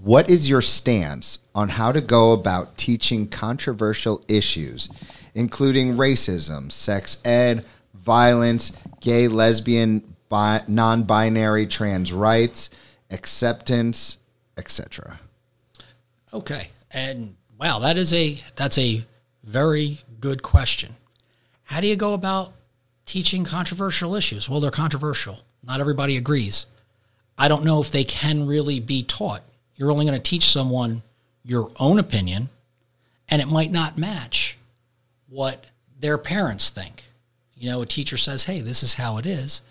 what 0.02 0.28
is 0.28 0.48
your 0.48 0.62
stance 0.62 1.38
on 1.54 1.70
how 1.70 1.92
to 1.92 2.00
go 2.00 2.32
about 2.32 2.76
teaching 2.76 3.26
controversial 3.26 4.22
issues, 4.28 4.88
including 5.34 5.96
racism, 5.96 6.70
sex 6.70 7.20
ed, 7.24 7.64
violence, 7.94 8.76
gay, 9.00 9.28
lesbian, 9.28 10.14
bi- 10.28 10.62
non 10.68 11.04
binary, 11.04 11.66
trans 11.66 12.12
rights, 12.12 12.70
acceptance, 13.10 14.18
etc.? 14.56 15.20
Okay. 16.32 16.68
And 16.90 17.36
wow, 17.58 17.80
that 17.80 17.96
is 17.96 18.12
a 18.12 18.40
that's 18.56 18.78
a 18.78 19.04
very 19.44 20.00
good 20.20 20.42
question. 20.42 20.94
How 21.64 21.80
do 21.80 21.86
you 21.86 21.96
go 21.96 22.14
about 22.14 22.52
teaching 23.04 23.44
controversial 23.44 24.14
issues? 24.14 24.48
Well, 24.48 24.60
they're 24.60 24.70
controversial. 24.70 25.40
Not 25.62 25.80
everybody 25.80 26.16
agrees. 26.16 26.66
I 27.36 27.48
don't 27.48 27.64
know 27.64 27.80
if 27.80 27.90
they 27.90 28.04
can 28.04 28.46
really 28.46 28.80
be 28.80 29.02
taught. 29.02 29.42
You're 29.78 29.90
only 29.90 30.04
going 30.04 30.18
to 30.18 30.22
teach 30.22 30.50
someone 30.50 31.02
your 31.42 31.70
own 31.80 31.98
opinion 31.98 32.50
and 33.30 33.40
it 33.40 33.48
might 33.48 33.70
not 33.70 33.96
match 33.96 34.58
what 35.28 35.64
their 35.98 36.18
parents 36.18 36.68
think. 36.68 37.04
You 37.54 37.70
know, 37.70 37.80
a 37.82 37.86
teacher 37.86 38.16
says, 38.16 38.44
"Hey, 38.44 38.60
this 38.60 38.82
is 38.82 38.94
how 38.94 39.16
it 39.16 39.24
is." 39.24 39.62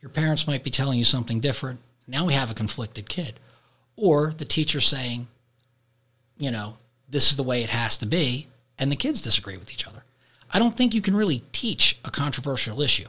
Your 0.00 0.10
parents 0.10 0.46
might 0.46 0.64
be 0.64 0.70
telling 0.70 0.98
you 0.98 1.04
something 1.04 1.40
different. 1.40 1.80
Now 2.06 2.24
we 2.24 2.34
have 2.34 2.50
a 2.50 2.54
conflicted 2.54 3.08
kid. 3.08 3.40
Or 3.96 4.32
the 4.36 4.44
teacher 4.44 4.80
saying, 4.80 5.26
you 6.38 6.50
know, 6.50 6.78
this 7.08 7.30
is 7.30 7.36
the 7.36 7.42
way 7.42 7.62
it 7.62 7.70
has 7.70 7.98
to 7.98 8.06
be, 8.06 8.48
and 8.78 8.90
the 8.90 8.96
kids 8.96 9.22
disagree 9.22 9.56
with 9.56 9.72
each 9.72 9.86
other. 9.86 10.04
I 10.50 10.58
don't 10.58 10.74
think 10.74 10.94
you 10.94 11.02
can 11.02 11.16
really 11.16 11.42
teach 11.52 11.98
a 12.04 12.10
controversial 12.10 12.82
issue. 12.82 13.08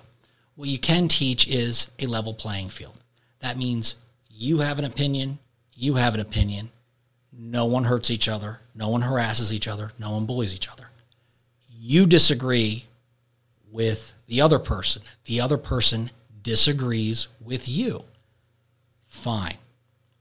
What 0.56 0.70
you 0.70 0.80
can 0.80 1.08
teach 1.08 1.48
is 1.48 1.91
a 2.00 2.08
level 2.08 2.34
playing 2.34 2.70
field. 2.70 3.04
That 3.39 3.58
means 3.58 3.96
you 4.30 4.60
have 4.60 4.80
an 4.80 4.86
opinion, 4.86 5.39
you 5.78 5.94
have 5.94 6.13
an 6.13 6.20
opinion. 6.20 6.72
No 7.32 7.66
one 7.66 7.86
hurts 7.86 8.12
each 8.12 8.28
other, 8.28 8.60
no 8.76 8.90
one 8.90 9.02
harasses 9.02 9.54
each 9.54 9.68
other, 9.68 9.92
no 9.98 10.12
one 10.12 10.26
bullies 10.26 10.54
each 10.54 10.70
other. 10.70 10.90
You 11.70 12.06
disagree 12.06 12.86
with 13.72 14.13
the 14.28 14.42
other 14.42 14.60
person, 14.60 15.04
the 15.26 15.40
other 15.40 15.58
person 15.58 16.12
disagrees 16.42 17.30
with 17.40 17.70
you. 17.70 18.04
Fine 19.06 19.58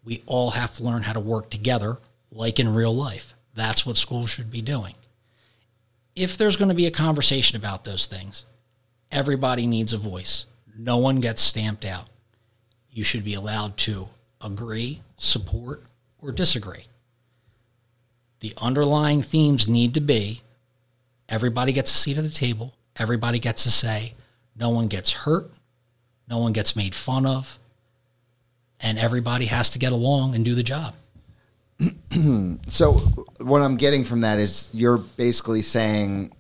we 0.06 0.22
all 0.24 0.52
have 0.52 0.72
to 0.74 0.84
learn 0.84 1.02
how 1.02 1.12
to 1.12 1.20
work 1.20 1.50
together 1.50 1.98
like 2.30 2.60
in 2.60 2.74
real 2.74 2.94
life. 2.94 3.34
That's 3.54 3.84
what 3.84 3.96
schools 3.96 4.30
should 4.30 4.50
be 4.50 4.62
doing. 4.62 4.94
If 6.14 6.38
there's 6.38 6.56
going 6.56 6.68
to 6.68 6.74
be 6.74 6.86
a 6.86 6.92
conversation 6.92 7.56
about 7.56 7.84
those 7.84 8.06
things, 8.06 8.46
everybody 9.10 9.66
needs 9.66 9.92
a 9.92 9.98
voice. 9.98 10.46
No 10.78 10.96
one 10.98 11.20
gets 11.20 11.42
stamped 11.42 11.84
out. 11.84 12.08
You 12.88 13.02
should 13.02 13.24
be 13.24 13.34
allowed 13.34 13.76
to 13.78 14.08
agree, 14.40 15.02
support, 15.16 15.82
or 16.20 16.32
disagree. 16.32 16.84
The 18.40 18.52
underlying 18.60 19.22
themes 19.22 19.68
need 19.68 19.94
to 19.94 20.00
be 20.00 20.42
everybody 21.28 21.72
gets 21.72 21.92
a 21.92 21.96
seat 21.96 22.18
at 22.18 22.24
the 22.24 22.30
table, 22.30 22.74
everybody 22.98 23.38
gets 23.38 23.66
a 23.66 23.70
say, 23.70 24.14
no 24.58 24.70
one 24.70 24.88
gets 24.88 25.12
hurt, 25.12 25.50
no 26.28 26.38
one 26.38 26.52
gets 26.52 26.76
made 26.76 26.94
fun 26.94 27.26
of, 27.26 27.58
and 28.80 28.98
everybody 28.98 29.46
has 29.46 29.70
to 29.70 29.78
get 29.78 29.92
along 29.92 30.34
and 30.34 30.44
do 30.44 30.54
the 30.54 30.62
job. 30.62 30.94
So 32.68 32.92
what 33.40 33.60
I'm 33.60 33.76
getting 33.76 34.02
from 34.02 34.22
that 34.22 34.38
is 34.38 34.70
you're 34.72 34.96
basically 34.96 35.60
saying 35.60 36.32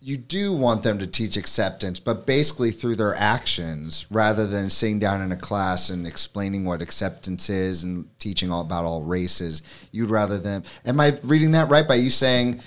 you 0.00 0.16
do 0.16 0.52
want 0.52 0.82
them 0.84 0.98
to 1.00 1.06
teach 1.06 1.36
acceptance, 1.36 1.98
but 1.98 2.24
basically 2.24 2.70
through 2.70 2.96
their 2.96 3.16
actions 3.16 4.06
rather 4.10 4.46
than 4.46 4.70
sitting 4.70 4.98
down 4.98 5.20
in 5.20 5.32
a 5.32 5.36
class 5.36 5.90
and 5.90 6.06
explaining 6.06 6.64
what 6.64 6.80
acceptance 6.80 7.50
is 7.50 7.82
and 7.82 8.08
teaching 8.18 8.50
all 8.52 8.60
about 8.60 8.84
all 8.84 9.02
races. 9.02 9.62
You'd 9.90 10.10
rather 10.10 10.38
them. 10.38 10.62
Am 10.84 11.00
I 11.00 11.18
reading 11.24 11.50
that 11.52 11.68
right 11.68 11.86
by 11.86 11.96
you 11.96 12.10
saying 12.10 12.60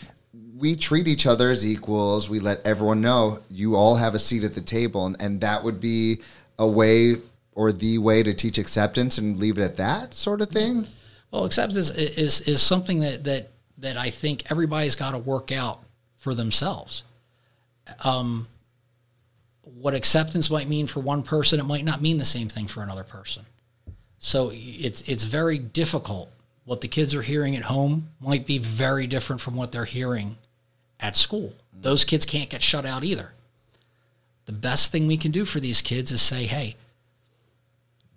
we 0.57 0.75
treat 0.75 1.07
each 1.07 1.25
other 1.25 1.51
as 1.51 1.65
equals? 1.65 2.29
We 2.29 2.39
let 2.39 2.65
everyone 2.67 2.99
know 2.99 3.39
you 3.49 3.75
all 3.75 3.95
have 3.95 4.13
a 4.13 4.19
seat 4.19 4.43
at 4.43 4.53
the 4.53 4.61
table, 4.61 5.05
and, 5.05 5.15
and 5.21 5.39
that 5.41 5.63
would 5.63 5.79
be 5.79 6.19
a 6.59 6.67
way 6.67 7.15
or 7.53 7.71
the 7.71 7.97
way 7.97 8.23
to 8.23 8.33
teach 8.33 8.57
acceptance 8.57 9.17
and 9.17 9.37
leave 9.39 9.57
it 9.57 9.63
at 9.63 9.77
that 9.77 10.13
sort 10.13 10.41
of 10.41 10.49
thing. 10.49 10.85
Well, 11.31 11.45
acceptance 11.45 11.89
is 11.89 12.17
is, 12.17 12.41
is 12.41 12.61
something 12.61 12.99
that, 12.99 13.23
that 13.23 13.51
that 13.77 13.95
I 13.95 14.09
think 14.09 14.51
everybody's 14.51 14.95
got 14.95 15.11
to 15.11 15.17
work 15.17 15.53
out 15.53 15.81
for 16.17 16.35
themselves. 16.35 17.03
Um, 18.03 18.47
what 19.63 19.93
acceptance 19.93 20.49
might 20.49 20.67
mean 20.67 20.87
for 20.87 20.99
one 20.99 21.23
person, 21.23 21.59
it 21.59 21.65
might 21.65 21.85
not 21.85 22.01
mean 22.01 22.17
the 22.17 22.25
same 22.25 22.49
thing 22.49 22.67
for 22.67 22.83
another 22.83 23.03
person. 23.03 23.45
So 24.19 24.51
it's 24.53 25.01
it's 25.09 25.23
very 25.23 25.57
difficult. 25.57 26.31
What 26.63 26.81
the 26.81 26.87
kids 26.87 27.15
are 27.15 27.23
hearing 27.23 27.55
at 27.55 27.63
home 27.63 28.09
might 28.19 28.45
be 28.45 28.59
very 28.59 29.07
different 29.07 29.41
from 29.41 29.55
what 29.55 29.71
they're 29.71 29.85
hearing 29.85 30.37
at 30.99 31.15
school. 31.17 31.53
Those 31.73 32.05
kids 32.05 32.25
can't 32.25 32.49
get 32.49 32.61
shut 32.61 32.85
out 32.85 33.03
either. 33.03 33.33
The 34.45 34.51
best 34.51 34.91
thing 34.91 35.07
we 35.07 35.17
can 35.17 35.31
do 35.31 35.45
for 35.45 35.59
these 35.59 35.81
kids 35.81 36.11
is 36.11 36.21
say, 36.21 36.43
hey, 36.45 36.75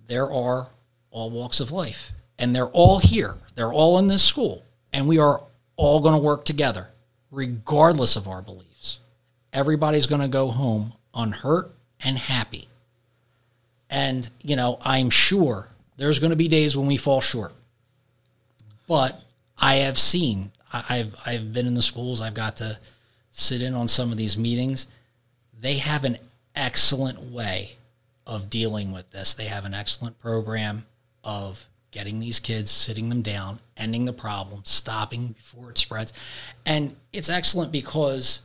there 0.07 0.30
are 0.30 0.68
all 1.11 1.30
walks 1.30 1.61
of 1.61 1.70
life, 1.70 2.12
and 2.39 2.55
they're 2.55 2.66
all 2.68 2.99
here. 2.99 3.39
They're 3.55 3.72
all 3.72 3.99
in 3.99 4.09
this 4.09 4.22
school, 4.22 4.64
and 4.93 5.09
we 5.09 5.18
are 5.18 5.43
all 5.76 6.01
going 6.01 6.14
to 6.14 6.20
work 6.20 6.45
together, 6.45 6.91
regardless 7.30 8.16
of 8.16 8.28
our 8.28 8.43
beliefs. 8.43 9.01
Everybody's 9.55 10.07
going 10.07 10.20
to 10.20 10.28
go 10.28 10.50
home 10.50 10.92
unhurt 11.14 11.74
and 12.05 12.18
happy. 12.18 12.68
And, 13.88 14.28
you 14.42 14.57
know, 14.57 14.78
I'm 14.82 15.09
sure 15.09 15.70
there's 15.96 16.18
going 16.18 16.30
to 16.30 16.36
be 16.36 16.48
days 16.48 16.76
when 16.76 16.86
we 16.86 16.96
fall 16.96 17.20
short. 17.20 17.52
But 18.86 19.22
I 19.61 19.76
have 19.76 19.98
seen, 19.98 20.50
I've, 20.72 21.14
I've 21.24 21.52
been 21.52 21.66
in 21.66 21.74
the 21.74 21.82
schools, 21.82 22.20
I've 22.20 22.34
got 22.34 22.57
to 22.59 22.78
sit 23.30 23.62
in 23.62 23.74
on 23.74 23.88
some 23.88 24.11
of 24.11 24.18
these 24.18 24.38
meetings. 24.38 24.88
They 25.59 25.78
have 25.78 26.05
an 26.05 26.18
excellent 26.55 27.20
way 27.20 27.76
of 28.26 28.50
dealing 28.50 28.92
with 28.92 29.11
this. 29.11 29.34
They 29.34 29.46
have 29.46 29.64
an 29.64 29.74
excellent 29.74 30.18
program 30.20 30.86
of 31.22 31.66
getting 31.90 32.18
these 32.18 32.40
kids, 32.40 32.70
sitting 32.70 33.09
them 33.09 33.22
down, 33.22 33.61
ending 33.76 34.05
the 34.05 34.12
problem, 34.12 34.62
stopping 34.64 35.28
before 35.28 35.70
it 35.70 35.78
spreads. 35.78 36.12
And 36.66 36.96
it's 37.12 37.30
excellent 37.30 37.70
because, 37.70 38.42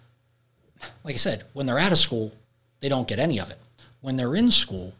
like 1.04 1.16
I 1.16 1.18
said, 1.18 1.44
when 1.54 1.66
they're 1.66 1.80
out 1.80 1.92
of 1.92 1.98
school, 1.98 2.32
they 2.80 2.90
don't 2.90 3.08
get 3.08 3.20
any 3.20 3.40
of 3.40 3.50
it. 3.50 3.60
When 4.02 4.16
they're 4.16 4.36
in 4.36 4.52
school, 4.52 4.94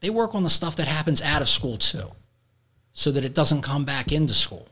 they 0.00 0.10
work 0.10 0.34
on 0.34 0.42
the 0.42 0.50
stuff 0.50 0.76
that 0.76 0.88
happens 0.88 1.22
out 1.22 1.42
of 1.42 1.48
school 1.48 1.76
too, 1.76 2.10
so 2.92 3.10
that 3.10 3.24
it 3.24 3.34
doesn't 3.34 3.62
come 3.62 3.84
back 3.84 4.12
into 4.12 4.34
school. 4.34 4.68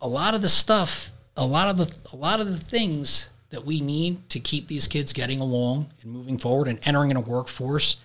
A 0.00 0.08
lot 0.08 0.34
of 0.34 0.42
the 0.42 0.48
stuff, 0.48 1.12
a 1.36 1.46
lot 1.46 1.68
of 1.68 1.76
the, 1.76 1.94
a 2.12 2.16
lot 2.16 2.40
of 2.40 2.46
the 2.46 2.58
things 2.58 3.30
that 3.50 3.64
we 3.64 3.80
need 3.80 4.28
to 4.30 4.40
keep 4.40 4.66
these 4.66 4.88
kids 4.88 5.12
getting 5.12 5.38
along 5.38 5.86
and 6.02 6.10
moving 6.10 6.38
forward 6.38 6.68
and 6.68 6.78
entering 6.82 7.10
in 7.10 7.16
a 7.16 7.20
workforce 7.20 7.98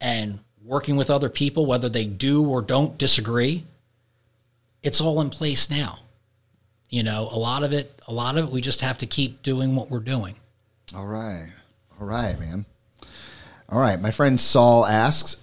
and 0.00 0.40
working 0.64 0.96
with 0.96 1.10
other 1.10 1.28
people, 1.28 1.66
whether 1.66 1.88
they 1.88 2.04
do 2.04 2.48
or 2.48 2.62
don't 2.62 2.98
disagree, 2.98 3.64
it's 4.82 5.00
all 5.00 5.20
in 5.20 5.30
place 5.30 5.70
now. 5.70 5.98
You 6.90 7.02
know, 7.02 7.28
a 7.30 7.38
lot 7.38 7.62
of 7.62 7.72
it, 7.72 8.00
a 8.06 8.12
lot 8.12 8.36
of 8.36 8.46
it, 8.46 8.50
we 8.52 8.60
just 8.60 8.80
have 8.80 8.98
to 8.98 9.06
keep 9.06 9.42
doing 9.42 9.74
what 9.74 9.90
we're 9.90 10.00
doing. 10.00 10.36
All 10.94 11.06
right. 11.06 11.50
All 12.00 12.06
right, 12.06 12.38
man. 12.38 12.64
All 13.68 13.80
right. 13.80 14.00
My 14.00 14.12
friend 14.12 14.38
Saul 14.38 14.86
asks, 14.86 15.42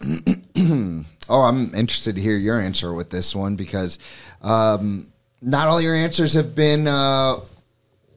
Oh, 1.29 1.41
I'm 1.41 1.73
interested 1.73 2.15
to 2.15 2.21
hear 2.21 2.35
your 2.35 2.59
answer 2.59 2.93
with 2.93 3.09
this 3.09 3.35
one 3.35 3.55
because 3.55 3.99
um, 4.41 5.11
not 5.41 5.67
all 5.67 5.81
your 5.81 5.95
answers 5.95 6.33
have 6.33 6.53
been 6.53 6.87
uh, 6.87 7.35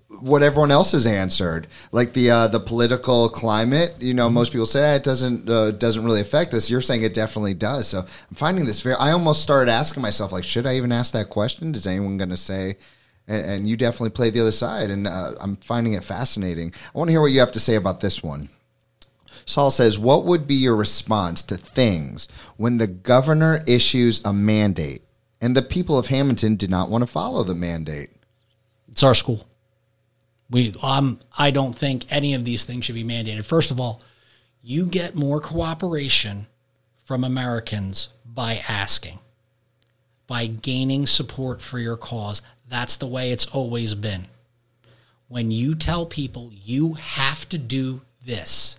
what 0.08 0.42
everyone 0.42 0.70
else 0.70 0.92
has 0.92 1.06
answered. 1.06 1.68
Like 1.92 2.12
the 2.12 2.30
uh, 2.30 2.48
the 2.48 2.60
political 2.60 3.28
climate, 3.28 3.94
you 4.00 4.14
know, 4.14 4.28
most 4.28 4.52
people 4.52 4.66
say 4.66 4.92
ah, 4.92 4.96
it 4.96 5.04
doesn't 5.04 5.48
uh, 5.48 5.70
doesn't 5.72 6.04
really 6.04 6.20
affect 6.20 6.52
us. 6.54 6.68
You're 6.68 6.80
saying 6.80 7.02
it 7.02 7.14
definitely 7.14 7.54
does. 7.54 7.86
So 7.88 8.00
I'm 8.00 8.36
finding 8.36 8.66
this 8.66 8.80
very. 8.80 8.96
I 8.96 9.12
almost 9.12 9.42
started 9.42 9.70
asking 9.70 10.02
myself, 10.02 10.32
like, 10.32 10.44
should 10.44 10.66
I 10.66 10.76
even 10.76 10.90
ask 10.90 11.12
that 11.12 11.30
question? 11.30 11.74
Is 11.74 11.86
anyone 11.86 12.16
going 12.16 12.30
to 12.30 12.36
say? 12.36 12.76
And, 13.28 13.44
and 13.44 13.68
you 13.68 13.76
definitely 13.76 14.10
play 14.10 14.30
the 14.30 14.40
other 14.40 14.52
side, 14.52 14.90
and 14.90 15.06
uh, 15.06 15.32
I'm 15.40 15.56
finding 15.56 15.94
it 15.94 16.04
fascinating. 16.04 16.72
I 16.94 16.98
want 16.98 17.08
to 17.08 17.12
hear 17.12 17.20
what 17.20 17.32
you 17.32 17.40
have 17.40 17.52
to 17.52 17.60
say 17.60 17.74
about 17.74 18.00
this 18.00 18.22
one. 18.22 18.50
Saul 19.46 19.70
says, 19.70 19.98
What 19.98 20.24
would 20.24 20.46
be 20.46 20.54
your 20.54 20.76
response 20.76 21.42
to 21.42 21.56
things 21.56 22.28
when 22.56 22.78
the 22.78 22.86
governor 22.86 23.60
issues 23.66 24.24
a 24.24 24.32
mandate 24.32 25.02
and 25.40 25.56
the 25.56 25.62
people 25.62 25.98
of 25.98 26.08
Hammonton 26.08 26.56
do 26.56 26.66
not 26.66 26.90
want 26.90 27.02
to 27.02 27.06
follow 27.06 27.42
the 27.42 27.54
mandate? 27.54 28.10
It's 28.90 29.02
our 29.02 29.14
school. 29.14 29.46
We, 30.50 30.74
um, 30.82 31.20
I 31.38 31.50
don't 31.50 31.74
think 31.74 32.04
any 32.10 32.34
of 32.34 32.44
these 32.44 32.64
things 32.64 32.84
should 32.84 32.94
be 32.94 33.04
mandated. 33.04 33.44
First 33.44 33.70
of 33.70 33.80
all, 33.80 34.02
you 34.62 34.86
get 34.86 35.14
more 35.14 35.40
cooperation 35.40 36.46
from 37.04 37.22
Americans 37.22 38.10
by 38.24 38.60
asking, 38.68 39.18
by 40.26 40.46
gaining 40.46 41.06
support 41.06 41.62
for 41.62 41.78
your 41.78 41.96
cause. 41.96 42.42
That's 42.68 42.96
the 42.96 43.06
way 43.06 43.30
it's 43.30 43.46
always 43.46 43.94
been. 43.94 44.26
When 45.28 45.50
you 45.50 45.74
tell 45.74 46.06
people 46.06 46.50
you 46.52 46.94
have 46.94 47.48
to 47.48 47.58
do 47.58 48.02
this, 48.24 48.78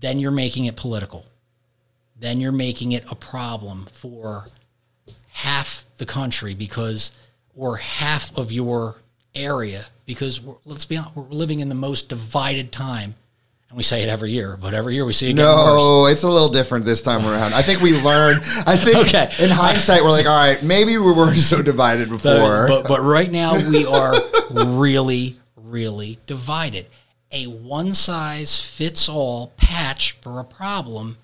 then 0.00 0.18
you're 0.18 0.30
making 0.30 0.66
it 0.66 0.76
political. 0.76 1.26
Then 2.18 2.40
you're 2.40 2.52
making 2.52 2.92
it 2.92 3.04
a 3.10 3.14
problem 3.14 3.86
for 3.92 4.46
half 5.28 5.86
the 5.96 6.06
country 6.06 6.54
because, 6.54 7.12
or 7.56 7.76
half 7.76 8.36
of 8.36 8.52
your 8.52 8.96
area 9.34 9.86
because 10.06 10.40
let's 10.64 10.84
be 10.84 10.96
honest, 10.96 11.16
we're 11.16 11.24
living 11.24 11.60
in 11.60 11.68
the 11.68 11.74
most 11.74 12.08
divided 12.08 12.72
time. 12.72 13.14
We 13.74 13.82
say 13.82 14.02
it 14.02 14.08
every 14.08 14.30
year, 14.30 14.56
but 14.56 14.72
every 14.72 14.94
year 14.94 15.04
we 15.04 15.12
see 15.12 15.30
it 15.30 15.34
getting 15.34 15.46
worse. 15.52 15.82
No, 15.82 16.06
it's 16.06 16.22
a 16.22 16.30
little 16.30 16.48
different 16.50 16.84
this 16.84 17.02
time 17.02 17.26
around. 17.26 17.54
I 17.54 17.62
think 17.62 17.80
we 17.80 18.00
learned. 18.02 18.40
I 18.66 18.76
think 18.76 18.96
Okay. 19.08 19.28
in 19.40 19.50
hindsight, 19.50 20.04
we're 20.04 20.10
like, 20.12 20.26
all 20.26 20.36
right, 20.36 20.62
maybe 20.62 20.96
we 20.96 21.10
weren't 21.10 21.38
so 21.38 21.60
divided 21.60 22.08
before. 22.08 22.68
But, 22.68 22.86
but 22.86 23.00
right 23.00 23.30
now 23.30 23.54
we 23.68 23.84
are 24.00 24.14
really, 24.50 25.38
really 25.56 26.18
divided. 26.26 26.86
A 27.32 27.46
one 27.46 27.94
size 27.94 28.62
fits 28.64 29.08
all 29.08 29.48
patch 29.56 30.12
for 30.20 30.38
a 30.38 30.44
problem 30.44 31.18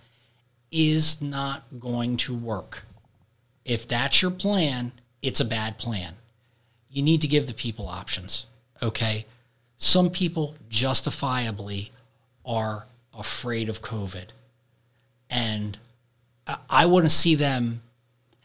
is 0.73 1.23
not 1.23 1.63
going 1.79 2.17
to 2.17 2.35
work. 2.35 2.85
If 3.65 3.87
that's 3.87 4.23
your 4.23 4.33
plan, 4.33 4.91
it's 5.23 5.39
a 5.41 5.45
bad 5.45 5.79
plan. 5.79 6.15
You 6.89 7.03
need 7.03 7.21
to 7.21 7.29
give 7.29 7.47
the 7.47 7.55
people 7.55 7.87
options. 7.87 8.47
Okay. 8.83 9.27
Some 9.77 10.11
people 10.11 10.57
justifiably 10.69 11.93
are 12.45 12.87
afraid 13.17 13.69
of 13.69 13.83
COVID. 13.83 14.27
And 15.29 15.79
I- 16.69 16.87
want 16.87 17.07
to 17.07 17.11
see 17.11 17.35
them 17.35 17.83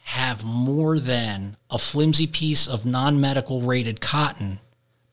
have 0.03 0.43
more 0.43 0.99
than 0.99 1.57
a 1.69 1.79
flimsy 1.79 2.27
piece 2.27 2.67
of 2.67 2.85
non 2.85 3.19
medical 3.19 3.61
rated 3.61 3.99
cotton 4.01 4.59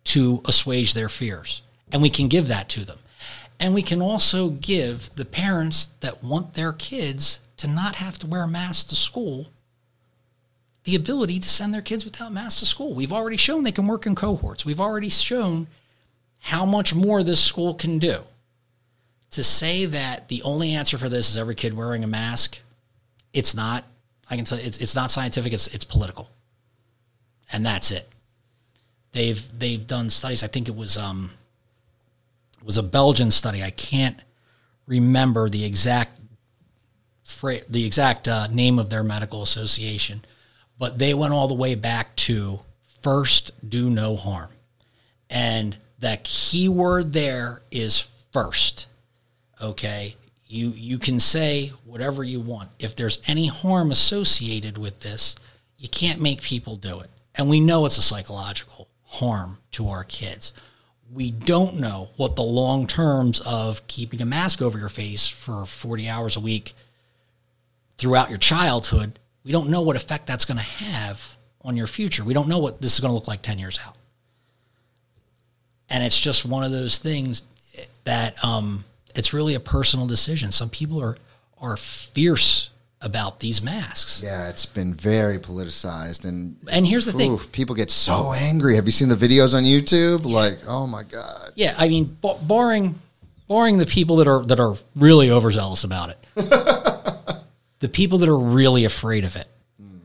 to 0.04 0.42
assuage 0.46 0.92
their 0.94 1.08
fears. 1.08 1.62
And 1.90 2.02
we 2.02 2.10
can 2.10 2.28
give 2.28 2.48
that 2.48 2.68
to 2.70 2.84
them. 2.84 2.98
And 3.58 3.74
we 3.74 3.82
can 3.82 4.02
also 4.02 4.50
give 4.50 5.10
the 5.14 5.24
parents 5.24 5.88
that 6.00 6.22
want 6.22 6.54
their 6.54 6.72
kids 6.72 7.40
to 7.58 7.68
not 7.68 7.96
have 7.96 8.18
to 8.18 8.26
wear 8.26 8.46
masks 8.46 8.84
to 8.84 8.96
school 8.96 9.48
the 10.84 10.96
ability 10.96 11.38
to 11.38 11.48
send 11.48 11.72
their 11.72 11.82
kids 11.82 12.04
without 12.04 12.32
masks 12.32 12.60
to 12.60 12.66
school. 12.66 12.92
We've 12.92 13.12
already 13.12 13.36
shown 13.36 13.62
they 13.62 13.72
can 13.72 13.86
work 13.86 14.04
in 14.04 14.14
cohorts. 14.14 14.66
We've 14.66 14.80
already 14.80 15.08
shown 15.08 15.68
how 16.40 16.66
much 16.66 16.94
more 16.94 17.22
this 17.22 17.42
school 17.42 17.74
can 17.74 17.98
do. 17.98 18.24
To 19.32 19.44
say 19.44 19.86
that 19.86 20.28
the 20.28 20.42
only 20.42 20.74
answer 20.74 20.98
for 20.98 21.08
this 21.08 21.30
is 21.30 21.38
every 21.38 21.54
kid 21.54 21.74
wearing 21.74 22.04
a 22.04 22.06
mask, 22.06 22.60
it's 23.32 23.54
not. 23.54 23.84
I 24.30 24.36
can 24.36 24.44
tell 24.44 24.58
it's, 24.58 24.80
it's 24.80 24.94
not 24.94 25.10
scientific. 25.10 25.52
It's 25.52 25.74
it's 25.74 25.84
political, 25.84 26.30
and 27.52 27.64
that's 27.64 27.90
it. 27.90 28.08
They've 29.12 29.58
they've 29.58 29.86
done 29.86 30.10
studies. 30.10 30.42
I 30.42 30.48
think 30.48 30.68
it 30.68 30.76
was 30.76 30.98
um 30.98 31.30
it 32.58 32.64
was 32.64 32.76
a 32.76 32.82
Belgian 32.82 33.30
study. 33.30 33.62
I 33.62 33.70
can't 33.70 34.22
remember 34.86 35.48
the 35.48 35.64
exact 35.64 36.18
the 37.68 37.86
exact 37.86 38.28
uh, 38.28 38.46
name 38.48 38.78
of 38.78 38.90
their 38.90 39.02
medical 39.02 39.42
association, 39.42 40.24
but 40.78 40.98
they 40.98 41.14
went 41.14 41.32
all 41.32 41.48
the 41.48 41.54
way 41.54 41.74
back 41.74 42.14
to 42.16 42.60
first 43.00 43.50
do 43.68 43.90
no 43.90 44.14
harm. 44.16 44.50
And 45.28 45.76
the 45.98 46.20
key 46.22 46.68
word 46.68 47.12
there 47.12 47.62
is 47.70 48.06
first. 48.32 48.86
Okay? 49.62 50.16
You 50.46 50.70
you 50.70 50.98
can 50.98 51.20
say 51.20 51.68
whatever 51.84 52.22
you 52.24 52.40
want. 52.40 52.70
If 52.78 52.96
there's 52.96 53.20
any 53.26 53.46
harm 53.46 53.90
associated 53.90 54.76
with 54.76 55.00
this, 55.00 55.36
you 55.78 55.88
can't 55.88 56.20
make 56.20 56.42
people 56.42 56.76
do 56.76 57.00
it. 57.00 57.10
And 57.34 57.48
we 57.48 57.60
know 57.60 57.86
it's 57.86 57.98
a 57.98 58.02
psychological 58.02 58.88
harm 59.04 59.58
to 59.72 59.88
our 59.88 60.04
kids. 60.04 60.52
We 61.10 61.30
don't 61.30 61.80
know 61.80 62.10
what 62.16 62.36
the 62.36 62.42
long 62.42 62.86
terms 62.86 63.40
of 63.40 63.86
keeping 63.86 64.20
a 64.20 64.26
mask 64.26 64.62
over 64.62 64.78
your 64.78 64.88
face 64.88 65.28
for 65.28 65.66
40 65.66 66.08
hours 66.08 66.36
a 66.36 66.40
week 66.40 66.72
throughout 68.02 68.30
your 68.30 68.38
childhood, 68.38 69.16
we 69.44 69.52
don't 69.52 69.70
know 69.70 69.82
what 69.82 69.94
effect 69.94 70.26
that's 70.26 70.44
going 70.44 70.58
to 70.58 70.64
have 70.64 71.36
on 71.62 71.76
your 71.76 71.86
future. 71.86 72.24
We 72.24 72.34
don't 72.34 72.48
know 72.48 72.58
what 72.58 72.80
this 72.80 72.94
is 72.94 73.00
going 73.00 73.10
to 73.10 73.14
look 73.14 73.28
like 73.28 73.42
10 73.42 73.60
years 73.60 73.78
out. 73.86 73.96
And 75.88 76.02
it's 76.02 76.20
just 76.20 76.44
one 76.44 76.64
of 76.64 76.72
those 76.72 76.98
things 76.98 77.42
that 78.02 78.42
um, 78.44 78.84
it's 79.14 79.32
really 79.32 79.54
a 79.54 79.60
personal 79.60 80.06
decision. 80.06 80.52
Some 80.52 80.70
people 80.70 81.00
are 81.00 81.16
are 81.60 81.76
fierce 81.76 82.70
about 83.00 83.40
these 83.40 83.60
masks. 83.62 84.20
yeah, 84.24 84.48
it's 84.48 84.64
been 84.66 84.94
very 84.94 85.38
politicized, 85.38 86.24
and 86.24 86.56
And 86.70 86.86
here's 86.86 87.04
the 87.04 87.12
thing. 87.12 87.36
people 87.50 87.74
get 87.74 87.90
so 87.90 88.32
angry. 88.32 88.76
Have 88.76 88.86
you 88.86 88.92
seen 88.92 89.08
the 89.08 89.16
videos 89.16 89.54
on 89.54 89.64
YouTube? 89.64 90.24
Like, 90.24 90.58
oh 90.68 90.86
my 90.86 91.02
god. 91.02 91.50
Yeah, 91.56 91.74
I 91.78 91.88
mean, 91.88 92.16
barring 92.42 92.94
barring 93.48 93.78
the 93.78 93.86
people 93.86 94.16
that 94.16 94.28
are 94.28 94.44
that 94.44 94.60
are 94.60 94.76
really 94.94 95.30
overzealous 95.30 95.82
about 95.84 96.10
it, 96.10 96.18
the 97.80 97.88
people 97.88 98.18
that 98.18 98.28
are 98.28 98.38
really 98.38 98.84
afraid 98.84 99.24
of 99.24 99.36
it. 99.36 99.48
Hmm. 99.80 99.96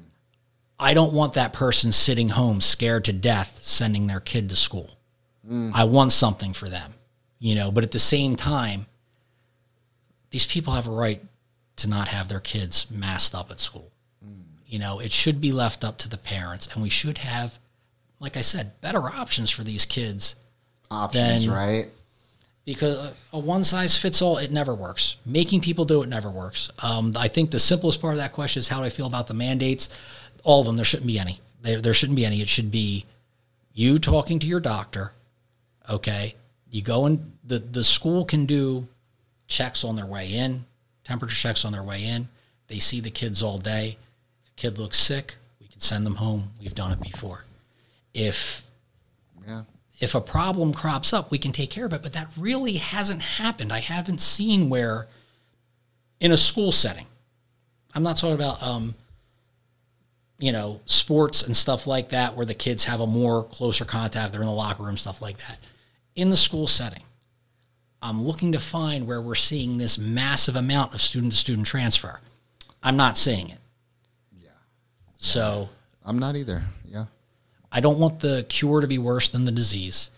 I 0.80 0.94
don't 0.94 1.14
want 1.14 1.34
that 1.34 1.54
person 1.54 1.92
sitting 1.92 2.30
home 2.30 2.62
scared 2.62 3.06
to 3.06 3.14
death 3.14 3.60
sending 3.62 4.08
their 4.08 4.20
kid 4.20 4.50
to 4.50 4.56
school. 4.56 4.90
Hmm. 5.48 5.72
I 5.74 5.84
want 5.86 6.12
something 6.12 6.54
for 6.54 6.68
them, 6.68 6.94
you 7.40 7.56
know. 7.56 7.72
But 7.72 7.84
at 7.84 7.92
the 7.92 8.00
same 8.00 8.36
time, 8.36 8.88
these 10.30 10.46
people 10.46 10.74
have 10.74 10.88
a 10.88 10.92
right 10.92 11.24
to 11.78 11.88
not 11.88 12.08
have 12.10 12.28
their 12.28 12.40
kids 12.40 12.90
masked 12.92 13.36
up 13.36 13.52
at 13.52 13.60
school. 13.60 13.92
You 14.68 14.80
know, 14.80 15.00
it 15.00 15.12
should 15.14 15.40
be 15.40 15.54
left 15.54 15.84
up 15.86 15.98
to 16.00 16.10
the 16.10 16.18
parents, 16.18 16.68
and 16.74 16.84
we 16.84 16.90
should 16.90 17.20
have, 17.20 17.58
like 18.20 18.36
I 18.36 18.42
said, 18.42 18.82
better 18.82 19.10
options 19.10 19.50
for 19.50 19.64
these 19.64 19.86
kids 19.86 20.36
Options, 20.92 21.46
Then- 21.46 21.52
right? 21.54 21.88
because 22.66 23.14
a 23.32 23.40
one 23.40 23.64
size 23.64 23.96
fits 23.98 24.22
all 24.22 24.38
it 24.38 24.52
never 24.52 24.76
works. 24.76 25.16
Making 25.26 25.62
people 25.62 25.86
do 25.86 26.02
it 26.02 26.10
never 26.10 26.30
works. 26.30 26.70
Um, 26.80 27.14
I 27.18 27.28
think 27.30 27.52
the 27.52 27.60
simplest 27.60 28.02
part 28.02 28.14
of 28.14 28.20
that 28.20 28.34
question 28.34 28.60
is 28.60 28.68
how 28.68 28.80
do 28.80 28.86
I 28.86 28.90
feel 28.90 29.06
about 29.08 29.28
the 29.28 29.34
mandates? 29.34 29.88
All 30.44 30.60
of 30.62 30.66
them. 30.66 30.76
There 30.76 30.86
shouldn't 30.86 31.08
be 31.08 31.20
any. 31.20 31.40
There, 31.62 31.82
there 31.82 31.94
shouldn't 31.94 32.18
be 32.18 32.26
any. 32.26 32.42
It 32.42 32.50
should 32.50 32.72
be 32.72 33.06
you 33.74 34.00
talking 34.00 34.40
to 34.40 34.48
your 34.48 34.60
doctor. 34.60 35.14
Okay, 35.90 36.36
you 36.72 36.82
go 36.82 37.06
and 37.06 37.38
the 37.46 37.60
the 37.60 37.84
school 37.86 38.26
can 38.26 38.46
do 38.46 38.88
checks 39.48 39.84
on 39.84 39.96
their 39.96 40.06
way 40.06 40.34
in, 40.34 40.66
temperature 41.04 41.36
checks 41.36 41.66
on 41.66 41.72
their 41.72 41.84
way 41.84 42.04
in. 42.04 42.28
They 42.68 42.80
see 42.80 43.00
the 43.00 43.10
kids 43.10 43.42
all 43.42 43.58
day. 43.58 43.98
If 44.44 44.50
a 44.52 44.56
kid 44.56 44.78
looks 44.78 45.00
sick, 45.00 45.36
we 45.60 45.68
can 45.68 45.80
send 45.80 46.06
them 46.06 46.16
home. 46.16 46.52
We've 46.60 46.76
done 46.76 46.92
it 46.92 47.02
before. 47.02 47.46
If 48.14 48.66
Yeah. 49.48 49.64
if 50.00 50.14
a 50.14 50.22
problem 50.22 50.74
crops 50.74 51.14
up, 51.14 51.32
we 51.32 51.38
can 51.38 51.52
take 51.52 51.70
care 51.72 51.86
of 51.86 51.94
it. 51.94 52.04
But 52.04 52.14
that 52.14 52.28
really 52.38 52.78
hasn't 52.78 53.22
happened. 53.22 53.72
I 53.72 53.80
haven't 53.80 54.20
seen 54.20 54.70
where 54.70 55.08
in 56.20 56.32
a 56.32 56.38
school 56.38 56.72
setting, 56.72 57.06
I'm 57.94 58.04
not 58.04 58.18
talking 58.18 58.36
about, 58.36 58.62
um, 58.62 58.96
you 60.40 60.52
know, 60.52 60.82
sports 60.86 61.42
and 61.42 61.56
stuff 61.56 61.88
like 61.88 62.10
that, 62.10 62.36
where 62.36 62.46
the 62.46 62.54
kids 62.54 62.84
have 62.84 63.00
a 63.00 63.08
more 63.08 63.44
closer 63.46 63.86
contact, 63.86 64.34
they're 64.34 64.42
in 64.42 64.48
the 64.48 64.54
locker 64.54 64.84
room, 64.84 64.98
stuff 64.98 65.22
like 65.22 65.38
that. 65.38 65.60
In 66.16 66.30
the 66.30 66.38
school 66.38 66.68
setting, 66.68 67.04
I'm 68.02 68.22
looking 68.22 68.52
to 68.52 68.60
find 68.60 69.08
where 69.08 69.22
we're 69.22 69.36
seeing 69.36 69.78
this 69.78 69.98
massive 69.98 70.56
amount 70.56 70.94
of 70.94 71.02
student 71.02 71.34
to 71.34 71.38
student 71.38 71.66
transfer. 71.66 72.20
I'm 72.84 72.98
not 72.98 73.18
seeing 73.18 73.50
it. 73.50 73.60
Yeah. 74.40 74.50
So 75.18 75.70
I'm 76.06 76.20
not 76.20 76.36
either. 76.36 76.64
Yeah. 76.86 77.06
I 77.72 77.82
don't 77.82 78.00
want 78.00 78.20
the 78.20 78.46
cure 78.48 78.82
to 78.82 78.88
be 78.88 78.98
worse 78.98 79.30
than 79.30 79.46
the 79.46 79.52
disease. 79.52 80.10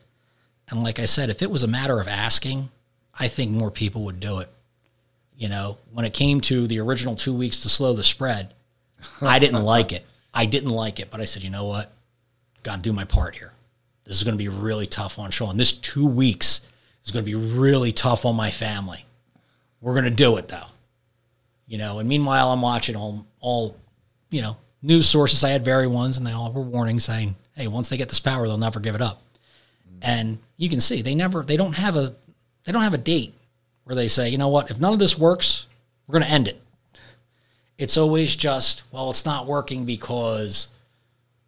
And 0.69 0.83
like 0.83 0.99
I 0.99 1.05
said, 1.05 1.29
if 1.29 1.41
it 1.41 1.49
was 1.49 1.63
a 1.63 1.67
matter 1.67 1.99
of 1.99 2.07
asking, 2.07 2.69
I 3.17 3.27
think 3.27 3.51
more 3.51 3.71
people 3.71 4.03
would 4.03 4.19
do 4.19 4.39
it. 4.39 4.49
You 5.35 5.49
know, 5.49 5.77
when 5.91 6.05
it 6.05 6.13
came 6.13 6.41
to 6.41 6.67
the 6.67 6.79
original 6.79 7.15
two 7.15 7.33
weeks 7.33 7.61
to 7.61 7.69
slow 7.69 7.93
the 7.93 8.03
spread, 8.03 8.53
I 9.21 9.39
didn't 9.39 9.63
like 9.63 9.93
it. 9.93 10.05
I 10.33 10.45
didn't 10.45 10.69
like 10.69 10.99
it, 10.99 11.09
but 11.09 11.21
I 11.21 11.25
said, 11.25 11.43
you 11.43 11.49
know 11.49 11.65
what? 11.65 11.91
Got 12.61 12.75
to 12.75 12.81
do 12.81 12.93
my 12.93 13.05
part 13.05 13.35
here. 13.35 13.53
This 14.03 14.17
is 14.17 14.23
going 14.23 14.37
to 14.37 14.43
be 14.43 14.49
really 14.49 14.85
tough 14.85 15.17
on 15.17 15.31
Sean. 15.31 15.57
This 15.57 15.71
two 15.71 16.07
weeks 16.07 16.61
is 17.09 17.13
going 17.13 17.25
to 17.25 17.31
be 17.31 17.57
really 17.57 17.91
tough 17.91 18.25
on 18.25 18.35
my 18.35 18.51
family. 18.51 19.05
We're 19.81 19.93
going 19.93 20.05
to 20.05 20.11
do 20.11 20.37
it 20.37 20.47
though. 20.47 20.67
You 21.67 21.77
know, 21.77 21.99
and 21.99 22.09
meanwhile, 22.09 22.51
I'm 22.51 22.61
watching 22.61 22.95
all, 22.95 23.27
all, 23.39 23.77
you 24.31 24.41
know, 24.41 24.57
news 24.81 25.07
sources. 25.07 25.43
I 25.43 25.49
had 25.49 25.63
very 25.63 25.87
ones, 25.87 26.17
and 26.17 26.25
they 26.25 26.31
all 26.31 26.51
were 26.51 26.61
warning 26.61 26.99
saying, 26.99 27.35
"Hey, 27.55 27.67
once 27.67 27.89
they 27.89 27.97
get 27.97 28.09
this 28.09 28.19
power, 28.19 28.47
they'll 28.47 28.57
never 28.57 28.79
give 28.79 28.95
it 28.95 29.01
up." 29.01 29.21
And 30.01 30.39
you 30.57 30.69
can 30.69 30.79
see 30.79 31.01
they 31.01 31.15
never, 31.15 31.43
they 31.43 31.57
don't 31.57 31.75
have 31.75 31.95
a, 31.95 32.15
they 32.63 32.71
don't 32.71 32.83
have 32.83 32.93
a 32.93 32.97
date 32.97 33.33
where 33.83 33.95
they 33.95 34.07
say, 34.07 34.29
you 34.29 34.37
know 34.37 34.47
what, 34.47 34.71
if 34.71 34.79
none 34.79 34.93
of 34.93 34.99
this 34.99 35.17
works, 35.17 35.67
we're 36.07 36.13
going 36.13 36.23
to 36.23 36.31
end 36.31 36.47
it. 36.47 36.61
It's 37.77 37.97
always 37.97 38.35
just, 38.35 38.83
well, 38.91 39.09
it's 39.09 39.25
not 39.25 39.47
working 39.47 39.85
because 39.85 40.69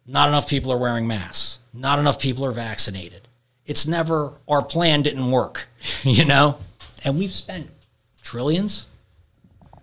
not 0.06 0.28
enough 0.28 0.48
people 0.48 0.72
are 0.72 0.78
wearing 0.78 1.06
masks, 1.06 1.60
not 1.72 1.98
enough 1.98 2.18
people 2.18 2.44
are 2.44 2.52
vaccinated. 2.52 3.28
It's 3.72 3.86
never 3.86 4.38
our 4.46 4.62
plan 4.62 5.00
didn't 5.00 5.30
work, 5.30 5.66
you 6.02 6.26
know. 6.26 6.58
And 7.06 7.16
we've 7.18 7.32
spent 7.32 7.70
trillions. 8.22 8.86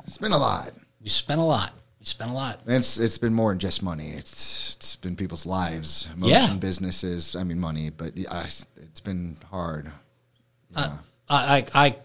It's 0.05 0.19
been 0.19 0.31
a 0.31 0.37
lot. 0.37 0.69
We 1.01 1.09
spent 1.09 1.41
a 1.41 1.43
lot. 1.43 1.73
We 1.99 2.05
spent 2.05 2.29
a 2.29 2.33
lot. 2.35 2.59
And 2.67 2.75
It's 2.75 2.99
it's 2.99 3.17
been 3.17 3.33
more 3.33 3.49
than 3.51 3.57
just 3.57 3.81
money. 3.81 4.09
It's 4.09 4.75
it's 4.75 4.95
been 4.95 5.15
people's 5.15 5.47
lives, 5.47 6.07
emotion, 6.15 6.37
Yeah. 6.37 6.53
businesses. 6.57 7.35
I 7.35 7.43
mean, 7.43 7.59
money, 7.59 7.89
but 7.89 8.15
yeah, 8.15 8.43
it's 8.43 8.99
been 8.99 9.37
hard. 9.49 9.91
Uh, 10.75 10.95
I, 11.27 11.65
I, 11.73 11.85
I, 11.85 11.95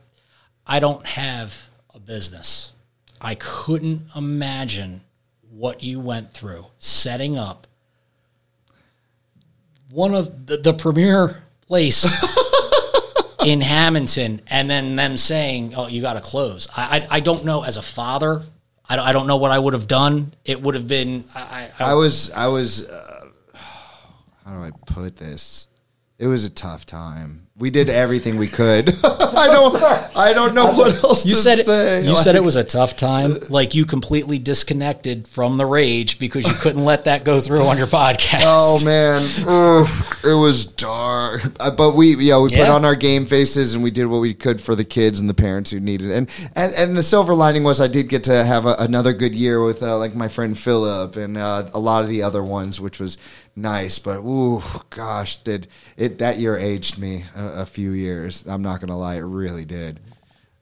I 0.76 0.80
don't 0.80 1.04
have 1.04 1.68
a 1.94 2.00
business. 2.00 2.72
I 3.20 3.34
couldn't 3.34 4.06
imagine 4.16 5.02
what 5.50 5.82
you 5.82 6.00
went 6.00 6.32
through 6.32 6.64
setting 6.78 7.36
up 7.36 7.66
one 9.90 10.14
of 10.14 10.46
the, 10.46 10.56
the 10.56 10.72
premier 10.72 11.43
place 11.66 12.04
in 13.44 13.60
Hammonton 13.60 14.40
and 14.48 14.68
then 14.68 14.96
them 14.96 15.16
saying, 15.16 15.74
oh, 15.76 15.88
you 15.88 16.02
got 16.02 16.14
to 16.14 16.20
close. 16.20 16.68
I, 16.76 17.06
I, 17.10 17.16
I 17.16 17.20
don't 17.20 17.44
know 17.44 17.64
as 17.64 17.76
a 17.76 17.82
father. 17.82 18.42
I 18.88 18.96
don't, 18.96 19.06
I 19.06 19.12
don't 19.12 19.26
know 19.26 19.36
what 19.36 19.50
I 19.50 19.58
would 19.58 19.72
have 19.72 19.88
done. 19.88 20.34
It 20.44 20.60
would 20.60 20.74
have 20.74 20.88
been, 20.88 21.24
I, 21.34 21.70
I, 21.78 21.90
I 21.92 21.94
was 21.94 22.30
I 22.32 22.46
was 22.48 22.88
uh, 22.88 23.30
how 24.44 24.52
do 24.52 24.58
I 24.62 24.70
put 24.86 25.16
this? 25.16 25.68
It 26.16 26.28
was 26.28 26.44
a 26.44 26.50
tough 26.50 26.86
time. 26.86 27.40
We 27.56 27.70
did 27.70 27.88
everything 27.88 28.36
we 28.36 28.48
could. 28.48 28.88
I 29.04 29.48
don't 29.52 30.16
I 30.16 30.32
don't 30.32 30.54
know 30.54 30.66
what 30.72 31.02
else 31.04 31.24
You 31.24 31.34
to 31.34 31.40
said 31.40 31.58
say. 31.58 31.98
it, 32.00 32.04
you 32.04 32.16
said 32.16 32.34
it 32.34 32.42
was 32.42 32.56
a 32.56 32.64
tough 32.64 32.96
time, 32.96 33.38
like 33.48 33.74
you 33.76 33.84
completely 33.84 34.38
disconnected 34.40 35.28
from 35.28 35.56
the 35.56 35.66
rage 35.66 36.18
because 36.18 36.46
you 36.48 36.54
couldn't 36.54 36.84
let 36.84 37.04
that 37.04 37.24
go 37.24 37.40
through 37.40 37.62
on 37.64 37.76
your 37.78 37.86
podcast. 37.86 38.42
Oh 38.44 38.84
man, 38.84 39.22
Ugh, 39.46 40.16
it 40.24 40.34
was 40.34 40.66
dark. 40.66 41.42
Uh, 41.60 41.70
But 41.70 41.94
we, 41.94 42.16
yeah, 42.16 42.40
we 42.40 42.48
put 42.48 42.68
on 42.68 42.84
our 42.84 42.96
game 42.96 43.24
faces 43.26 43.74
and 43.74 43.84
we 43.84 43.90
did 43.92 44.06
what 44.06 44.18
we 44.20 44.34
could 44.34 44.60
for 44.60 44.74
the 44.74 44.84
kids 44.84 45.20
and 45.20 45.28
the 45.30 45.34
parents 45.34 45.70
who 45.70 45.78
needed. 45.78 46.10
it. 46.10 46.16
And 46.16 46.30
and 46.56 46.74
and 46.74 46.96
the 46.96 47.04
silver 47.04 47.34
lining 47.34 47.62
was 47.62 47.80
I 47.80 47.86
did 47.88 48.08
get 48.08 48.24
to 48.24 48.44
have 48.44 48.66
a, 48.66 48.74
another 48.80 49.12
good 49.12 49.34
year 49.34 49.62
with 49.64 49.80
uh, 49.82 49.96
like 49.98 50.14
my 50.16 50.26
friend 50.28 50.58
Philip 50.58 51.14
and 51.16 51.36
uh, 51.36 51.70
a 51.72 51.78
lot 51.78 52.02
of 52.02 52.08
the 52.08 52.22
other 52.22 52.42
ones, 52.42 52.80
which 52.80 52.98
was 52.98 53.16
nice. 53.56 53.98
But 53.98 54.18
ooh, 54.20 54.62
gosh, 54.90 55.36
did 55.36 55.68
it 55.96 56.18
that 56.18 56.38
year 56.38 56.56
aged 56.56 56.98
me 56.98 57.24
a, 57.36 57.62
a 57.62 57.66
few 57.66 57.92
years? 57.92 58.44
I'm 58.46 58.62
not 58.62 58.80
gonna 58.80 58.98
lie, 58.98 59.16
it 59.16 59.20
really 59.20 59.64
did. 59.64 60.00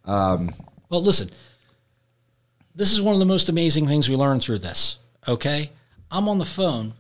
Um, 0.05 0.51
well, 0.89 1.03
listen, 1.03 1.31
this 2.75 2.93
is 2.93 3.01
one 3.01 3.15
of 3.15 3.19
the 3.19 3.27
most 3.27 3.49
amazing 3.49 3.87
things 3.87 4.09
we 4.09 4.17
learned 4.17 4.43
through 4.43 4.59
this. 4.59 4.99
Okay, 5.29 5.71
I'm 6.11 6.29
on 6.29 6.39
the 6.39 6.45
phone 6.45 6.95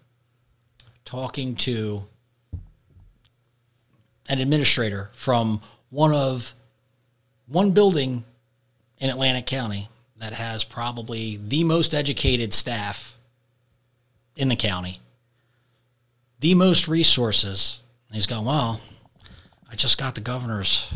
talking 1.05 1.55
to 1.57 2.07
an 4.28 4.40
administrator 4.40 5.11
from 5.12 5.61
one 5.90 6.14
of 6.14 6.55
one 7.47 7.72
building 7.72 8.24
in 8.99 9.11
Atlantic 9.11 9.47
County 9.47 9.88
that 10.16 10.32
has 10.32 10.64
probably 10.64 11.36
the 11.36 11.64
most 11.64 11.93
educated 11.93 12.53
staff 12.53 13.18
in 14.36 14.49
the 14.49 14.57
county, 14.57 15.01
the 16.43 16.55
most 16.57 16.88
resources. 16.88 17.80
And 18.09 18.16
he's 18.16 18.26
going, 18.26 18.45
well, 18.45 18.80
I 19.70 19.76
just 19.76 19.97
got 19.97 20.14
the 20.14 20.20
governor's 20.20 20.93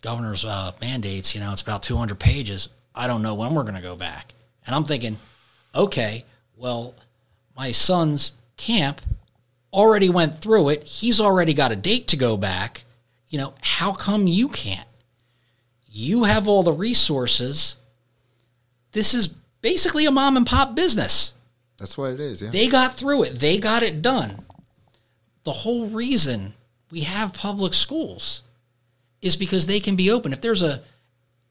governor's 0.00 0.44
uh, 0.44 0.72
mandates. 0.80 1.34
You 1.34 1.42
know, 1.42 1.52
it's 1.52 1.62
about 1.62 1.82
200 1.82 2.18
pages. 2.18 2.70
I 2.94 3.06
don't 3.06 3.22
know 3.22 3.34
when 3.34 3.54
we're 3.54 3.62
going 3.62 3.74
to 3.74 3.82
go 3.82 3.94
back. 3.94 4.34
And 4.66 4.74
I'm 4.74 4.84
thinking, 4.84 5.18
okay, 5.74 6.24
well, 6.56 6.94
my 7.56 7.70
son's 7.70 8.32
camp 8.56 9.02
already 9.72 10.08
went 10.08 10.38
through 10.38 10.70
it. 10.70 10.82
He's 10.82 11.20
already 11.20 11.52
got 11.52 11.72
a 11.72 11.76
date 11.76 12.08
to 12.08 12.16
go 12.16 12.38
back. 12.38 12.84
You 13.28 13.38
know, 13.38 13.54
how 13.60 13.92
come 13.92 14.26
you 14.26 14.48
can't? 14.48 14.88
You 15.86 16.24
have 16.24 16.48
all 16.48 16.62
the 16.62 16.72
resources. 16.72 17.76
This 18.92 19.12
is 19.12 19.28
basically 19.60 20.06
a 20.06 20.10
mom 20.10 20.38
and 20.38 20.46
pop 20.46 20.74
business. 20.74 21.34
That's 21.78 21.98
what 21.98 22.12
it 22.12 22.20
is. 22.20 22.40
Yeah. 22.40 22.50
They 22.50 22.68
got 22.68 22.94
through 22.94 23.24
it. 23.24 23.40
They 23.40 23.58
got 23.58 23.82
it 23.82 24.00
done. 24.00 24.44
The 25.50 25.54
whole 25.54 25.86
reason 25.86 26.54
we 26.92 27.00
have 27.00 27.34
public 27.34 27.74
schools 27.74 28.44
is 29.20 29.34
because 29.34 29.66
they 29.66 29.80
can 29.80 29.96
be 29.96 30.08
open. 30.08 30.32
If 30.32 30.42
there's 30.42 30.62
a 30.62 30.80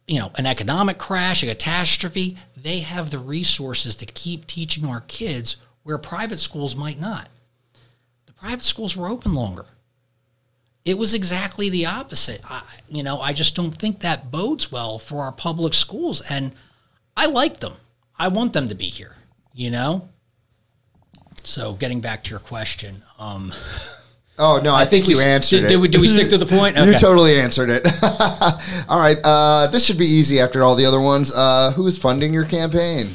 you 0.07 0.19
know, 0.19 0.31
an 0.35 0.45
economic 0.45 0.97
crash, 0.97 1.43
a 1.43 1.47
catastrophe, 1.47 2.37
they 2.55 2.79
have 2.79 3.11
the 3.11 3.19
resources 3.19 3.97
to 3.97 4.05
keep 4.05 4.47
teaching 4.47 4.85
our 4.85 5.01
kids 5.01 5.57
where 5.83 5.97
private 5.97 6.39
schools 6.39 6.77
might 6.77 6.97
not. 6.97 7.27
The 8.25 8.31
private 8.31 8.61
schools 8.61 8.95
were 8.95 9.09
open 9.09 9.33
longer. 9.33 9.65
It 10.85 10.97
was 10.97 11.13
exactly 11.13 11.69
the 11.69 11.85
opposite. 11.85 12.39
I, 12.49 12.63
you 12.87 13.03
know, 13.03 13.19
I 13.19 13.33
just 13.33 13.53
don't 13.53 13.75
think 13.75 13.99
that 13.99 14.31
bodes 14.31 14.71
well 14.71 14.97
for 14.97 15.23
our 15.23 15.33
public 15.33 15.73
schools. 15.73 16.23
And 16.31 16.53
I 17.17 17.25
like 17.25 17.59
them. 17.59 17.73
I 18.17 18.29
want 18.29 18.53
them 18.53 18.69
to 18.69 18.75
be 18.75 18.87
here, 18.87 19.17
you 19.53 19.69
know? 19.69 20.07
So 21.47 21.73
getting 21.73 22.01
back 22.01 22.23
to 22.25 22.29
your 22.31 22.39
question, 22.39 23.01
um, 23.19 23.51
Oh 24.41 24.61
no, 24.63 24.73
I, 24.73 24.85
think, 24.85 25.05
we 25.07 25.15
you 25.15 25.19
s- 25.19 25.27
answered 25.27 25.55
did- 25.57 25.65
it. 25.65 25.67
did 25.67 25.77
we- 25.81 25.87
did 25.89 25.99
we 25.99 26.07
stick 26.07 26.29
to 26.29 26.37
the 26.37 26.45
point? 26.45 26.77
you 26.85 26.93
totally 26.93 27.39
answered 27.41 27.69
it. 27.69 27.85
all 28.89 28.97
right, 28.99 29.17
uh, 29.23 29.67
this 29.67 29.85
should 29.85 29.97
be 29.97 30.05
easy 30.05 30.39
after 30.39 30.63
all 30.63 30.75
the 30.75 30.85
other 30.85 31.01
ones. 31.01 31.33
Uh, 31.33 31.73
who 31.75 31.85
is 31.87 31.97
funding 31.97 32.33
your 32.33 32.45
campaign? 32.45 33.09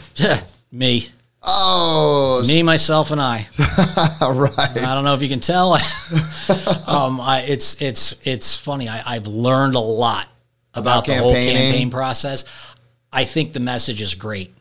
me, 0.71 1.09
Oh, 1.43 2.43
me, 2.47 2.63
myself, 2.63 3.11
and 3.11 3.21
I. 3.23 3.47
right. 4.21 4.59
I 4.77 4.95
don't 4.95 5.05
know 5.05 5.15
if 5.15 5.23
you 5.23 5.29
can 5.29 5.41
tell. 5.41 5.75
um, 6.87 7.21
I, 7.21 7.45
it's 7.49 7.81
it's 7.83 8.27
it's 8.27 8.57
funny. 8.57 8.89
I, 8.89 9.03
I've 9.07 9.27
learned 9.27 9.77
a 9.77 9.81
lot 9.81 10.29
about, 10.75 11.05
About 11.05 11.07
the 11.07 11.15
whole 11.17 11.33
campaign 11.35 11.91
process. 11.91 12.45
I 13.13 13.25
think 13.25 13.53
the 13.53 13.61
message 13.61 14.03
is 14.03 14.15
great. 14.15 14.55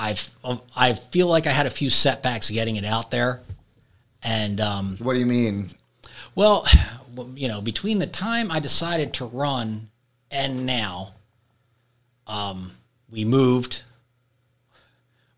I've 0.00 0.30
I 0.76 0.94
feel 0.94 1.26
like 1.26 1.46
I 1.46 1.50
had 1.50 1.66
a 1.66 1.70
few 1.70 1.90
setbacks 1.90 2.48
getting 2.50 2.76
it 2.76 2.84
out 2.84 3.10
there, 3.10 3.42
and 4.22 4.60
um, 4.60 4.96
What 4.98 5.14
do 5.14 5.20
you 5.20 5.26
mean? 5.26 5.68
well, 6.34 6.66
you 7.34 7.48
know, 7.48 7.60
between 7.60 7.98
the 7.98 8.06
time 8.06 8.50
I 8.50 8.60
decided 8.60 9.12
to 9.14 9.26
run 9.26 9.90
and 10.30 10.66
now. 10.66 11.14
Um, 12.26 12.70
we 13.10 13.24
moved. 13.24 13.82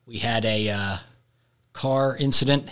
We 0.07 0.19
had 0.19 0.45
a 0.45 0.69
uh, 0.69 0.97
car 1.73 2.17
incident. 2.17 2.69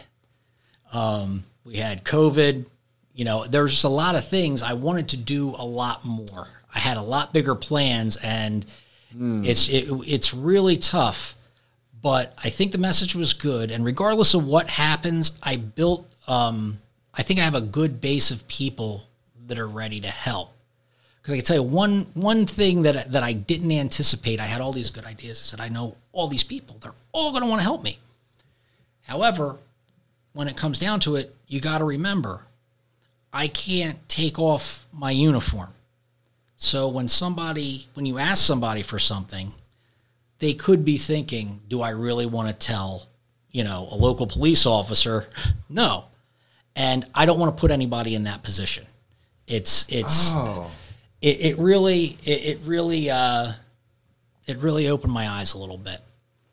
Um, 0.92 1.44
we 1.64 1.76
had 1.76 2.04
COVID. 2.04 2.68
You 3.14 3.24
know, 3.24 3.46
there's 3.46 3.70
just 3.72 3.84
a 3.84 3.88
lot 3.88 4.14
of 4.14 4.26
things 4.26 4.62
I 4.62 4.74
wanted 4.74 5.08
to 5.10 5.16
do 5.16 5.54
a 5.58 5.64
lot 5.64 6.04
more. 6.04 6.48
I 6.74 6.78
had 6.78 6.96
a 6.96 7.02
lot 7.02 7.32
bigger 7.32 7.54
plans, 7.54 8.18
and 8.22 8.64
it's 9.44 9.68
it, 9.68 9.86
it's 10.06 10.34
really 10.34 10.76
tough. 10.76 11.34
But 12.02 12.32
I 12.42 12.48
think 12.48 12.72
the 12.72 12.78
message 12.78 13.14
was 13.14 13.34
good, 13.34 13.70
and 13.70 13.84
regardless 13.84 14.34
of 14.34 14.46
what 14.46 14.70
happens, 14.70 15.38
I 15.42 15.56
built. 15.56 16.06
Um, 16.26 16.80
I 17.12 17.22
think 17.22 17.40
I 17.40 17.42
have 17.42 17.54
a 17.54 17.60
good 17.60 18.00
base 18.00 18.30
of 18.30 18.46
people 18.48 19.04
that 19.46 19.58
are 19.58 19.68
ready 19.68 20.00
to 20.00 20.08
help. 20.08 20.52
Because 21.20 21.34
I 21.34 21.36
can 21.38 21.44
tell 21.44 21.56
you 21.56 21.62
one 21.62 22.06
one 22.14 22.46
thing 22.46 22.82
that 22.82 23.12
that 23.12 23.22
I 23.22 23.32
didn't 23.34 23.72
anticipate. 23.72 24.40
I 24.40 24.46
had 24.46 24.60
all 24.60 24.72
these 24.72 24.90
good 24.90 25.04
ideas. 25.04 25.38
I 25.38 25.44
said, 25.50 25.60
I 25.60 25.68
know 25.68 25.96
all 26.12 26.28
these 26.28 26.44
people. 26.44 26.76
They're 26.80 26.94
all 27.12 27.32
going 27.32 27.42
to 27.42 27.48
want 27.48 27.60
to 27.60 27.64
help 27.64 27.82
me. 27.82 27.98
However, 29.02 29.58
when 30.32 30.48
it 30.48 30.56
comes 30.56 30.78
down 30.78 31.00
to 31.00 31.16
it, 31.16 31.34
you 31.48 31.60
got 31.60 31.78
to 31.78 31.84
remember, 31.84 32.42
I 33.32 33.48
can't 33.48 34.08
take 34.08 34.38
off 34.38 34.86
my 34.92 35.10
uniform. 35.10 35.70
So 36.56 36.88
when 36.88 37.08
somebody, 37.08 37.88
when 37.94 38.06
you 38.06 38.18
ask 38.18 38.44
somebody 38.44 38.82
for 38.82 38.98
something, 38.98 39.52
they 40.40 40.54
could 40.54 40.84
be 40.84 40.98
thinking, 40.98 41.60
do 41.68 41.80
I 41.80 41.90
really 41.90 42.26
want 42.26 42.48
to 42.48 42.54
tell, 42.54 43.06
you 43.50 43.62
know, 43.62 43.86
a 43.90 43.94
local 43.94 44.26
police 44.26 44.66
officer? 44.66 45.26
No. 45.72 46.06
And 46.74 47.06
I 47.14 47.26
don't 47.26 47.38
want 47.38 47.56
to 47.56 47.60
put 47.60 47.70
anybody 47.70 48.16
in 48.16 48.24
that 48.24 48.42
position. 48.42 48.84
It's, 49.46 49.86
it's, 49.88 50.32
Oh, 50.34 50.68
it, 51.22 51.40
it 51.40 51.58
really, 51.58 52.16
it, 52.24 52.56
it 52.56 52.58
really, 52.64 53.08
uh, 53.08 53.52
it 54.48 54.56
really 54.58 54.88
opened 54.88 55.12
my 55.12 55.28
eyes 55.28 55.54
a 55.54 55.58
little 55.58 55.78
bit. 55.78 56.00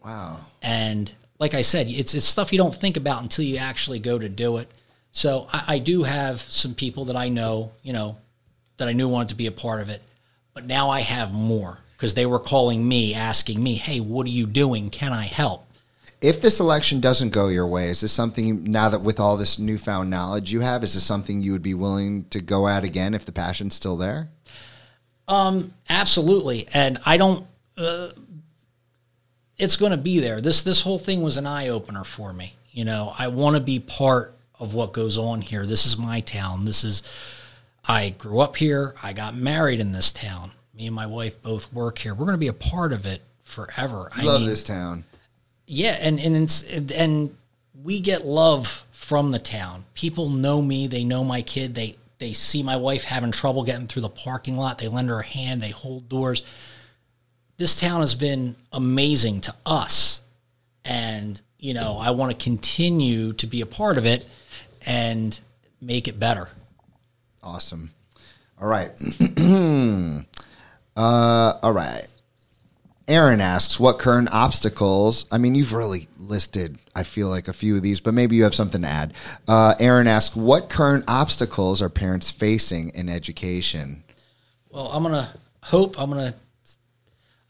wow. 0.05 0.37
And 0.61 1.11
like 1.39 1.53
I 1.55 1.61
said, 1.63 1.87
it's 1.87 2.13
it's 2.13 2.25
stuff 2.25 2.51
you 2.51 2.57
don't 2.57 2.75
think 2.75 2.97
about 2.97 3.21
until 3.23 3.45
you 3.45 3.57
actually 3.57 3.99
go 3.99 4.19
to 4.19 4.29
do 4.29 4.57
it. 4.57 4.69
So 5.11 5.47
I, 5.51 5.63
I 5.75 5.79
do 5.79 6.03
have 6.03 6.41
some 6.41 6.73
people 6.75 7.05
that 7.05 7.15
I 7.15 7.29
know, 7.29 7.71
you 7.83 7.93
know, 7.93 8.17
that 8.77 8.87
I 8.87 8.93
knew 8.93 9.07
wanted 9.07 9.29
to 9.29 9.35
be 9.35 9.47
a 9.47 9.51
part 9.51 9.81
of 9.81 9.89
it, 9.89 10.01
but 10.53 10.65
now 10.65 10.89
I 10.89 11.01
have 11.01 11.31
more 11.33 11.79
because 11.97 12.13
they 12.13 12.25
were 12.25 12.39
calling 12.39 12.87
me, 12.87 13.13
asking 13.13 13.61
me, 13.61 13.75
"Hey, 13.75 13.99
what 13.99 14.25
are 14.27 14.29
you 14.29 14.45
doing? 14.45 14.89
Can 14.89 15.11
I 15.11 15.25
help?" 15.25 15.65
If 16.21 16.41
this 16.41 16.59
election 16.59 16.99
doesn't 16.99 17.29
go 17.29 17.47
your 17.47 17.67
way, 17.67 17.89
is 17.89 18.01
this 18.01 18.11
something 18.11 18.63
now 18.63 18.89
that 18.89 19.01
with 19.01 19.19
all 19.19 19.37
this 19.37 19.59
newfound 19.59 20.09
knowledge 20.09 20.51
you 20.51 20.61
have, 20.61 20.83
is 20.83 20.93
this 20.93 21.03
something 21.03 21.41
you 21.41 21.51
would 21.51 21.61
be 21.61 21.75
willing 21.75 22.25
to 22.29 22.39
go 22.39 22.67
at 22.67 22.83
again 22.83 23.13
if 23.13 23.25
the 23.25 23.31
passion's 23.31 23.75
still 23.75 23.97
there? 23.97 24.29
Absolutely, 25.89 26.67
and 26.73 26.97
I 27.05 27.17
don't. 27.17 27.45
Uh, 27.77 28.09
it's 29.57 29.75
going 29.75 29.91
to 29.91 29.97
be 29.97 30.19
there. 30.19 30.41
This 30.41 30.63
this 30.63 30.81
whole 30.81 30.99
thing 30.99 31.21
was 31.21 31.37
an 31.37 31.45
eye 31.45 31.67
opener 31.67 32.03
for 32.03 32.33
me. 32.33 32.53
You 32.71 32.85
know, 32.85 33.13
I 33.17 33.27
want 33.27 33.55
to 33.55 33.61
be 33.61 33.79
part 33.79 34.35
of 34.59 34.73
what 34.73 34.93
goes 34.93 35.17
on 35.17 35.41
here. 35.41 35.65
This 35.65 35.85
is 35.85 35.97
my 35.97 36.21
town. 36.21 36.65
This 36.65 36.83
is. 36.83 37.03
I 37.87 38.09
grew 38.09 38.41
up 38.41 38.57
here. 38.57 38.95
I 39.01 39.13
got 39.13 39.35
married 39.35 39.79
in 39.79 39.93
this 39.93 40.11
town. 40.11 40.51
Me 40.77 40.85
and 40.85 40.95
my 40.95 41.07
wife 41.07 41.41
both 41.41 41.73
work 41.73 41.97
here. 41.97 42.13
We're 42.13 42.25
going 42.25 42.35
to 42.35 42.39
be 42.39 42.49
a 42.49 42.53
part 42.53 42.93
of 42.93 43.05
it 43.05 43.21
forever. 43.43 44.09
I 44.15 44.23
Love 44.23 44.41
mean, 44.41 44.49
this 44.49 44.63
town. 44.63 45.05
yeah, 45.65 45.97
and 45.99 46.19
and 46.19 46.37
it's, 46.37 46.77
and 46.95 47.35
we 47.83 47.99
get 47.99 48.25
love 48.25 48.85
from 48.91 49.31
the 49.31 49.39
town. 49.39 49.85
People 49.95 50.29
know 50.29 50.61
me. 50.61 50.85
They 50.87 51.03
know 51.03 51.23
my 51.23 51.41
kid. 51.41 51.73
They 51.73 51.95
they 52.19 52.33
see 52.33 52.61
my 52.61 52.75
wife 52.77 53.03
having 53.05 53.31
trouble 53.31 53.63
getting 53.63 53.87
through 53.87 54.03
the 54.03 54.09
parking 54.09 54.55
lot. 54.57 54.77
They 54.77 54.87
lend 54.87 55.09
her 55.09 55.19
a 55.19 55.25
hand. 55.25 55.61
They 55.61 55.69
hold 55.71 56.09
doors. 56.09 56.43
This 57.57 57.79
town 57.79 58.01
has 58.01 58.13
been 58.13 58.55
amazing 58.71 59.41
to 59.41 59.55
us, 59.65 60.21
and 60.85 61.41
you 61.57 61.73
know 61.73 61.97
I 61.99 62.11
want 62.11 62.37
to 62.37 62.43
continue 62.43 63.33
to 63.33 63.47
be 63.47 63.61
a 63.61 63.65
part 63.65 63.97
of 63.97 64.05
it 64.05 64.27
and 64.85 65.39
make 65.81 66.07
it 66.07 66.19
better. 66.19 66.49
Awesome. 67.41 67.91
All 68.61 68.67
right. 68.67 68.91
uh, 70.97 71.59
all 71.63 71.71
right. 71.71 72.07
Aaron 73.07 73.39
asks, 73.39 73.79
what 73.79 73.99
current 73.99 74.27
obstacles? 74.33 75.25
I 75.31 75.37
mean, 75.37 75.55
you've 75.55 75.71
really 75.71 76.09
listed, 76.19 76.77
I 76.93 77.03
feel 77.03 77.29
like, 77.29 77.47
a 77.47 77.53
few 77.53 77.77
of 77.77 77.81
these, 77.81 78.01
but 78.01 78.13
maybe 78.13 78.35
you 78.35 78.43
have 78.43 78.53
something 78.53 78.81
to 78.81 78.87
add. 78.87 79.13
Uh, 79.47 79.75
Aaron 79.79 80.07
asks, 80.07 80.35
what 80.35 80.69
current 80.69 81.05
obstacles 81.07 81.81
are 81.81 81.87
parents 81.87 82.31
facing 82.31 82.89
in 82.89 83.07
education? 83.07 84.03
Well, 84.69 84.87
I'm 84.87 85.03
gonna 85.03 85.29
hope 85.63 85.99
I'm 85.99 86.09
gonna 86.09 86.33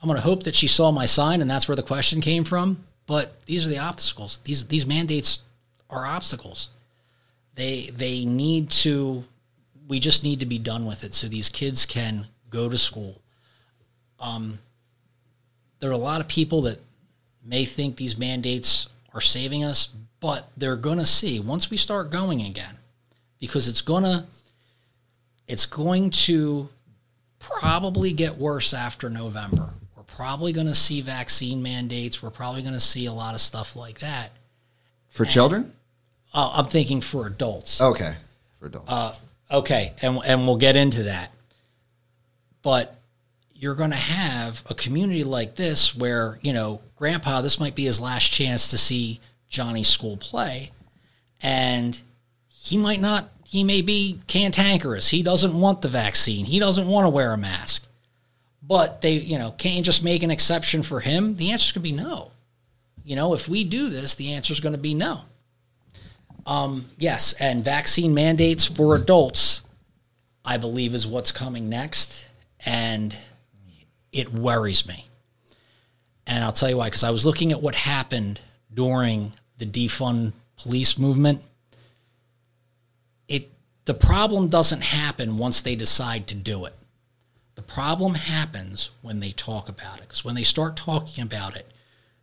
I'm 0.01 0.07
gonna 0.07 0.21
hope 0.21 0.43
that 0.43 0.55
she 0.55 0.67
saw 0.67 0.91
my 0.91 1.05
sign 1.05 1.41
and 1.41 1.49
that's 1.49 1.67
where 1.67 1.75
the 1.75 1.83
question 1.83 2.21
came 2.21 2.43
from. 2.43 2.83
But 3.07 3.45
these 3.45 3.65
are 3.65 3.69
the 3.69 3.79
obstacles. 3.79 4.39
These 4.43 4.67
these 4.67 4.85
mandates 4.85 5.39
are 5.89 6.05
obstacles. 6.05 6.69
They 7.55 7.89
they 7.95 8.25
need 8.25 8.69
to 8.71 9.23
we 9.87 9.99
just 9.99 10.23
need 10.23 10.41
to 10.41 10.45
be 10.45 10.59
done 10.59 10.85
with 10.85 11.03
it 11.03 11.15
so 11.15 11.27
these 11.27 11.49
kids 11.49 11.85
can 11.85 12.27
go 12.49 12.69
to 12.69 12.77
school. 12.77 13.21
Um, 14.19 14.59
there 15.79 15.89
are 15.89 15.93
a 15.93 15.97
lot 15.97 16.21
of 16.21 16.27
people 16.27 16.63
that 16.63 16.79
may 17.45 17.65
think 17.65 17.95
these 17.95 18.17
mandates 18.17 18.89
are 19.13 19.21
saving 19.21 19.63
us, 19.63 19.87
but 20.19 20.49
they're 20.57 20.75
going 20.75 20.97
to 20.97 21.05
see 21.05 21.39
once 21.39 21.69
we 21.69 21.77
start 21.77 22.09
going 22.09 22.41
again 22.41 22.77
because 23.39 23.67
it's 23.67 23.81
going 23.81 24.03
to 24.03 24.25
it's 25.47 25.65
going 25.65 26.09
to 26.09 26.67
probably 27.39 28.11
get 28.11 28.37
worse 28.37 28.73
after 28.73 29.09
November. 29.09 29.69
We're 29.95 30.03
probably 30.03 30.51
going 30.51 30.67
to 30.67 30.75
see 30.75 30.99
vaccine 31.01 31.63
mandates. 31.63 32.21
We're 32.21 32.31
probably 32.31 32.61
going 32.61 32.73
to 32.73 32.79
see 32.79 33.05
a 33.05 33.13
lot 33.13 33.33
of 33.33 33.39
stuff 33.39 33.75
like 33.75 33.99
that. 33.99 34.31
For 35.09 35.23
children? 35.23 35.71
Uh, 36.33 36.51
I'm 36.55 36.65
thinking 36.65 36.99
for 36.99 37.27
adults. 37.27 37.79
Okay. 37.79 38.15
For 38.59 38.65
adults. 38.65 38.91
Okay, 39.49 39.93
and 40.01 40.19
and 40.25 40.45
we'll 40.45 40.57
get 40.57 40.75
into 40.75 41.03
that. 41.03 41.31
But 42.61 42.96
you're 43.59 43.75
going 43.75 43.91
to 43.91 43.95
have 43.97 44.63
a 44.69 44.73
community 44.73 45.23
like 45.23 45.55
this 45.55 45.95
where, 45.95 46.39
you 46.41 46.53
know, 46.53 46.81
grandpa, 46.95 47.41
this 47.41 47.59
might 47.59 47.75
be 47.75 47.85
his 47.85 47.99
last 47.99 48.31
chance 48.31 48.69
to 48.69 48.77
see 48.77 49.19
Johnny's 49.49 49.87
school 49.87 50.17
play 50.17 50.69
and 51.41 52.01
he 52.49 52.77
might 52.77 53.01
not 53.01 53.29
he 53.43 53.63
may 53.63 53.81
be 53.81 54.19
cantankerous. 54.27 55.07
He 55.07 55.23
doesn't 55.23 55.57
want 55.57 55.81
the 55.81 55.87
vaccine. 55.87 56.45
He 56.45 56.59
doesn't 56.59 56.85
want 56.85 57.05
to 57.05 57.09
wear 57.09 57.31
a 57.31 57.37
mask. 57.37 57.87
But 58.61 58.99
they, 58.99 59.13
you 59.13 59.37
know, 59.37 59.51
can't 59.51 59.85
just 59.85 60.03
make 60.03 60.21
an 60.21 60.31
exception 60.31 60.83
for 60.83 60.99
him? 60.99 61.37
The 61.37 61.51
answer's 61.51 61.71
going 61.71 61.83
to 61.83 61.89
be 61.89 61.95
no. 61.95 62.31
You 63.05 63.15
know, 63.15 63.33
if 63.33 63.47
we 63.47 63.63
do 63.63 63.87
this, 63.87 64.15
the 64.15 64.33
answer's 64.33 64.59
going 64.59 64.75
to 64.75 64.81
be 64.81 64.93
no. 64.93 65.21
Um, 66.45 66.87
yes, 66.97 67.35
and 67.39 67.63
vaccine 67.63 68.13
mandates 68.13 68.65
for 68.65 68.95
adults, 68.95 69.61
I 70.43 70.57
believe, 70.57 70.93
is 70.93 71.07
what's 71.07 71.31
coming 71.31 71.69
next, 71.69 72.27
and 72.65 73.15
it 74.11 74.33
worries 74.33 74.87
me. 74.87 75.05
And 76.25 76.43
I'll 76.43 76.51
tell 76.51 76.69
you 76.69 76.77
why, 76.77 76.87
because 76.87 77.03
I 77.03 77.11
was 77.11 77.25
looking 77.25 77.51
at 77.51 77.61
what 77.61 77.75
happened 77.75 78.39
during 78.73 79.33
the 79.57 79.65
defund 79.65 80.33
police 80.57 80.97
movement. 80.97 81.41
It 83.27 83.49
the 83.85 83.93
problem 83.93 84.49
doesn't 84.49 84.81
happen 84.83 85.37
once 85.37 85.61
they 85.61 85.75
decide 85.75 86.27
to 86.27 86.35
do 86.35 86.65
it. 86.65 86.73
The 87.55 87.61
problem 87.61 88.15
happens 88.15 88.91
when 89.01 89.19
they 89.19 89.31
talk 89.31 89.69
about 89.69 89.97
it. 89.97 90.01
Because 90.01 90.23
when 90.23 90.35
they 90.35 90.43
start 90.43 90.75
talking 90.75 91.23
about 91.23 91.55
it, 91.55 91.71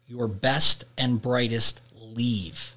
your 0.06 0.28
best 0.28 0.84
and 0.96 1.20
brightest 1.20 1.80
leave. 1.98 2.76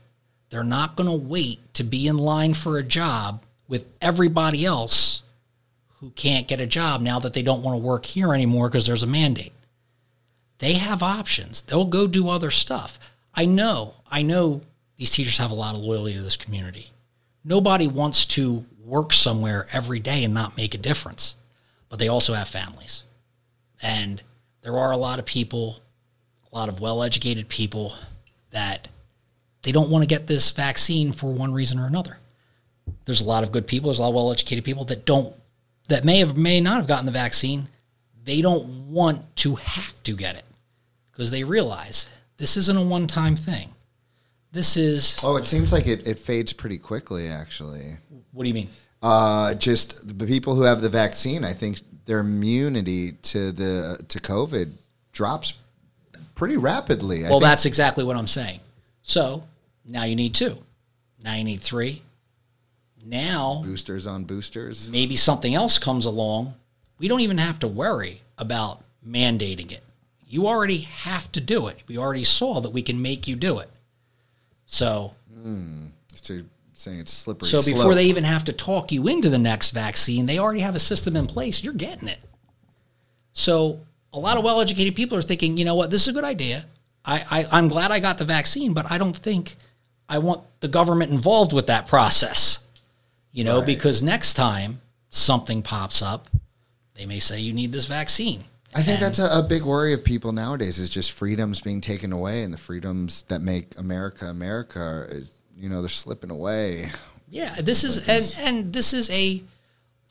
They're 0.49 0.63
not 0.63 0.95
going 0.95 1.09
to 1.09 1.27
wait 1.27 1.73
to 1.75 1.83
be 1.83 2.07
in 2.07 2.17
line 2.17 2.53
for 2.53 2.77
a 2.77 2.83
job 2.83 3.43
with 3.67 3.85
everybody 4.01 4.65
else 4.65 5.23
who 5.99 6.11
can't 6.11 6.47
get 6.47 6.61
a 6.61 6.67
job 6.67 7.01
now 7.01 7.19
that 7.19 7.33
they 7.33 7.41
don't 7.41 7.63
want 7.63 7.75
to 7.75 7.85
work 7.85 8.05
here 8.05 8.33
anymore 8.33 8.69
because 8.69 8.85
there's 8.85 9.03
a 9.03 9.07
mandate. 9.07 9.53
They 10.59 10.73
have 10.73 11.03
options. 11.03 11.61
They'll 11.61 11.85
go 11.85 12.07
do 12.07 12.29
other 12.29 12.51
stuff. 12.51 12.99
I 13.33 13.45
know, 13.45 13.95
I 14.11 14.23
know 14.23 14.61
these 14.97 15.11
teachers 15.11 15.37
have 15.37 15.51
a 15.51 15.55
lot 15.55 15.75
of 15.75 15.81
loyalty 15.81 16.13
to 16.13 16.21
this 16.21 16.37
community. 16.37 16.89
Nobody 17.43 17.87
wants 17.87 18.25
to 18.25 18.65
work 18.83 19.13
somewhere 19.13 19.67
every 19.71 19.99
day 19.99 20.23
and 20.23 20.33
not 20.33 20.57
make 20.57 20.73
a 20.73 20.79
difference, 20.79 21.35
but 21.89 21.99
they 21.99 22.07
also 22.07 22.33
have 22.33 22.47
families. 22.47 23.03
And 23.81 24.21
there 24.61 24.77
are 24.77 24.91
a 24.91 24.97
lot 24.97 25.19
of 25.19 25.25
people, 25.25 25.81
a 26.51 26.55
lot 26.55 26.69
of 26.69 26.79
well 26.79 27.03
educated 27.03 27.47
people 27.47 27.93
that 28.51 28.89
they 29.61 29.71
don't 29.71 29.89
want 29.89 30.03
to 30.03 30.07
get 30.07 30.27
this 30.27 30.51
vaccine 30.51 31.11
for 31.11 31.31
one 31.31 31.53
reason 31.53 31.79
or 31.79 31.85
another. 31.85 32.17
There's 33.05 33.21
a 33.21 33.25
lot 33.25 33.43
of 33.43 33.51
good 33.51 33.67
people, 33.67 33.89
there's 33.89 33.99
a 33.99 34.01
lot 34.01 34.09
of 34.09 34.15
well 34.15 34.31
educated 34.31 34.63
people 34.63 34.85
that 34.85 35.05
don't 35.05 35.33
that 35.87 36.03
may 36.05 36.19
have 36.19 36.37
may 36.37 36.61
not 36.61 36.77
have 36.77 36.87
gotten 36.87 37.05
the 37.05 37.11
vaccine. 37.11 37.67
They 38.23 38.41
don't 38.41 38.91
want 38.91 39.35
to 39.37 39.55
have 39.55 40.01
to 40.03 40.13
get 40.15 40.35
it 40.35 40.45
because 41.11 41.31
they 41.31 41.43
realize 41.43 42.09
this 42.37 42.57
isn't 42.57 42.77
a 42.77 42.81
one 42.83 43.07
time 43.07 43.35
thing. 43.35 43.69
This 44.51 44.77
is 44.77 45.17
oh, 45.23 45.35
it 45.37 45.45
seems 45.45 45.71
like 45.71 45.87
it, 45.87 46.07
it 46.07 46.19
fades 46.19 46.53
pretty 46.53 46.77
quickly, 46.77 47.27
actually. 47.27 47.83
what 48.31 48.43
do 48.43 48.49
you 48.49 48.55
mean? 48.55 48.69
Uh, 49.01 49.53
just 49.53 50.07
the 50.17 50.25
people 50.25 50.55
who 50.55 50.63
have 50.63 50.81
the 50.81 50.89
vaccine, 50.89 51.43
I 51.45 51.53
think 51.53 51.79
their 52.05 52.19
immunity 52.19 53.11
to 53.23 53.51
the 53.51 54.03
to 54.07 54.19
COVID 54.19 54.71
drops 55.11 55.59
pretty 56.35 56.57
rapidly. 56.57 57.25
I 57.25 57.29
Well, 57.29 57.39
think- 57.39 57.43
that's 57.49 57.65
exactly 57.65 58.03
what 58.03 58.15
I'm 58.17 58.27
saying. 58.27 58.59
So 59.03 59.43
now 59.85 60.03
you 60.03 60.15
need 60.15 60.33
two. 60.35 60.63
Now 61.23 61.35
you 61.35 61.43
need 61.43 61.61
three. 61.61 62.01
Now 63.07 63.61
boosters 63.63 64.05
on 64.05 64.25
boosters. 64.25 64.89
maybe 64.89 65.15
something 65.15 65.55
else 65.55 65.79
comes 65.79 66.05
along. 66.05 66.55
We 66.99 67.07
don't 67.07 67.21
even 67.21 67.37
have 67.37 67.59
to 67.59 67.67
worry 67.67 68.21
about 68.37 68.83
mandating 69.07 69.71
it. 69.71 69.83
You 70.27 70.47
already 70.47 70.79
have 70.79 71.31
to 71.33 71.39
do 71.39 71.67
it. 71.67 71.81
We 71.87 71.97
already 71.97 72.25
saw 72.25 72.59
that 72.59 72.71
we 72.71 72.81
can 72.81 73.01
make 73.01 73.27
you 73.27 73.35
do 73.35 73.59
it. 73.59 73.69
So 74.65 75.15
hmm. 75.33 75.85
To 76.23 76.45
saying 76.73 76.99
it's 76.99 77.13
slippery. 77.13 77.47
So 77.47 77.63
before 77.63 77.83
slope. 77.83 77.95
they 77.95 78.03
even 78.05 78.25
have 78.25 78.43
to 78.45 78.53
talk 78.53 78.91
you 78.91 79.07
into 79.07 79.29
the 79.29 79.37
next 79.37 79.71
vaccine, 79.71 80.25
they 80.25 80.39
already 80.39 80.59
have 80.59 80.75
a 80.75 80.79
system 80.79 81.15
in 81.15 81.25
place. 81.25 81.63
You're 81.63 81.73
getting 81.73 82.09
it. 82.09 82.19
So 83.31 83.79
a 84.11 84.19
lot 84.19 84.37
of 84.37 84.43
well-educated 84.43 84.95
people 84.95 85.17
are 85.17 85.21
thinking, 85.21 85.57
you 85.57 85.63
know 85.63 85.75
what, 85.75 85.89
this 85.89 86.01
is 86.01 86.07
a 86.09 86.13
good 86.13 86.25
idea. 86.25 86.65
I, 87.05 87.23
I 87.31 87.45
I'm 87.57 87.69
glad 87.69 87.91
I 87.91 87.99
got 87.99 88.17
the 88.17 88.25
vaccine, 88.25 88.73
but 88.73 88.91
I 88.91 88.97
don't 88.97 89.15
think 89.15 89.55
I 90.09 90.17
want 90.17 90.41
the 90.59 90.67
government 90.67 91.11
involved 91.11 91.53
with 91.53 91.67
that 91.67 91.87
process. 91.87 92.66
You 93.31 93.43
know, 93.43 93.57
Right. 93.59 93.65
because 93.67 94.01
next 94.01 94.33
time 94.33 94.81
something 95.09 95.61
pops 95.61 96.01
up, 96.01 96.27
they 96.95 97.05
may 97.05 97.19
say 97.19 97.39
you 97.39 97.53
need 97.53 97.71
this 97.71 97.85
vaccine. 97.85 98.43
I 98.73 98.81
think 98.83 98.97
And- 98.99 99.05
that's 99.05 99.19
a, 99.19 99.27
a 99.39 99.43
big 99.43 99.63
worry 99.63 99.93
of 99.93 100.03
people 100.03 100.31
nowadays 100.31 100.77
is 100.77 100.89
just 100.89 101.11
freedoms 101.11 101.61
being 101.61 101.81
taken 101.81 102.11
away 102.11 102.43
and 102.43 102.53
the 102.53 102.57
freedoms 102.57 103.23
that 103.29 103.41
make 103.41 103.77
America 103.77 104.25
America. 104.25 104.79
Are, 104.79 105.21
you 105.55 105.69
know, 105.69 105.81
they're 105.81 105.89
slipping 105.89 106.29
away. 106.29 106.91
Yeah, 107.29 107.55
this 107.61 107.83
is 107.83 108.07
and 108.09 108.35
and 108.47 108.73
this 108.73 108.93
is 108.93 109.09
a 109.09 109.43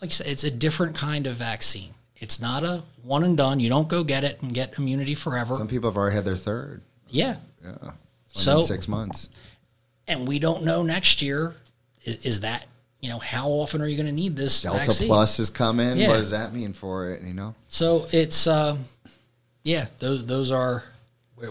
like 0.00 0.10
I 0.10 0.12
said, 0.12 0.26
it's 0.26 0.44
a 0.44 0.50
different 0.50 0.94
kind 0.96 1.26
of 1.26 1.36
vaccine. 1.36 1.94
It's 2.16 2.40
not 2.40 2.64
a 2.64 2.82
one 3.02 3.24
and 3.24 3.36
done. 3.36 3.60
You 3.60 3.68
don't 3.68 3.88
go 3.88 4.04
get 4.04 4.24
it 4.24 4.40
and 4.42 4.52
get 4.54 4.78
immunity 4.78 5.14
forever. 5.14 5.54
Some 5.54 5.68
people 5.68 5.90
have 5.90 5.96
already 5.96 6.16
had 6.16 6.24
their 6.24 6.36
third. 6.36 6.82
Yeah. 7.08 7.36
Yeah. 7.64 7.72
So- 8.28 8.60
So 8.60 8.64
six 8.66 8.88
months. 8.88 9.28
And 10.08 10.26
we 10.28 10.38
don't 10.38 10.64
know 10.64 10.82
next 10.82 11.20
year 11.22 11.54
is, 12.04 12.24
is 12.24 12.40
that, 12.40 12.66
you 13.00 13.10
know, 13.10 13.18
how 13.18 13.48
often 13.48 13.80
are 13.82 13.86
you 13.86 13.96
going 13.96 14.06
to 14.06 14.12
need 14.12 14.34
this 14.36 14.62
Delta 14.62 14.78
vaccine? 14.78 15.06
Plus 15.08 15.38
is 15.38 15.50
coming. 15.50 15.96
Yeah. 15.96 16.08
What 16.08 16.18
does 16.18 16.30
that 16.30 16.52
mean 16.52 16.72
for 16.72 17.10
it? 17.12 17.22
You 17.22 17.34
know. 17.34 17.54
So 17.68 18.06
it's 18.12 18.46
uh 18.46 18.76
yeah, 19.64 19.86
those 19.98 20.26
those 20.26 20.50
are 20.50 20.84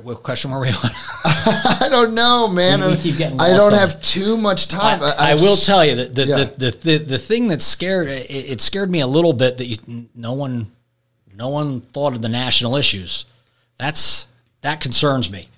what 0.02 0.24
question 0.24 0.50
were 0.50 0.60
we 0.62 0.70
on? 0.70 0.74
I 1.26 1.88
don't 1.92 2.16
know, 2.16 2.48
man. 2.48 2.82
We- 2.82 2.88
we 2.88 2.98
keep 2.98 3.18
getting 3.18 3.40
I 3.40 3.50
don't 3.50 3.74
have 3.74 3.92
it. 3.92 4.02
too 4.02 4.36
much 4.36 4.68
time. 4.68 5.02
I, 5.04 5.12
I 5.12 5.32
I've 5.34 5.42
will 5.42 5.54
s- 5.54 5.66
tell 5.66 5.86
you 5.86 5.96
that 5.98 6.16
the, 6.16 6.26
Yeah. 6.26 6.36
the, 6.38 6.46
the, 6.46 6.72
the, 6.98 6.98
the 7.06 7.18
thing 7.20 7.48
that 7.50 7.62
scared 7.62 8.08
it, 8.08 8.26
it 8.30 8.62
scared 8.62 8.90
me 8.90 9.02
a 9.02 9.08
little 9.08 9.34
bit 9.34 9.58
that 9.60 9.66
you, 9.68 10.08
no 10.16 10.34
one 10.34 10.72
no 11.36 11.50
one 11.50 11.82
thought 11.82 12.14
of 12.16 12.22
the 12.24 12.30
national 12.30 12.76
issues. 12.78 13.26
That's 13.78 14.28
that 14.62 14.82
concerns 14.82 15.30
me. 15.30 15.50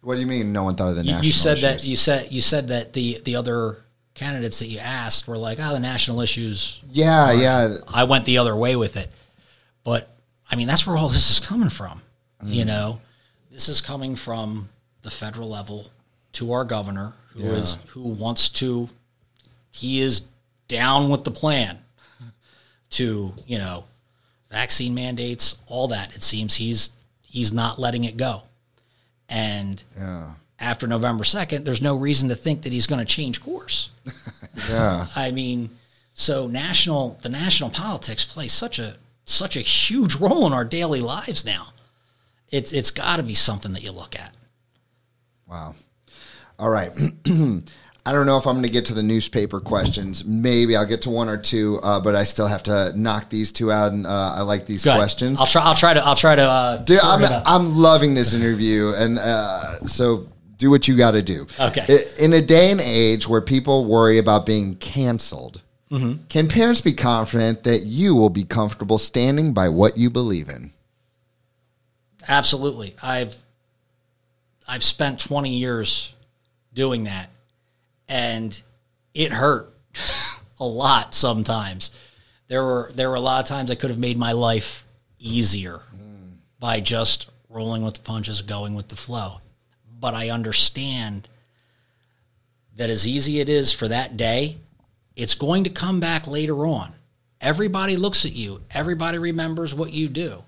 What 0.00 0.14
do 0.14 0.20
you 0.22 0.26
mean? 0.26 0.52
No 0.52 0.64
one 0.64 0.76
thought 0.76 0.90
of 0.90 0.96
the 0.96 1.02
You, 1.02 1.08
national. 1.12 1.26
you 1.26 1.32
said 1.32 1.58
that 1.58 1.84
you 1.86 1.96
said 1.96 2.28
you 2.32 2.40
said 2.40 2.68
that 2.68 2.94
the 2.94 3.18
the 3.24 3.36
other 3.36 3.76
candidates 4.14 4.58
that 4.58 4.66
you 4.66 4.78
asked 4.78 5.28
were 5.28 5.38
like, 5.38 5.58
oh, 5.60 5.72
the 5.72 5.80
national 5.80 6.20
issues. 6.20 6.80
Yeah, 6.90 7.32
yeah. 7.32 7.76
I 7.92 8.04
went 8.04 8.24
the 8.24 8.38
other 8.38 8.54
way 8.56 8.76
with 8.76 8.96
it, 8.96 9.08
but 9.84 10.08
I 10.50 10.56
mean 10.56 10.68
that's 10.68 10.86
where 10.86 10.96
all 10.96 11.08
this 11.08 11.30
is 11.30 11.40
coming 11.40 11.70
from. 11.70 12.02
You 12.42 12.60
mm-hmm. 12.60 12.68
know, 12.68 13.00
this 13.50 13.68
is 13.68 13.80
coming 13.80 14.16
from 14.16 14.68
the 15.02 15.10
federal 15.10 15.48
level 15.48 15.90
to 16.32 16.52
our 16.52 16.64
governor, 16.64 17.14
who 17.34 17.44
is 17.44 17.78
who 17.88 18.08
wants 18.08 18.48
to. 18.50 18.88
He 19.72 20.00
is 20.00 20.26
down 20.68 21.10
with 21.10 21.24
the 21.24 21.30
plan 21.30 21.78
to 22.90 23.32
you 23.46 23.58
know 23.58 23.84
vaccine 24.50 24.94
mandates, 24.94 25.58
all 25.66 25.88
that. 25.88 26.16
It 26.16 26.22
seems 26.22 26.56
he's 26.56 26.90
he's 27.22 27.52
not 27.52 27.78
letting 27.78 28.04
it 28.04 28.16
go, 28.16 28.42
and 29.28 29.82
Yeah. 29.96 30.32
After 30.60 30.86
November 30.86 31.24
2nd, 31.24 31.64
there's 31.64 31.80
no 31.82 31.96
reason 31.96 32.28
to 32.28 32.34
think 32.34 32.62
that 32.62 32.72
he's 32.72 32.86
going 32.86 32.98
to 32.98 33.04
change 33.04 33.40
course. 33.40 33.90
Yeah. 34.68 35.06
I 35.16 35.30
mean, 35.30 35.70
so 36.12 36.48
national 36.48 37.18
the 37.22 37.28
national 37.28 37.70
politics 37.70 38.24
play 38.24 38.48
such 38.48 38.78
a 38.78 38.96
such 39.24 39.56
a 39.56 39.60
huge 39.60 40.16
role 40.16 40.46
in 40.46 40.52
our 40.52 40.64
daily 40.64 41.00
lives 41.00 41.44
now. 41.46 41.68
It's 42.50 42.72
it's 42.72 42.90
got 42.90 43.16
to 43.16 43.22
be 43.22 43.34
something 43.34 43.72
that 43.74 43.82
you 43.82 43.92
look 43.92 44.16
at. 44.18 44.34
Wow. 45.46 45.76
All 46.58 46.68
right. 46.68 46.90
I 48.06 48.12
don't 48.12 48.26
know 48.26 48.38
if 48.38 48.46
I'm 48.46 48.54
going 48.54 48.64
to 48.64 48.70
get 48.70 48.86
to 48.86 48.94
the 48.94 49.02
newspaper 49.02 49.60
questions. 49.60 50.24
Maybe 50.24 50.74
I'll 50.74 50.86
get 50.86 51.02
to 51.02 51.10
one 51.10 51.28
or 51.28 51.36
two, 51.36 51.78
uh, 51.82 52.00
but 52.00 52.16
I 52.16 52.24
still 52.24 52.48
have 52.48 52.62
to 52.64 52.92
knock 52.98 53.30
these 53.30 53.52
two 53.52 53.70
out. 53.70 53.92
And 53.92 54.06
uh, 54.06 54.34
I 54.36 54.42
like 54.42 54.66
these 54.66 54.84
Go 54.84 54.90
ahead. 54.90 55.00
questions. 55.00 55.38
I'll 55.40 55.46
try. 55.46 55.62
I'll 55.62 55.74
try 55.76 55.94
to. 55.94 56.04
I'll 56.04 56.16
try 56.16 56.34
to. 56.34 56.42
Uh, 56.42 56.76
Dude, 56.78 56.98
I'm. 57.00 57.42
I'm 57.46 57.76
loving 57.76 58.14
this 58.14 58.34
interview, 58.34 58.94
and 58.96 59.18
uh, 59.18 59.80
so 59.82 60.26
do 60.60 60.70
what 60.70 60.86
you 60.86 60.96
got 60.96 61.12
to 61.12 61.22
do. 61.22 61.46
Okay. 61.58 62.04
In 62.20 62.32
a 62.34 62.42
day 62.42 62.70
and 62.70 62.80
age 62.80 63.26
where 63.26 63.40
people 63.40 63.86
worry 63.86 64.18
about 64.18 64.46
being 64.46 64.76
canceled, 64.76 65.62
Mm-hmm. 65.90 66.26
can 66.28 66.46
parents 66.46 66.80
be 66.80 66.92
confident 66.92 67.64
that 67.64 67.78
you 67.80 68.14
will 68.14 68.30
be 68.30 68.44
comfortable 68.44 68.96
standing 68.96 69.52
by 69.52 69.68
what 69.68 69.96
you 69.96 70.08
believe 70.08 70.48
in? 70.48 70.72
Absolutely. 72.28 72.94
I've 73.02 73.34
I've 74.68 74.84
spent 74.84 75.18
20 75.18 75.50
years 75.56 76.14
doing 76.72 77.04
that 77.04 77.28
and 78.08 78.60
it 79.14 79.32
hurt 79.32 79.74
a 80.60 80.64
lot 80.64 81.12
sometimes. 81.12 81.90
There 82.46 82.62
were 82.62 82.92
there 82.94 83.08
were 83.10 83.16
a 83.16 83.20
lot 83.20 83.42
of 83.42 83.48
times 83.48 83.68
I 83.68 83.74
could 83.74 83.90
have 83.90 83.98
made 83.98 84.16
my 84.16 84.30
life 84.30 84.86
easier 85.18 85.80
by 86.60 86.78
just 86.78 87.28
rolling 87.48 87.82
with 87.82 87.94
the 87.94 88.00
punches, 88.02 88.42
going 88.42 88.74
with 88.74 88.86
the 88.86 88.96
flow. 88.96 89.40
But 90.00 90.14
I 90.14 90.30
understand 90.30 91.28
that 92.76 92.90
as 92.90 93.06
easy 93.06 93.40
it 93.40 93.48
is 93.50 93.72
for 93.72 93.88
that 93.88 94.16
day, 94.16 94.58
it's 95.16 95.34
going 95.34 95.64
to 95.64 95.70
come 95.70 96.00
back 96.00 96.26
later 96.26 96.66
on. 96.66 96.92
Everybody 97.40 97.96
looks 97.96 98.24
at 98.26 98.32
you. 98.32 98.62
Everybody 98.70 99.18
remembers 99.18 99.74
what 99.74 99.92
you 99.92 100.08
do 100.08 100.42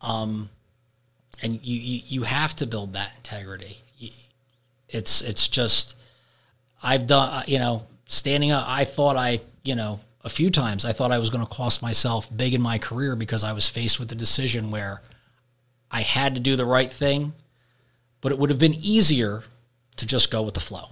Um, 0.00 0.50
and 1.42 1.60
you, 1.62 1.78
you 1.80 2.00
you 2.06 2.22
have 2.22 2.56
to 2.56 2.66
build 2.66 2.94
that 2.94 3.12
integrity. 3.16 3.78
It's 4.88 5.22
it's 5.22 5.48
just 5.48 5.96
I've 6.82 7.06
done 7.06 7.30
uh, 7.32 7.42
you 7.46 7.58
know 7.58 7.86
standing 8.06 8.52
up. 8.52 8.64
I 8.68 8.84
thought 8.84 9.16
I 9.16 9.40
you 9.64 9.74
know 9.76 10.00
a 10.24 10.28
few 10.28 10.50
times 10.50 10.84
I 10.84 10.92
thought 10.92 11.12
I 11.12 11.18
was 11.18 11.30
going 11.30 11.44
to 11.46 11.52
cost 11.52 11.82
myself 11.82 12.34
big 12.36 12.54
in 12.54 12.62
my 12.62 12.78
career 12.78 13.16
because 13.16 13.44
I 13.44 13.52
was 13.52 13.68
faced 13.68 14.00
with 14.00 14.10
a 14.12 14.16
decision 14.16 14.70
where 14.70 15.02
I 15.90 16.02
had 16.02 16.34
to 16.34 16.40
do 16.40 16.56
the 16.56 16.66
right 16.66 16.90
thing, 16.92 17.32
but 18.20 18.32
it 18.32 18.38
would 18.38 18.50
have 18.50 18.58
been 18.58 18.74
easier 18.74 19.42
to 19.96 20.06
just 20.06 20.30
go 20.30 20.42
with 20.42 20.54
the 20.54 20.60
flow. 20.60 20.88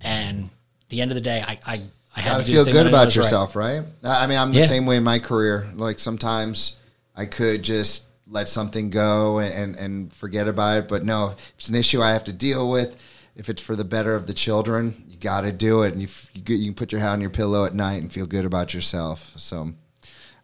And 0.00 0.44
at 0.82 0.88
the 0.88 1.00
end 1.00 1.10
of 1.10 1.14
the 1.16 1.20
day, 1.20 1.42
I 1.46 1.58
I, 1.66 1.82
I 2.16 2.20
had 2.20 2.32
Gotta 2.32 2.44
feel 2.44 2.64
good 2.64 2.74
that 2.74 2.80
I 2.80 2.82
know 2.84 2.88
about 2.90 3.08
is 3.08 3.16
right. 3.16 3.24
yourself, 3.24 3.56
right? 3.56 3.82
I 4.04 4.26
mean, 4.26 4.38
I'm 4.38 4.52
the 4.52 4.60
Yeah. 4.60 4.66
same 4.66 4.86
way 4.86 4.96
in 4.96 5.04
my 5.04 5.18
career. 5.18 5.68
Like 5.74 5.98
sometimes 5.98 6.78
I 7.16 7.26
could 7.26 7.62
just 7.62 8.04
let 8.30 8.48
something 8.48 8.90
go 8.90 9.38
and, 9.38 9.54
and, 9.54 9.76
and 9.76 10.12
forget 10.12 10.48
about 10.48 10.78
it. 10.78 10.88
But 10.88 11.04
no, 11.04 11.30
if 11.30 11.52
it's 11.56 11.68
an 11.68 11.74
issue 11.74 12.02
I 12.02 12.12
have 12.12 12.24
to 12.24 12.32
deal 12.32 12.70
with. 12.70 12.96
If 13.36 13.48
it's 13.48 13.62
for 13.62 13.76
the 13.76 13.84
better 13.84 14.16
of 14.16 14.26
the 14.26 14.34
children, 14.34 15.04
you 15.08 15.16
got 15.16 15.42
to 15.42 15.52
do 15.52 15.82
it. 15.84 15.92
And 15.92 16.02
you, 16.02 16.08
you, 16.34 16.42
you 16.56 16.64
can 16.66 16.74
put 16.74 16.90
your 16.90 17.00
head 17.00 17.10
on 17.10 17.20
your 17.20 17.30
pillow 17.30 17.64
at 17.64 17.72
night 17.72 18.02
and 18.02 18.12
feel 18.12 18.26
good 18.26 18.44
about 18.44 18.74
yourself. 18.74 19.32
So 19.36 19.68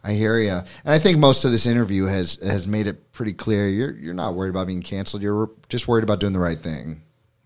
I 0.05 0.13
hear 0.13 0.37
you. 0.39 0.51
And 0.51 0.63
I 0.85 0.99
think 0.99 1.17
most 1.17 1.45
of 1.45 1.51
this 1.51 1.65
interview 1.65 2.05
has 2.05 2.35
has 2.43 2.67
made 2.67 2.85
it 2.85 3.11
pretty 3.11 3.33
clear 3.33 3.67
you're 3.67 3.93
you're 3.93 4.13
not 4.13 4.35
worried 4.35 4.51
about 4.51 4.67
being 4.67 4.83
canceled. 4.83 5.23
You're 5.23 5.49
just 5.67 5.87
worried 5.87 6.03
about 6.03 6.19
doing 6.19 6.33
the 6.33 6.39
right 6.39 6.59
thing. 6.59 7.01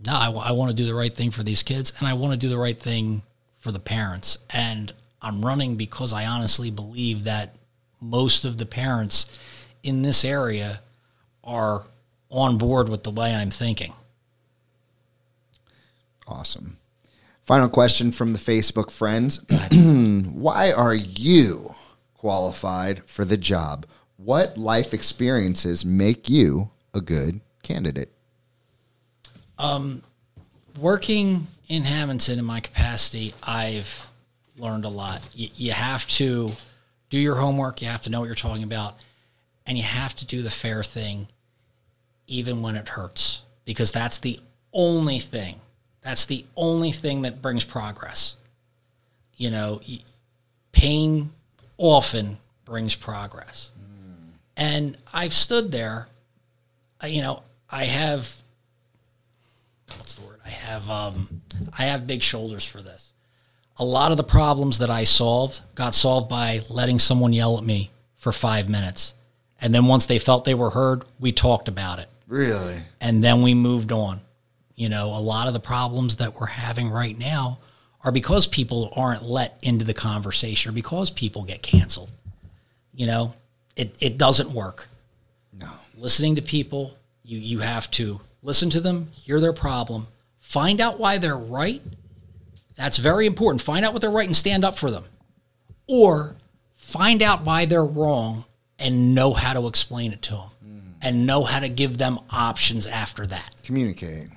no, 0.05 0.14
I, 0.14 0.51
want 0.51 0.70
to 0.70 0.76
do 0.76 0.86
the 0.86 0.93
right 0.93 1.14
thing 1.14 1.32
for 1.32 1.41
these 1.41 1.64
kids 1.64 1.93
and 1.99 2.07
I 2.07 2.14
want 2.14 2.34
to 2.34 2.38
do 2.38 2.49
the 2.49 2.57
right 2.57 2.78
thing 2.78 3.22
for 3.60 3.72
the 3.72 3.80
parents. 3.80 4.38
And 4.49 4.91
I'm 5.22 5.43
running 5.43 5.78
because 5.78 6.12
I 6.12 6.26
honestly 6.26 6.70
believe 6.70 7.24
that 7.24 7.55
most 8.01 8.43
of 8.43 8.57
the 8.57 8.66
parents 8.66 9.38
in 9.82 10.01
this 10.01 10.26
area 10.26 10.82
are 11.43 11.86
on 12.30 12.57
board 12.57 12.89
with 12.89 13.03
the 13.03 13.12
way 13.12 13.34
I'm 13.36 13.51
thinking. 13.51 13.93
Awesome. 16.28 16.78
Final 17.43 17.70
question 17.70 18.12
from 18.12 18.34
the 18.34 18.39
Facebook 18.39 18.91
friends. 18.91 19.43
Why 20.34 20.72
are 20.72 20.93
you 20.93 21.74
qualified 22.20 23.01
for 23.05 23.24
the 23.24 23.38
job? 23.38 23.86
What 24.17 24.57
life 24.57 24.93
experiences 24.93 25.86
make 25.86 26.30
you 26.30 26.70
a 26.93 26.99
good 26.99 27.39
candidate? 27.63 28.11
Um, 29.57 30.03
working 30.78 31.47
in 31.70 31.84
Hammonton 31.84 32.38
in 32.38 32.43
my 32.43 32.59
capacity, 32.59 33.34
I've 33.41 34.09
learned 34.57 34.84
a 34.84 34.89
lot. 34.89 35.22
You, 35.34 35.47
you 35.55 35.72
have 35.72 36.05
to 36.07 36.51
do 37.09 37.17
your 37.17 37.36
homework, 37.36 37.82
you 37.82 37.88
have 37.88 38.01
to 38.01 38.09
know 38.09 38.20
what 38.20 38.26
you're 38.26 38.36
talking 38.36 38.63
about, 38.63 38.97
and 39.65 39.78
you 39.78 39.86
have 39.86 40.13
to 40.17 40.26
do 40.26 40.41
the 40.41 40.51
fair 40.51 40.84
thing 40.84 41.30
even 42.28 42.61
when 42.61 42.76
it 42.76 42.89
hurts 42.89 43.43
because 43.63 43.93
that's 43.93 44.17
the 44.17 44.41
only 44.74 45.20
thing. 45.20 45.55
That's 46.01 46.26
the 46.26 46.45
only 46.57 46.91
thing 46.91 47.22
that 47.22 47.41
brings 47.41 47.63
progress. 47.63 48.36
You 49.38 49.51
know, 49.51 49.80
y- 49.88 49.99
pain 50.74 51.32
often 51.80 52.38
brings 52.65 52.93
progress. 52.93 53.71
And 54.55 54.97
I've 55.13 55.34
stood 55.34 55.71
there, 55.71 56.09
you 57.07 57.21
know, 57.21 57.43
I 57.69 57.86
have 57.86 58.36
what's 59.97 60.15
the 60.15 60.25
word? 60.27 60.39
I 60.45 60.49
have 60.49 60.89
um, 60.89 61.41
I 61.77 61.84
have 61.86 62.05
big 62.05 62.21
shoulders 62.21 62.65
for 62.67 62.82
this. 62.82 63.13
A 63.77 63.86
lot 63.86 64.11
of 64.11 64.17
the 64.17 64.23
problems 64.25 64.80
that 64.80 64.89
I 64.89 65.05
solved 65.05 65.61
got 65.75 65.95
solved 65.95 66.30
by 66.30 66.59
letting 66.69 66.99
someone 66.99 67.32
yell 67.32 67.57
at 67.57 67.63
me 67.63 67.89
for 68.17 68.34
five 68.34 68.67
minutes, 68.67 69.13
and 69.61 69.73
then 69.73 69.86
once 69.86 70.05
they 70.05 70.19
felt 70.19 70.43
they 70.43 70.53
were 70.53 70.71
heard, 70.71 71.03
we 71.21 71.32
talked 71.32 71.69
about 71.69 71.99
it, 71.99 72.09
Really? 72.27 72.80
and 72.99 73.23
then 73.23 73.41
we 73.41 73.53
moved 73.53 73.93
on. 73.93 74.19
You 74.75 74.89
know, 74.89 75.07
a 75.15 75.19
lot 75.21 75.47
of 75.47 75.53
the 75.53 75.59
problems 75.61 76.17
that 76.17 76.36
we're 76.38 76.47
having 76.47 76.89
right 76.89 77.17
now 77.17 77.59
are 78.04 78.12
because 78.12 78.47
people 78.47 78.91
aren't 78.95 79.24
let 79.24 79.60
into 79.62 79.86
the 79.86 79.93
conversation, 79.93 80.70
or 80.70 80.74
because 80.74 81.10
people 81.12 81.43
get 81.43 81.62
canceled. 81.62 82.12
You 82.93 83.08
know, 83.08 83.34
it 83.76 83.95
it 84.02 84.18
doesn't 84.18 84.52
work 84.52 84.88
No. 85.58 85.70
listening 85.97 86.36
to 86.36 86.41
people 86.41 86.95
you 87.24 87.39
you 87.39 87.60
have 87.60 87.89
to 87.91 88.20
listen 88.43 88.70
to 88.72 88.80
them 88.82 89.10
hear 89.14 89.39
their 89.39 89.54
problem 89.54 90.08
find 90.39 90.82
out 90.82 91.00
why 91.00 91.18
they're 91.18 91.38
right 91.38 91.82
that's 92.76 92.97
very 92.97 93.26
important 93.26 93.62
find 93.62 93.86
out 93.86 93.93
what 93.93 94.02
they're 94.02 94.12
right 94.12 94.28
and 94.28 94.36
stand 94.36 94.66
up 94.66 94.78
for 94.78 94.91
them 94.91 95.06
or 95.88 96.36
find 96.76 97.22
out 97.22 97.43
why 97.45 97.66
they're 97.66 97.86
wrong 97.86 98.45
and 98.80 99.14
know 99.16 99.34
how 99.34 99.54
to 99.54 99.68
explain 99.68 100.12
it 100.12 100.22
to 100.22 100.32
them 100.32 100.50
mm. 100.66 100.82
and 101.02 101.26
know 101.26 101.43
how 101.43 101.60
to 101.60 101.70
give 101.70 101.97
them 101.97 102.18
options 102.32 102.86
after 102.88 103.26
that 103.26 103.62
Communicate. 103.64 104.28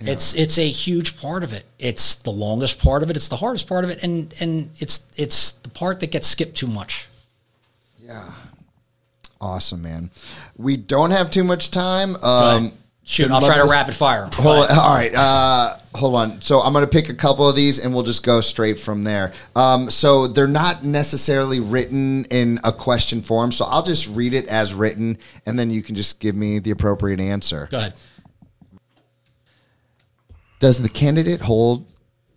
It's 0.00 0.34
it's 0.34 0.58
a 0.58 0.68
huge 0.68 1.18
part 1.20 1.42
of 1.42 1.52
it 1.52 1.64
it's 1.78 2.14
the 2.16 2.30
longest 2.30 2.80
part 2.80 3.02
of 3.02 3.10
it 3.10 3.16
it's 3.16 3.28
the 3.28 3.36
hardest 3.36 3.66
part 3.66 3.84
of 3.84 3.90
it 3.90 4.02
and 4.04 4.34
and 4.40 4.70
it's 4.78 5.06
it's 5.16 5.52
the 5.52 5.68
part 5.70 5.98
that 6.00 6.10
gets 6.10 6.28
skipped 6.28 6.56
too 6.56 6.66
much 6.68 7.08
Yeah. 7.98 8.30
Awesome, 9.40 9.82
man. 9.82 10.10
We 10.56 10.76
don't 10.76 11.12
have 11.12 11.30
too 11.30 11.44
much 11.44 11.70
time. 11.70 12.16
Um, 12.24 12.72
shoot 13.04 13.30
i'll 13.30 13.40
try 13.40 13.56
to 13.56 13.70
rapid 13.70 13.94
fire 13.94 14.28
Hold 14.34 14.68
on, 14.68 14.76
all 14.78 14.94
right. 14.94 15.14
Uh, 15.14 15.76
hold 15.94 16.14
on. 16.16 16.42
So 16.42 16.60
I'm 16.60 16.72
going 16.72 16.84
to 16.84 16.90
pick 16.90 17.08
a 17.08 17.14
couple 17.14 17.48
of 17.48 17.54
these 17.54 17.78
and 17.82 17.94
we'll 17.94 18.02
just 18.02 18.24
go 18.24 18.40
straight 18.40 18.78
from 18.80 19.04
there. 19.04 19.32
Um, 19.54 19.90
so 19.90 20.26
they're 20.26 20.46
not 20.48 20.84
necessarily 20.84 21.60
written 21.60 22.24
in 22.26 22.58
a 22.64 22.72
question 22.72 23.22
form. 23.22 23.52
So 23.52 23.64
I'll 23.64 23.84
just 23.84 24.08
read 24.14 24.34
it 24.34 24.46
as 24.48 24.74
written 24.74 25.18
and 25.46 25.58
then 25.58 25.70
you 25.70 25.82
can 25.82 25.94
just 25.94 26.18
give 26.20 26.34
me 26.34 26.58
the 26.58 26.70
appropriate 26.72 27.20
answer. 27.20 27.68
go 27.70 27.78
ahead 27.78 27.94
Does 30.58 30.82
the 30.82 30.88
candidate 30.88 31.42
hold 31.42 31.86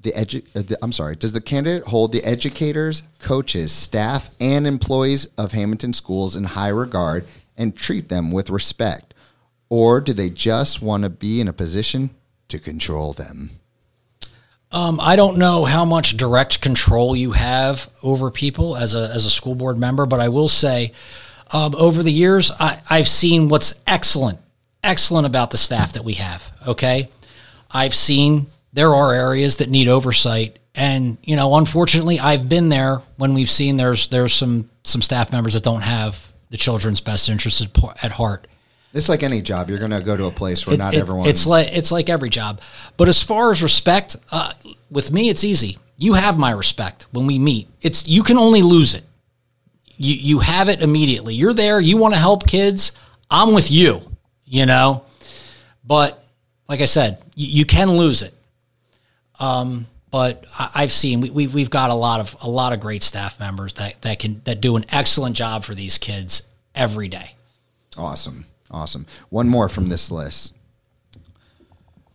the 0.02 0.12
edu- 0.12 0.46
uh, 0.56 0.62
the, 0.62 0.78
I'm 0.82 0.92
sorry, 0.92 1.16
does 1.16 1.34
the 1.34 1.42
candidate 1.42 1.88
hold 1.88 2.12
the 2.12 2.24
educators, 2.24 3.04
coaches, 3.20 3.72
staff, 3.72 4.30
and 4.40 4.66
employees 4.66 5.28
of 5.38 5.52
Hammonton 5.52 5.94
schools 5.94 6.36
in 6.36 6.44
high 6.44 6.70
regard 6.70 7.26
and 7.58 7.76
treat 7.76 8.10
them 8.10 8.32
with 8.32 8.50
respect? 8.50 9.14
Or 9.70 10.02
do 10.02 10.14
they 10.14 10.30
just 10.30 10.82
want 10.82 11.04
to 11.04 11.10
be 11.10 11.40
in 11.40 11.48
a 11.48 11.54
position 11.54 12.12
to 12.50 12.60
control 12.60 13.14
them? 13.14 13.52
Um, 14.72 15.00
I 15.02 15.16
don't 15.16 15.38
know 15.38 15.66
how 15.66 15.84
much 15.84 16.16
direct 16.16 16.62
control 16.62 17.16
you 17.16 17.32
have 17.32 17.90
over 18.04 18.32
people 18.32 18.78
as 18.78 18.96
a 18.96 19.10
as 19.14 19.26
a 19.26 19.30
school 19.30 19.54
board 19.54 19.78
member, 19.78 20.06
but 20.06 20.22
I 20.22 20.30
will 20.30 20.48
say, 20.48 20.94
um, 21.52 21.76
over 21.76 22.02
the 22.02 22.12
years, 22.12 22.52
I, 22.58 22.82
I've 22.90 23.08
seen 23.08 23.50
what's 23.50 23.82
excellent, 23.86 24.40
excellent 24.82 25.28
about 25.28 25.52
the 25.52 25.58
staff 25.58 25.94
that 25.94 26.06
we 26.06 26.14
have. 26.14 26.52
Okay, 26.66 27.10
I've 27.74 27.96
seen 27.96 28.48
there 28.74 28.94
are 28.94 29.14
areas 29.14 29.58
that 29.58 29.70
need 29.70 29.88
oversight, 29.88 30.60
and 30.76 31.18
you 31.24 31.36
know, 31.36 31.56
unfortunately, 31.56 32.20
I've 32.20 32.48
been 32.50 32.70
there 32.70 33.02
when 33.18 33.34
we've 33.34 33.50
seen 33.50 33.78
there's 33.78 34.08
there's 34.08 34.34
some 34.34 34.70
some 34.84 35.02
staff 35.02 35.32
members 35.32 35.54
that 35.54 35.64
don't 35.64 35.84
have 35.84 36.32
the 36.50 36.58
children's 36.58 37.02
best 37.02 37.30
interests 37.30 37.66
at, 38.04 38.12
heart. 38.12 38.48
It's 38.94 39.08
like 39.08 39.24
any 39.24 39.42
job. 39.42 39.70
You're 39.70 39.80
going 39.80 39.92
to 39.92 40.02
go 40.02 40.18
to 40.18 40.26
a 40.26 40.32
place 40.32 40.66
where 40.68 40.74
It- 40.74 40.80
not 40.80 40.94
it- 40.94 41.00
everyone. 41.00 41.28
It's 41.30 41.48
like 41.48 41.68
it's 41.72 41.92
like 41.92 42.10
every 42.10 42.30
job, 42.30 42.62
but 42.98 43.08
as 43.10 43.22
far 43.24 43.52
as 43.52 43.64
respect, 43.64 44.16
uh, 44.32 44.52
with 44.90 45.12
me, 45.12 45.30
it's 45.30 45.44
easy. 45.44 45.78
You 45.98 46.14
have 46.14 46.38
my 46.38 46.52
respect 46.52 47.06
when 47.12 47.26
we 47.28 47.38
meet. 47.40 47.70
It's 47.82 48.08
you 48.08 48.24
can 48.24 48.38
only 48.38 48.62
lose 48.62 48.94
it. 48.96 49.06
You 49.98 50.16
you 50.16 50.40
have 50.40 50.68
it 50.68 50.82
immediately. 50.82 51.36
You're 51.36 51.54
there. 51.54 51.80
You 51.80 51.98
want 51.98 52.14
to 52.16 52.20
help 52.20 52.46
kids. 52.48 52.92
I'm 53.30 53.54
with 53.54 53.70
you. 53.72 54.02
You 54.46 54.66
know, 54.66 55.06
but 55.86 56.21
like 56.68 56.82
I 56.82 56.86
said, 56.86 57.22
you, 57.36 57.60
you 57.60 57.66
can 57.66 57.92
lose 57.92 58.22
it. 58.22 58.34
Um, 59.40 59.88
but 60.12 60.46
I, 60.60 60.72
I've 60.76 60.92
seen 60.92 61.22
we, 61.22 61.30
we 61.30 61.48
we've 61.48 61.70
got 61.70 61.90
a 61.90 61.96
lot 61.96 62.20
of 62.20 62.36
a 62.42 62.50
lot 62.50 62.74
of 62.74 62.80
great 62.80 63.04
staff 63.04 63.40
members 63.40 63.74
that 63.76 64.02
that 64.02 64.20
can 64.20 64.42
that 64.44 64.62
do 64.62 64.76
an 64.76 64.86
excellent 64.90 65.36
job 65.36 65.64
for 65.64 65.74
these 65.74 65.98
kids 65.98 66.44
every 66.76 67.08
day. 67.08 67.36
Awesome. 67.98 68.46
Awesome. 68.70 69.06
One 69.30 69.50
more 69.50 69.68
from 69.68 69.90
this 69.90 70.12
list. 70.12 70.56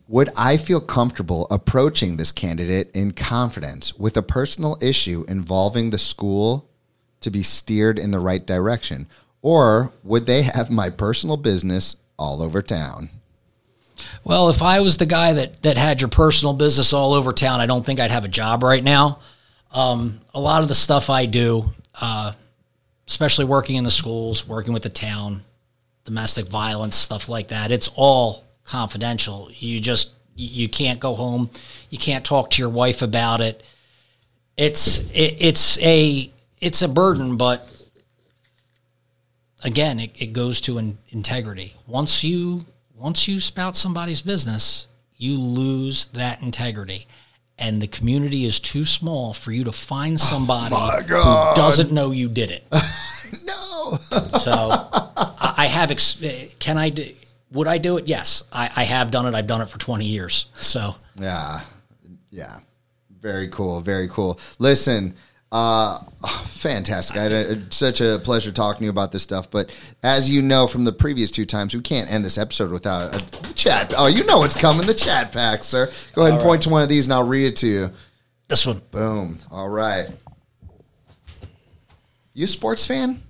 Would 0.07 0.29
I 0.37 0.57
feel 0.57 0.79
comfortable 0.79 1.47
approaching 1.51 2.15
this 2.15 2.31
candidate 2.31 2.89
in 2.95 3.11
confidence 3.11 3.93
with 3.95 4.15
a 4.15 4.21
personal 4.21 4.77
issue 4.81 5.25
involving 5.27 5.89
the 5.89 5.97
school 5.97 6.69
to 7.19 7.29
be 7.29 7.43
steered 7.43 7.99
in 7.99 8.11
the 8.11 8.19
right 8.19 8.45
direction? 8.45 9.07
Or 9.41 9.91
would 10.03 10.25
they 10.25 10.43
have 10.43 10.71
my 10.71 10.89
personal 10.89 11.37
business 11.37 11.97
all 12.17 12.41
over 12.41 12.61
town? 12.61 13.09
Well, 14.23 14.49
if 14.49 14.61
I 14.61 14.79
was 14.81 14.97
the 14.97 15.05
guy 15.05 15.33
that 15.33 15.61
that 15.63 15.77
had 15.77 16.01
your 16.01 16.09
personal 16.09 16.53
business 16.53 16.93
all 16.93 17.13
over 17.13 17.31
town, 17.31 17.61
I 17.61 17.65
don't 17.65 17.85
think 17.85 17.99
I'd 17.99 18.11
have 18.11 18.25
a 18.25 18.29
job 18.29 18.63
right 18.63 18.83
now. 18.83 19.19
Um, 19.73 20.19
a 20.33 20.39
lot 20.39 20.61
of 20.61 20.67
the 20.67 20.75
stuff 20.75 21.09
I 21.09 21.25
do, 21.25 21.71
uh, 22.01 22.33
especially 23.07 23.45
working 23.45 23.75
in 23.75 23.83
the 23.83 23.91
schools, 23.91 24.47
working 24.47 24.73
with 24.73 24.83
the 24.83 24.89
town, 24.89 25.43
domestic 26.05 26.47
violence 26.47 26.95
stuff 26.95 27.29
like 27.29 27.49
that, 27.49 27.71
it's 27.71 27.89
all 27.95 28.43
confidential. 28.63 29.49
You 29.53 29.79
just 29.79 30.13
you 30.35 30.69
can't 30.69 30.99
go 30.99 31.15
home, 31.15 31.49
you 31.89 31.97
can't 31.97 32.23
talk 32.23 32.51
to 32.51 32.61
your 32.61 32.69
wife 32.69 33.01
about 33.01 33.41
it. 33.41 33.63
It's 34.55 35.09
it, 35.11 35.35
it's 35.39 35.81
a 35.83 36.31
it's 36.59 36.81
a 36.81 36.87
burden, 36.87 37.37
but 37.37 37.67
again, 39.63 39.99
it, 39.99 40.21
it 40.21 40.33
goes 40.33 40.61
to 40.61 40.77
in, 40.77 40.97
integrity. 41.09 41.73
Once 41.85 42.23
you 42.23 42.65
once 42.97 43.27
you 43.27 43.39
spout 43.39 43.75
somebody's 43.75 44.21
business, 44.21 44.87
you 45.15 45.37
lose 45.37 46.05
that 46.07 46.41
integrity. 46.41 47.05
And 47.59 47.81
the 47.81 47.87
community 47.87 48.45
is 48.45 48.59
too 48.59 48.85
small 48.85 49.33
for 49.33 49.51
you 49.51 49.63
to 49.63 49.71
find 49.71 50.19
somebody 50.19 50.75
who 50.75 51.55
doesn't 51.55 51.91
know 51.91 52.11
you 52.11 52.29
did 52.29 52.51
it. 52.51 52.65
No. 53.43 53.97
So 54.29 54.53
I 54.53 55.53
I 55.57 55.65
have. 55.67 55.91
Ex- 55.91 56.21
eh, 56.23 56.47
can 56.59 56.77
I 56.77 56.87
do? 56.89 57.05
Would 57.51 57.67
I 57.67 57.77
do 57.77 57.97
it? 57.97 58.07
Yes, 58.07 58.43
I, 58.53 58.69
I 58.77 58.83
have 58.85 59.11
done 59.11 59.25
it. 59.25 59.35
I've 59.35 59.47
done 59.47 59.59
it 59.61 59.67
for 59.67 59.77
twenty 59.79 60.05
years. 60.05 60.49
So 60.53 60.95
Yeah. 61.19 61.59
Yeah. 62.31 62.59
Very 63.19 63.49
cool. 63.49 63.81
Very 63.81 64.07
cool. 64.07 64.39
Listen, 64.59 65.13
uh, 65.51 65.99
fantastic. 66.45 67.17
I 67.17 67.23
had 67.23 67.31
a, 67.31 67.71
such 67.71 68.01
a 68.01 68.19
pleasure 68.23 68.51
talking 68.51 68.79
to 68.79 68.83
you 68.85 68.89
about 68.89 69.11
this 69.11 69.23
stuff. 69.23 69.49
But 69.49 69.69
as 70.03 70.29
you 70.29 70.41
know 70.41 70.67
from 70.67 70.83
the 70.83 70.91
previous 70.91 71.31
two 71.31 71.45
times, 71.45 71.73
we 71.73 71.81
can't 71.81 72.11
end 72.11 72.25
this 72.25 72.37
episode 72.37 72.71
without 72.71 73.15
a 73.15 73.53
chat. 73.53 73.93
Oh, 73.97 74.07
you 74.07 74.23
know 74.25 74.39
what's 74.39 74.59
coming 74.59 74.85
the 74.87 74.93
chat 74.93 75.31
pack, 75.31 75.63
sir. 75.63 75.89
Go 76.13 76.23
ahead 76.23 76.33
and 76.33 76.41
point 76.41 76.63
to 76.63 76.69
one 76.69 76.81
of 76.83 76.89
these 76.89 77.05
and 77.05 77.13
I'll 77.13 77.23
read 77.27 77.45
it 77.47 77.55
to 77.57 77.67
you. 77.67 77.89
this 78.49 78.65
one. 78.65 78.81
Boom. 78.91 79.39
All 79.51 79.69
right. 79.69 80.07
You 82.33 82.45
a 82.45 82.47
sports 82.47 82.85
fan? 82.85 83.21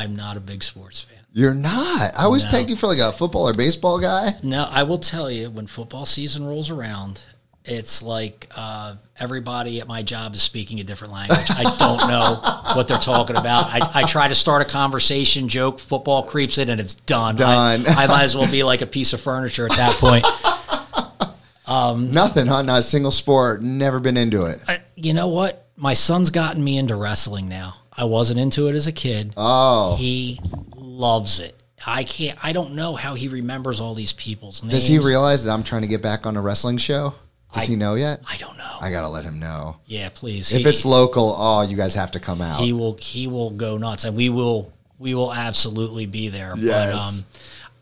I'm 0.00 0.14
not 0.14 0.36
a 0.36 0.40
big 0.40 0.62
sports 0.62 1.00
fan. 1.02 1.18
You're 1.32 1.54
not. 1.54 2.16
I 2.16 2.22
always 2.22 2.44
No. 2.44 2.50
pegged 2.50 2.70
you 2.70 2.76
for 2.76 2.86
like 2.86 2.98
a 3.00 3.10
football 3.12 3.48
or 3.48 3.52
baseball 3.52 3.98
guy. 3.98 4.30
No, 4.44 4.66
I 4.70 4.84
will 4.84 4.98
tell 4.98 5.28
you 5.30 5.50
when 5.50 5.66
football 5.66 6.06
season 6.06 6.44
rolls 6.44 6.70
around, 6.70 7.20
it's 7.68 8.02
like 8.02 8.48
uh, 8.56 8.94
everybody 9.18 9.80
at 9.80 9.86
my 9.86 10.02
job 10.02 10.34
is 10.34 10.42
speaking 10.42 10.80
a 10.80 10.84
different 10.84 11.12
language. 11.12 11.50
I 11.50 11.62
don't 11.78 12.08
know 12.08 12.40
what 12.74 12.88
they're 12.88 12.98
talking 12.98 13.36
about. 13.36 13.64
I, 13.66 13.80
I 13.94 14.02
try 14.04 14.28
to 14.28 14.34
start 14.34 14.62
a 14.62 14.64
conversation, 14.64 15.48
joke, 15.48 15.78
football 15.78 16.22
creeps 16.22 16.58
in, 16.58 16.68
and 16.70 16.80
it's 16.80 16.94
done. 16.94 17.36
Done. 17.36 17.84
I, 17.86 18.04
I 18.04 18.06
might 18.06 18.22
as 18.24 18.36
well 18.36 18.50
be 18.50 18.62
like 18.62 18.80
a 18.82 18.86
piece 18.86 19.12
of 19.12 19.20
furniture 19.20 19.66
at 19.66 19.76
that 19.76 19.92
point. 19.94 20.24
Nothing, 22.12 22.46
huh? 22.46 22.62
Not 22.62 22.80
a 22.80 22.82
single 22.82 23.10
sport. 23.10 23.62
Never 23.62 24.00
been 24.00 24.16
into 24.16 24.46
it. 24.46 24.60
I- 24.66 24.82
you 24.96 25.12
know 25.12 25.28
what? 25.28 25.66
My 25.76 25.94
son's 25.94 26.30
gotten 26.30 26.62
me 26.64 26.76
into 26.76 26.96
wrestling 26.96 27.48
now. 27.48 27.76
I 27.96 28.04
wasn't 28.04 28.40
into 28.40 28.68
it 28.68 28.74
as 28.74 28.86
a 28.86 28.92
kid. 28.92 29.32
Oh. 29.36 29.96
He 29.96 30.40
loves 30.74 31.40
it. 31.40 31.54
I 31.86 32.02
can't. 32.04 32.36
I 32.44 32.52
don't 32.52 32.74
know 32.74 32.96
how 32.96 33.14
he 33.14 33.28
remembers 33.28 33.80
all 33.80 33.94
these 33.94 34.12
people's 34.12 34.62
names. 34.62 34.74
Does 34.74 34.86
he 34.88 34.98
realize 34.98 35.44
that 35.44 35.52
I'm 35.52 35.62
trying 35.62 35.82
to 35.82 35.88
get 35.88 36.02
back 36.02 36.26
on 36.26 36.36
a 36.36 36.40
wrestling 36.40 36.78
show? 36.78 37.14
Does 37.54 37.64
he 37.66 37.76
know 37.76 37.94
yet? 37.94 38.20
I 38.30 38.36
don't 38.36 38.56
know. 38.58 38.76
I 38.80 38.90
gotta 38.90 39.08
let 39.08 39.24
him 39.24 39.38
know. 39.40 39.76
yeah, 39.86 40.08
please. 40.10 40.52
If 40.52 40.62
He- 40.62 40.68
it's 40.68 40.84
local, 40.84 41.34
oh, 41.36 41.62
you 41.62 41.76
guys 41.76 41.94
have 41.94 42.10
to 42.12 42.20
come 42.20 42.40
out. 42.42 42.60
he 42.60 42.72
will 42.72 42.96
he 43.00 43.26
will 43.26 43.50
go 43.50 43.76
nuts 43.78 44.04
and 44.04 44.16
we 44.16 44.28
will 44.28 44.72
we 44.98 45.14
will 45.14 45.32
absolutely 45.32 46.06
be 46.06 46.28
there 46.28 46.54
but 46.56 46.62
Yes. 46.64 46.94
um 47.20 47.24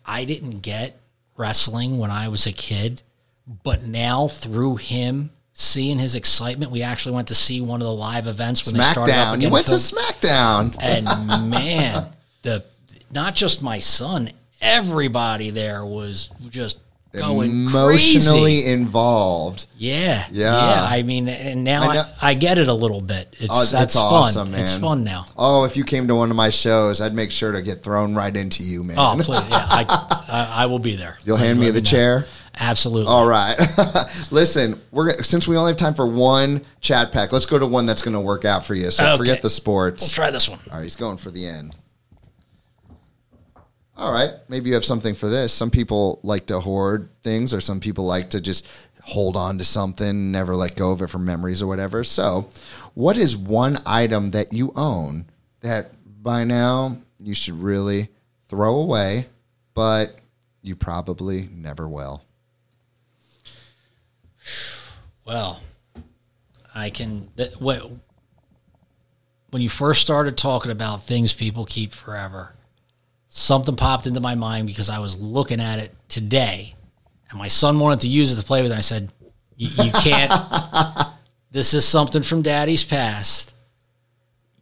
i 0.05 0.25
didn't 0.25 0.61
get 0.61 0.99
wrestling 1.37 1.99
when 1.99 2.11
i 2.11 2.29
was 2.29 2.47
a 2.47 2.53
kid 2.53 3.01
but 3.65 3.83
now 3.85 4.29
through 4.29 4.77
him 4.77 5.31
seeing 5.59 5.99
his 5.99 6.15
excitement. 6.15 6.71
We 6.71 6.83
actually 6.83 7.15
went 7.15 7.29
to 7.29 7.35
see 7.35 7.63
one 7.63 7.81
of 7.81 7.87
the 7.87 7.93
live 7.95 8.27
events 8.27 8.67
when 8.67 8.75
they 8.75 8.83
started 8.83 9.15
up 9.15 9.29
SmackDown. 9.29 9.35
again. 9.37 9.41
You 9.41 9.51
went 9.51 9.67
to 9.69 9.75
SmackDown. 9.75 10.77
and 10.83 11.51
man, 11.51 12.13
the 12.43 12.63
not 13.11 13.35
just 13.35 13.63
my 13.63 13.79
son, 13.79 14.31
everybody 14.61 15.49
there 15.51 15.83
was 15.87 16.31
just 16.51 16.79
going 17.19 17.51
Emotionally 17.51 18.63
crazy. 18.63 18.67
involved. 18.67 19.67
Yeah, 19.79 20.25
Yeah. 20.31 20.53
yeah. 20.53 20.87
I 20.89 21.03
mean, 21.03 21.29
and 21.29 21.65
now 21.65 21.83
I 21.83 21.87
I, 21.87 21.95
know- 21.95 22.05
I, 22.23 22.35
get 22.35 22.59
it 22.59 22.69
a 22.69 22.75
little 22.75 23.01
bit. 23.01 23.29
It's 23.39 23.49
Oh, 23.51 23.65
that's 23.65 23.95
it's 23.95 23.97
awesome, 23.97 24.53
fun. 24.53 24.61
It's 24.61 24.77
fun 24.77 25.05
now. 25.05 25.25
Oh, 25.37 25.65
if 25.65 25.77
you 25.77 25.85
came 25.85 26.09
to 26.09 26.15
one 26.15 26.31
of 26.31 26.37
my 26.37 26.51
shows, 26.51 27.01
I'd 27.01 27.15
make 27.15 27.31
sure 27.31 27.53
to 27.53 27.63
get 27.63 27.83
thrown 27.83 28.15
right 28.15 28.35
into 28.35 28.63
you, 28.63 28.83
man. 28.83 28.97
Oh, 28.99 29.15
please, 29.21 29.29
yeah, 29.51 29.67
I, 29.69 29.85
I, 30.29 30.63
I 30.63 30.67
will 30.67 30.79
be 30.79 30.97
there. 30.97 31.19
You'll 31.25 31.37
hand 31.37 31.59
me 31.61 31.71
the 31.71 31.81
chair. 31.83 32.27
Absolutely. 32.59 33.13
All 33.13 33.27
right. 33.27 33.55
Listen, 34.31 34.81
we're 34.91 35.23
since 35.23 35.47
we 35.47 35.57
only 35.59 35.73
have 35.73 35.77
time 35.77 35.93
for 35.93 36.07
one 36.07 36.65
chat 36.81 37.13
pack, 37.13 37.31
let's 37.33 37.45
go 37.45 37.59
to 37.59 37.67
one 37.67 37.85
that's 37.85 38.01
going 38.01 38.15
to 38.15 38.21
work 38.21 38.47
out 38.47 38.65
for 38.65 38.75
you. 38.75 38.91
So 38.91 39.05
Okay. 39.07 39.17
forget 39.19 39.43
the 39.43 39.51
sports. 39.51 40.03
We'll 40.05 40.09
try 40.11 40.31
this 40.31 40.49
one. 40.49 40.59
All 40.71 40.79
right, 40.79 40.83
he's 40.83 40.97
going 40.97 41.19
for 41.19 41.31
the 41.31 41.47
end. 41.47 41.77
All 43.99 44.13
right, 44.13 44.35
maybe 44.49 44.69
you 44.69 44.75
have 44.75 44.85
something 44.85 45.15
for 45.15 45.29
this. 45.29 45.53
Some 45.55 45.71
people 45.71 46.21
like 46.23 46.47
to 46.47 46.61
hoard 46.61 47.09
things, 47.23 47.55
or 47.55 47.63
some 47.63 47.81
people 47.81 48.05
like 48.05 48.31
to 48.31 48.41
just 48.41 48.67
hold 49.03 49.37
on 49.37 49.57
to 49.57 49.65
something, 49.65 50.33
never 50.33 50.55
let 50.57 50.77
go 50.77 50.91
of 50.91 51.01
it 51.01 51.07
for 51.07 51.19
memories 51.19 51.63
or 51.63 51.67
whatever. 51.67 52.05
So, 52.05 52.51
what 52.95 53.17
is 53.17 53.37
one 53.37 53.79
item 53.87 54.33
that 54.33 54.53
you 54.53 54.73
own 54.77 55.27
that 55.61 55.93
by 56.23 56.45
now 56.45 56.97
you 57.19 57.33
should 57.33 57.55
really 57.55 58.09
throw 58.49 58.77
away, 58.77 59.27
but 59.75 60.17
you 60.61 60.77
probably 60.77 61.49
never 61.53 61.89
will? 61.89 62.23
Well, 65.25 65.61
I 66.75 66.91
can. 66.91 67.29
Th- 67.37 67.57
what, 67.59 67.83
when 69.51 69.63
you 69.63 69.69
first 69.69 70.03
started 70.03 70.37
talking 70.37 70.71
about 70.71 71.05
things 71.05 71.33
people 71.33 71.65
keep 71.65 71.93
forever, 71.93 72.56
something 73.37 73.77
popped 73.77 74.07
into 74.07 74.19
my 74.21 74.35
mind 74.35 74.67
because 74.67 74.89
I 74.89 74.99
was 74.99 75.21
looking 75.21 75.61
at 75.61 75.79
it 75.79 75.95
today, 76.09 76.75
and 77.31 77.39
my 77.39 77.49
son 77.49 77.79
wanted 77.79 78.01
to 78.01 78.09
use 78.09 78.33
it 78.33 78.41
to 78.41 78.47
play 78.47 78.63
with. 78.63 78.71
it. 78.71 78.75
And 78.75 78.79
I 78.79 78.83
said, 78.83 79.13
"You 79.57 79.69
you 79.85 79.93
can't. 79.93 80.33
this 81.51 81.75
is 81.75 81.87
something 81.87 82.23
from 82.23 82.43
Daddy's 82.43 82.83
past. 82.83 83.55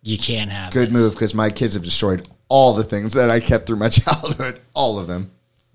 You 0.03 0.19
can't 0.19 0.51
have 0.51 0.73
Good 0.73 0.89
this." 0.89 0.95
move 0.95 1.13
because 1.15 1.35
my 1.35 1.51
kids 1.51 1.75
have 1.75 1.85
destroyed 1.85 2.29
all 2.49 2.75
the 2.75 2.85
things 2.85 3.15
that 3.15 3.31
I 3.31 3.41
kept 3.41 3.67
through 3.67 3.77
my 3.77 3.89
childhood, 3.91 4.61
all 4.75 4.99
of 4.99 5.07
them. 5.07 5.31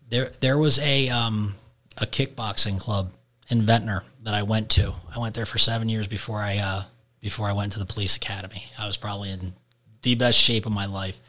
There, 0.09 0.29
there 0.41 0.57
was 0.57 0.79
a 0.79 1.09
um, 1.09 1.55
a 1.97 2.05
kickboxing 2.05 2.79
club 2.79 3.13
in 3.49 3.61
Ventnor 3.61 4.03
that 4.23 4.33
I 4.33 4.43
went 4.43 4.69
to. 4.71 4.93
I 5.15 5.19
went 5.19 5.35
there 5.35 5.45
for 5.45 5.57
seven 5.57 5.87
years 5.87 6.07
before 6.07 6.39
I 6.39 6.57
uh, 6.57 6.83
before 7.21 7.47
I 7.47 7.53
went 7.53 7.71
to 7.73 7.79
the 7.79 7.85
police 7.85 8.17
academy. 8.17 8.65
I 8.77 8.87
was 8.87 8.97
probably 8.97 9.31
in 9.31 9.53
the 10.01 10.15
best 10.15 10.37
shape 10.37 10.65
of 10.65 10.73
my 10.73 10.85
life, 10.85 11.19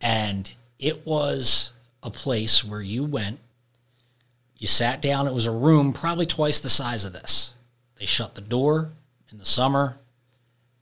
and 0.00 0.52
it 0.82 1.06
was 1.06 1.72
a 2.02 2.10
place 2.10 2.64
where 2.64 2.82
you 2.82 3.04
went, 3.04 3.38
you 4.58 4.66
sat 4.66 5.00
down. 5.00 5.28
It 5.28 5.32
was 5.32 5.46
a 5.46 5.52
room 5.52 5.92
probably 5.92 6.26
twice 6.26 6.58
the 6.58 6.68
size 6.68 7.04
of 7.04 7.12
this. 7.12 7.54
They 7.98 8.04
shut 8.04 8.34
the 8.34 8.40
door 8.40 8.90
in 9.30 9.38
the 9.38 9.44
summer, 9.44 9.96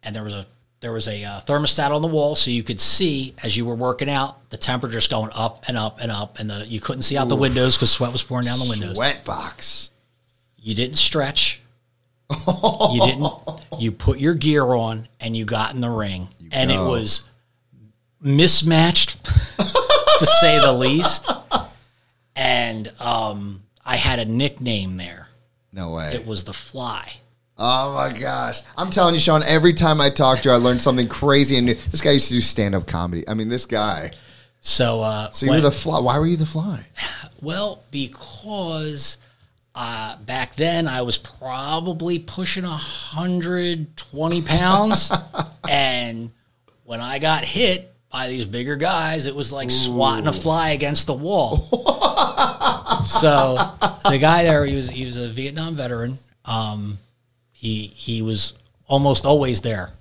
and 0.02 0.16
there 0.16 0.24
was 0.24 0.34
a 0.34 0.46
there 0.80 0.92
was 0.92 1.06
a 1.06 1.22
uh, 1.22 1.40
thermostat 1.40 1.90
on 1.90 2.00
the 2.00 2.08
wall, 2.08 2.34
so 2.34 2.50
you 2.50 2.62
could 2.62 2.80
see 2.80 3.34
as 3.44 3.54
you 3.54 3.66
were 3.66 3.74
working 3.74 4.08
out 4.08 4.48
the 4.48 4.56
temperature 4.56 4.94
just 4.94 5.10
going 5.10 5.30
up 5.36 5.64
and 5.68 5.76
up 5.76 6.00
and 6.00 6.10
up, 6.10 6.38
and 6.40 6.48
the 6.48 6.66
you 6.66 6.80
couldn't 6.80 7.02
see 7.02 7.18
out 7.18 7.28
the 7.28 7.36
windows 7.36 7.76
because 7.76 7.90
sweat 7.90 8.10
was 8.10 8.22
pouring 8.22 8.46
down 8.46 8.58
the 8.58 8.68
windows. 8.70 8.96
Wet 8.96 9.22
box. 9.26 9.90
You 10.56 10.74
didn't 10.74 10.96
stretch. 10.96 11.60
you 12.30 13.00
didn't. 13.02 13.32
You 13.78 13.92
put 13.92 14.18
your 14.18 14.34
gear 14.34 14.64
on 14.64 15.08
and 15.20 15.36
you 15.36 15.44
got 15.44 15.74
in 15.74 15.82
the 15.82 15.90
ring, 15.90 16.30
and 16.52 16.70
it 16.70 16.78
was 16.78 17.28
mismatched, 18.20 19.28
to 20.20 20.26
say 20.26 20.58
the 20.60 20.72
least. 20.72 21.30
And 22.36 22.92
um, 23.00 23.62
I 23.84 23.96
had 23.96 24.18
a 24.18 24.24
nickname 24.24 24.96
there. 24.96 25.28
No 25.72 25.92
way. 25.92 26.12
It 26.14 26.26
was 26.26 26.44
the 26.44 26.52
Fly. 26.52 27.12
Oh 27.58 27.94
my 27.94 28.16
gosh. 28.18 28.62
I'm 28.76 28.90
telling 28.90 29.14
you, 29.14 29.20
Sean, 29.20 29.42
every 29.42 29.74
time 29.74 30.00
I 30.00 30.08
talk 30.10 30.40
to 30.40 30.48
you, 30.48 30.54
I 30.54 30.58
learn 30.58 30.78
something 30.78 31.08
crazy 31.08 31.56
and 31.56 31.66
new. 31.66 31.74
This 31.74 32.00
guy 32.00 32.12
used 32.12 32.28
to 32.28 32.34
do 32.34 32.40
stand 32.40 32.74
up 32.74 32.86
comedy. 32.86 33.22
I 33.28 33.34
mean, 33.34 33.48
this 33.48 33.66
guy. 33.66 34.12
So, 34.60 35.02
uh, 35.02 35.30
So 35.32 35.46
you 35.46 35.52
were 35.52 35.60
the 35.60 35.70
fly. 35.70 36.00
Why 36.00 36.18
were 36.18 36.26
you 36.26 36.36
the 36.36 36.46
fly? 36.46 36.86
Well, 37.42 37.82
because 37.90 39.16
uh, 39.74 40.18
back 40.18 40.56
then 40.56 40.86
I 40.86 41.00
was 41.00 41.16
probably 41.16 42.18
pushing 42.18 42.64
120 42.64 44.42
pounds. 44.42 45.10
and 45.70 46.30
when 46.84 47.00
I 47.00 47.18
got 47.18 47.44
hit 47.44 47.90
by 48.10 48.28
these 48.28 48.44
bigger 48.44 48.76
guys, 48.76 49.26
it 49.26 49.34
was 49.34 49.52
like 49.52 49.70
swatting 49.70 50.26
a 50.26 50.32
fly 50.32 50.70
against 50.70 51.06
the 51.06 51.14
wall. 51.14 51.58
so 53.04 53.54
the 54.08 54.18
guy 54.20 54.42
there, 54.44 54.64
he 54.64 54.74
was, 54.74 54.90
he 54.90 55.04
was 55.04 55.16
a 55.16 55.28
Vietnam 55.28 55.76
veteran. 55.76 56.18
Um, 56.44 56.98
he, 57.52 57.86
he 57.86 58.22
was 58.22 58.54
almost 58.88 59.24
always 59.24 59.60
there 59.60 59.92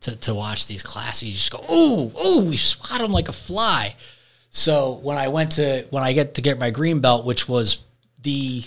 to, 0.00 0.16
to 0.16 0.34
watch 0.34 0.66
these 0.66 0.82
classes. 0.82 1.22
You 1.24 1.32
just 1.32 1.52
go, 1.52 1.64
ooh, 1.72 2.12
ooh, 2.24 2.50
you 2.50 2.56
swat 2.56 3.00
him 3.00 3.12
like 3.12 3.28
a 3.28 3.32
fly. 3.32 3.94
So 4.50 4.94
when 5.02 5.18
I 5.18 5.28
went 5.28 5.52
to 5.52 5.84
when 5.90 6.04
I 6.04 6.12
get 6.12 6.34
to 6.34 6.42
get 6.42 6.60
my 6.60 6.70
green 6.70 7.00
belt, 7.00 7.24
which 7.24 7.48
was 7.48 7.80
the 8.22 8.62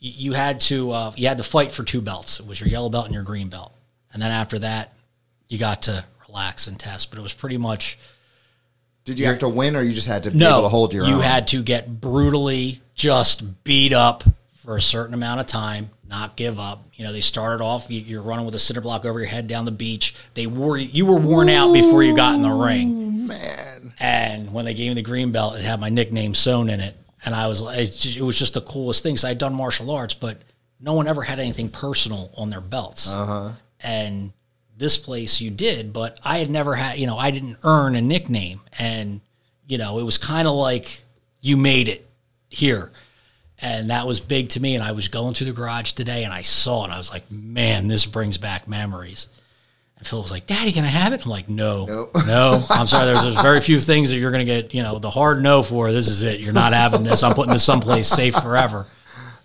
you 0.00 0.32
had 0.32 0.60
to 0.62 0.90
uh, 0.90 1.12
you 1.14 1.28
had 1.28 1.38
to 1.38 1.44
fight 1.44 1.70
for 1.70 1.84
two 1.84 2.00
belts. 2.00 2.40
It 2.40 2.46
was 2.46 2.60
your 2.60 2.68
yellow 2.68 2.90
belt 2.90 3.04
and 3.06 3.14
your 3.14 3.22
green 3.22 3.48
belt, 3.48 3.72
and 4.12 4.20
then 4.20 4.32
after 4.32 4.58
that, 4.58 4.92
you 5.48 5.58
got 5.58 5.82
to 5.82 6.04
relax 6.32 6.66
and 6.66 6.78
test. 6.78 7.10
But 7.10 7.18
it 7.18 7.22
was 7.22 7.34
pretty 7.34 7.58
much 7.58 7.98
Did 9.04 9.18
you 9.18 9.26
have 9.26 9.40
to 9.40 9.48
win 9.48 9.76
or 9.76 9.82
you 9.82 9.92
just 9.92 10.08
had 10.08 10.24
to 10.24 10.30
be 10.30 10.38
no. 10.38 10.50
able 10.50 10.62
to 10.62 10.68
hold 10.68 10.94
your 10.94 11.04
you 11.04 11.14
own? 11.14 11.20
had 11.20 11.48
to 11.48 11.62
get 11.62 12.00
brutally 12.00 12.80
just 12.94 13.64
beat 13.64 13.92
up 13.92 14.24
for 14.56 14.76
a 14.76 14.80
certain 14.80 15.14
amount 15.14 15.40
of 15.40 15.46
time, 15.46 15.90
not 16.08 16.36
give 16.36 16.58
up. 16.58 16.84
You 16.94 17.04
know, 17.04 17.12
they 17.12 17.20
started 17.20 17.62
off 17.62 17.90
you, 17.90 18.00
you're 18.00 18.22
running 18.22 18.44
with 18.46 18.54
a 18.54 18.60
cinder 18.60 18.80
block 18.80 19.04
over 19.04 19.18
your 19.18 19.28
head 19.28 19.48
down 19.48 19.64
the 19.64 19.72
beach. 19.72 20.14
They 20.34 20.46
wore 20.46 20.76
you 20.76 21.06
were 21.06 21.18
worn 21.18 21.48
out 21.48 21.72
before 21.72 22.02
you 22.02 22.14
got 22.14 22.34
in 22.34 22.42
the 22.42 22.50
ring. 22.50 23.26
Man. 23.26 23.94
And 23.98 24.52
when 24.52 24.64
they 24.64 24.74
gave 24.74 24.88
me 24.88 24.94
the 24.94 25.02
green 25.02 25.32
belt, 25.32 25.56
it 25.56 25.62
had 25.62 25.80
my 25.80 25.88
nickname 25.88 26.34
sewn 26.34 26.68
in 26.70 26.80
it. 26.80 26.96
And 27.24 27.34
I 27.36 27.46
was 27.46 27.60
like, 27.60 27.78
it 27.78 28.20
was 28.20 28.36
just 28.36 28.54
the 28.54 28.60
coolest 28.60 29.02
thing. 29.04 29.16
So 29.16 29.28
I'd 29.28 29.38
done 29.38 29.54
martial 29.54 29.90
arts, 29.92 30.14
but 30.14 30.38
no 30.80 30.94
one 30.94 31.06
ever 31.06 31.22
had 31.22 31.38
anything 31.38 31.68
personal 31.68 32.32
on 32.36 32.50
their 32.50 32.60
belts. 32.60 33.12
Uh-huh. 33.12 33.52
And 33.80 34.32
this 34.76 34.96
place 34.96 35.40
you 35.40 35.50
did, 35.50 35.92
but 35.92 36.18
I 36.24 36.38
had 36.38 36.50
never 36.50 36.74
had, 36.74 36.98
you 36.98 37.06
know, 37.06 37.16
I 37.16 37.30
didn't 37.30 37.58
earn 37.62 37.94
a 37.94 38.00
nickname. 38.00 38.60
And, 38.78 39.20
you 39.66 39.78
know, 39.78 39.98
it 39.98 40.04
was 40.04 40.18
kind 40.18 40.48
of 40.48 40.54
like 40.54 41.04
you 41.40 41.56
made 41.56 41.88
it 41.88 42.08
here. 42.48 42.90
And 43.60 43.90
that 43.90 44.06
was 44.06 44.18
big 44.20 44.50
to 44.50 44.60
me. 44.60 44.74
And 44.74 44.82
I 44.82 44.92
was 44.92 45.08
going 45.08 45.34
through 45.34 45.48
the 45.48 45.52
garage 45.52 45.92
today 45.92 46.24
and 46.24 46.32
I 46.32 46.42
saw 46.42 46.84
it. 46.86 46.90
I 46.90 46.98
was 46.98 47.10
like, 47.12 47.30
man, 47.30 47.86
this 47.86 48.06
brings 48.06 48.38
back 48.38 48.66
memories. 48.66 49.28
And 49.98 50.06
Phil 50.06 50.20
was 50.20 50.32
like, 50.32 50.46
Daddy, 50.46 50.72
can 50.72 50.82
I 50.84 50.88
have 50.88 51.12
it? 51.12 51.24
I'm 51.24 51.30
like, 51.30 51.48
no, 51.48 51.86
Nope. 51.86 52.10
no. 52.26 52.64
I'm 52.68 52.88
sorry. 52.88 53.06
There's, 53.06 53.22
there's 53.22 53.40
very 53.40 53.60
few 53.60 53.78
things 53.78 54.10
that 54.10 54.16
you're 54.16 54.32
going 54.32 54.44
to 54.44 54.52
get, 54.52 54.74
you 54.74 54.82
know, 54.82 54.98
the 54.98 55.10
hard 55.10 55.42
no 55.42 55.62
for. 55.62 55.92
This 55.92 56.08
is 56.08 56.22
it. 56.22 56.40
You're 56.40 56.52
not 56.52 56.72
having 56.72 57.04
this. 57.04 57.22
I'm 57.22 57.34
putting 57.34 57.52
this 57.52 57.62
someplace 57.62 58.08
safe 58.08 58.34
forever. 58.34 58.86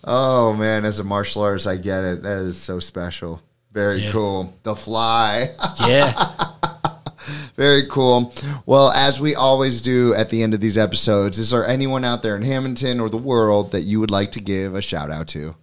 Oh 0.10 0.54
man, 0.54 0.86
as 0.86 1.00
a 1.00 1.04
martial 1.04 1.42
artist, 1.42 1.68
I 1.68 1.76
get 1.76 2.06
it. 2.06 2.24
That 2.24 2.40
is 2.40 2.56
so 2.56 2.80
special. 2.80 3.42
Very 3.72 4.04
Yeah. 4.04 4.12
cool. 4.12 4.54
The 4.64 4.76
fly. 4.76 5.50
Yeah. 5.86 6.14
Very 7.56 7.88
cool. 7.88 8.34
Well, 8.66 8.92
as 8.92 9.20
we 9.20 9.36
always 9.36 9.82
do 9.82 10.14
at 10.14 10.30
the 10.30 10.44
end 10.44 10.54
of 10.54 10.62
these 10.62 10.78
episodes, 10.78 11.40
is 11.40 11.50
there 11.50 11.68
anyone 11.68 12.06
out 12.06 12.22
there 12.24 12.36
in 12.36 12.44
Hammonton 12.44 13.00
or 13.00 13.10
the 13.10 13.18
world 13.18 13.72
that 13.72 13.82
you 13.82 14.00
would 14.00 14.12
like 14.12 14.32
to 14.34 14.40
give 14.40 14.76
a 14.76 14.82
shout 14.82 15.12
out 15.12 15.28
to? 15.30 15.56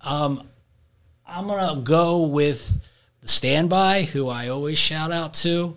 Um, 0.00 0.42
I'm 1.26 1.46
going 1.46 1.74
to 1.76 1.80
go 1.82 2.22
with 2.26 2.84
the 3.20 3.28
standby, 3.28 4.02
who 4.04 4.28
I 4.28 4.48
always 4.48 4.78
shout 4.78 5.12
out 5.12 5.34
to, 5.34 5.76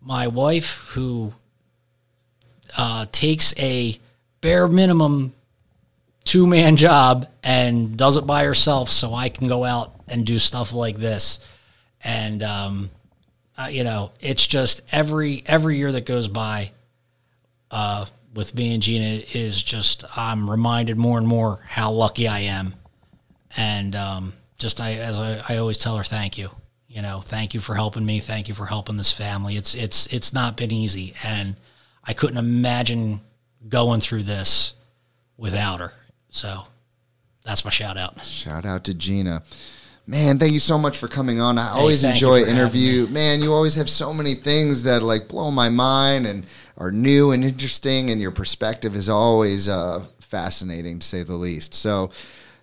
my 0.00 0.26
wife, 0.28 0.84
who 0.90 1.32
uh, 2.76 3.06
takes 3.10 3.54
a 3.58 3.98
bare 4.40 4.68
minimum 4.68 5.32
two 6.24 6.46
man 6.46 6.76
job 6.76 7.28
and 7.42 7.96
does 7.96 8.16
it 8.16 8.26
by 8.26 8.44
herself 8.44 8.88
so 8.90 9.14
I 9.14 9.28
can 9.28 9.46
go 9.48 9.64
out 9.64 10.03
and 10.14 10.24
do 10.24 10.38
stuff 10.38 10.72
like 10.72 10.96
this. 10.96 11.40
And, 12.02 12.42
um, 12.42 12.90
uh, 13.58 13.68
you 13.70 13.84
know, 13.84 14.12
it's 14.20 14.46
just 14.46 14.80
every 14.92 15.42
every 15.46 15.76
year 15.76 15.92
that 15.92 16.06
goes 16.06 16.28
by 16.28 16.72
uh, 17.70 18.06
with 18.34 18.54
me 18.54 18.74
and 18.74 18.82
Gina 18.82 19.22
is 19.32 19.62
just 19.62 20.04
I'm 20.16 20.50
reminded 20.50 20.96
more 20.96 21.18
and 21.18 21.26
more 21.26 21.60
how 21.66 21.92
lucky 21.92 22.26
I 22.26 22.40
am 22.40 22.74
and 23.56 23.94
um, 23.94 24.32
just 24.58 24.80
I 24.80 24.94
as 24.94 25.18
I, 25.18 25.40
I 25.48 25.56
always 25.58 25.78
tell 25.78 25.96
her 25.96 26.02
thank 26.02 26.36
you 26.36 26.50
you 26.88 27.00
know 27.00 27.20
thank 27.20 27.54
you 27.54 27.60
for 27.60 27.76
helping 27.76 28.04
me 28.04 28.18
thank 28.18 28.48
you 28.48 28.54
for 28.54 28.66
helping 28.66 28.96
this 28.96 29.12
family 29.12 29.54
it's 29.54 29.76
it's 29.76 30.12
it's 30.12 30.32
not 30.32 30.56
been 30.56 30.72
easy 30.72 31.14
and 31.24 31.54
I 32.02 32.12
couldn't 32.12 32.38
imagine 32.38 33.20
going 33.68 34.00
through 34.00 34.24
this 34.24 34.74
without 35.36 35.78
her 35.78 35.92
so 36.30 36.66
that's 37.44 37.64
my 37.64 37.70
shout 37.70 37.96
out. 37.98 38.24
Shout 38.24 38.64
out 38.64 38.84
to 38.84 38.94
Gina. 38.94 39.42
Man, 40.06 40.38
thank 40.38 40.52
you 40.52 40.60
so 40.60 40.76
much 40.76 40.98
for 40.98 41.08
coming 41.08 41.40
on. 41.40 41.56
I 41.56 41.70
always 41.70 42.02
you 42.02 42.10
enjoy 42.10 42.42
interview. 42.44 43.06
Man, 43.06 43.40
you 43.42 43.54
always 43.54 43.76
have 43.76 43.88
so 43.88 44.12
many 44.12 44.34
things 44.34 44.82
that 44.82 45.02
like 45.02 45.28
blow 45.28 45.50
my 45.50 45.70
mind 45.70 46.26
and 46.26 46.44
are 46.76 46.92
new 46.92 47.30
and 47.30 47.42
interesting, 47.42 48.10
and 48.10 48.20
your 48.20 48.30
perspective 48.30 48.96
is 48.96 49.08
always 49.08 49.68
uh, 49.68 50.04
fascinating 50.20 50.98
to 50.98 51.06
say 51.06 51.22
the 51.22 51.34
least. 51.34 51.72
So, 51.72 52.10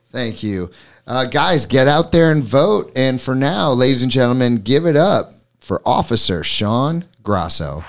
thank 0.10 0.44
you, 0.44 0.70
uh, 1.08 1.26
guys. 1.26 1.66
Get 1.66 1.88
out 1.88 2.12
there 2.12 2.32
and 2.32 2.44
vote. 2.44 2.92
And 2.96 3.20
for 3.20 3.34
now, 3.34 3.72
ladies 3.72 4.04
and 4.04 4.12
gentlemen, 4.12 4.58
give 4.58 4.86
it 4.86 4.98
up 4.98 5.32
for 5.60 5.82
Officer 5.84 6.44
Sean 6.44 7.06
Grasso. 7.24 7.84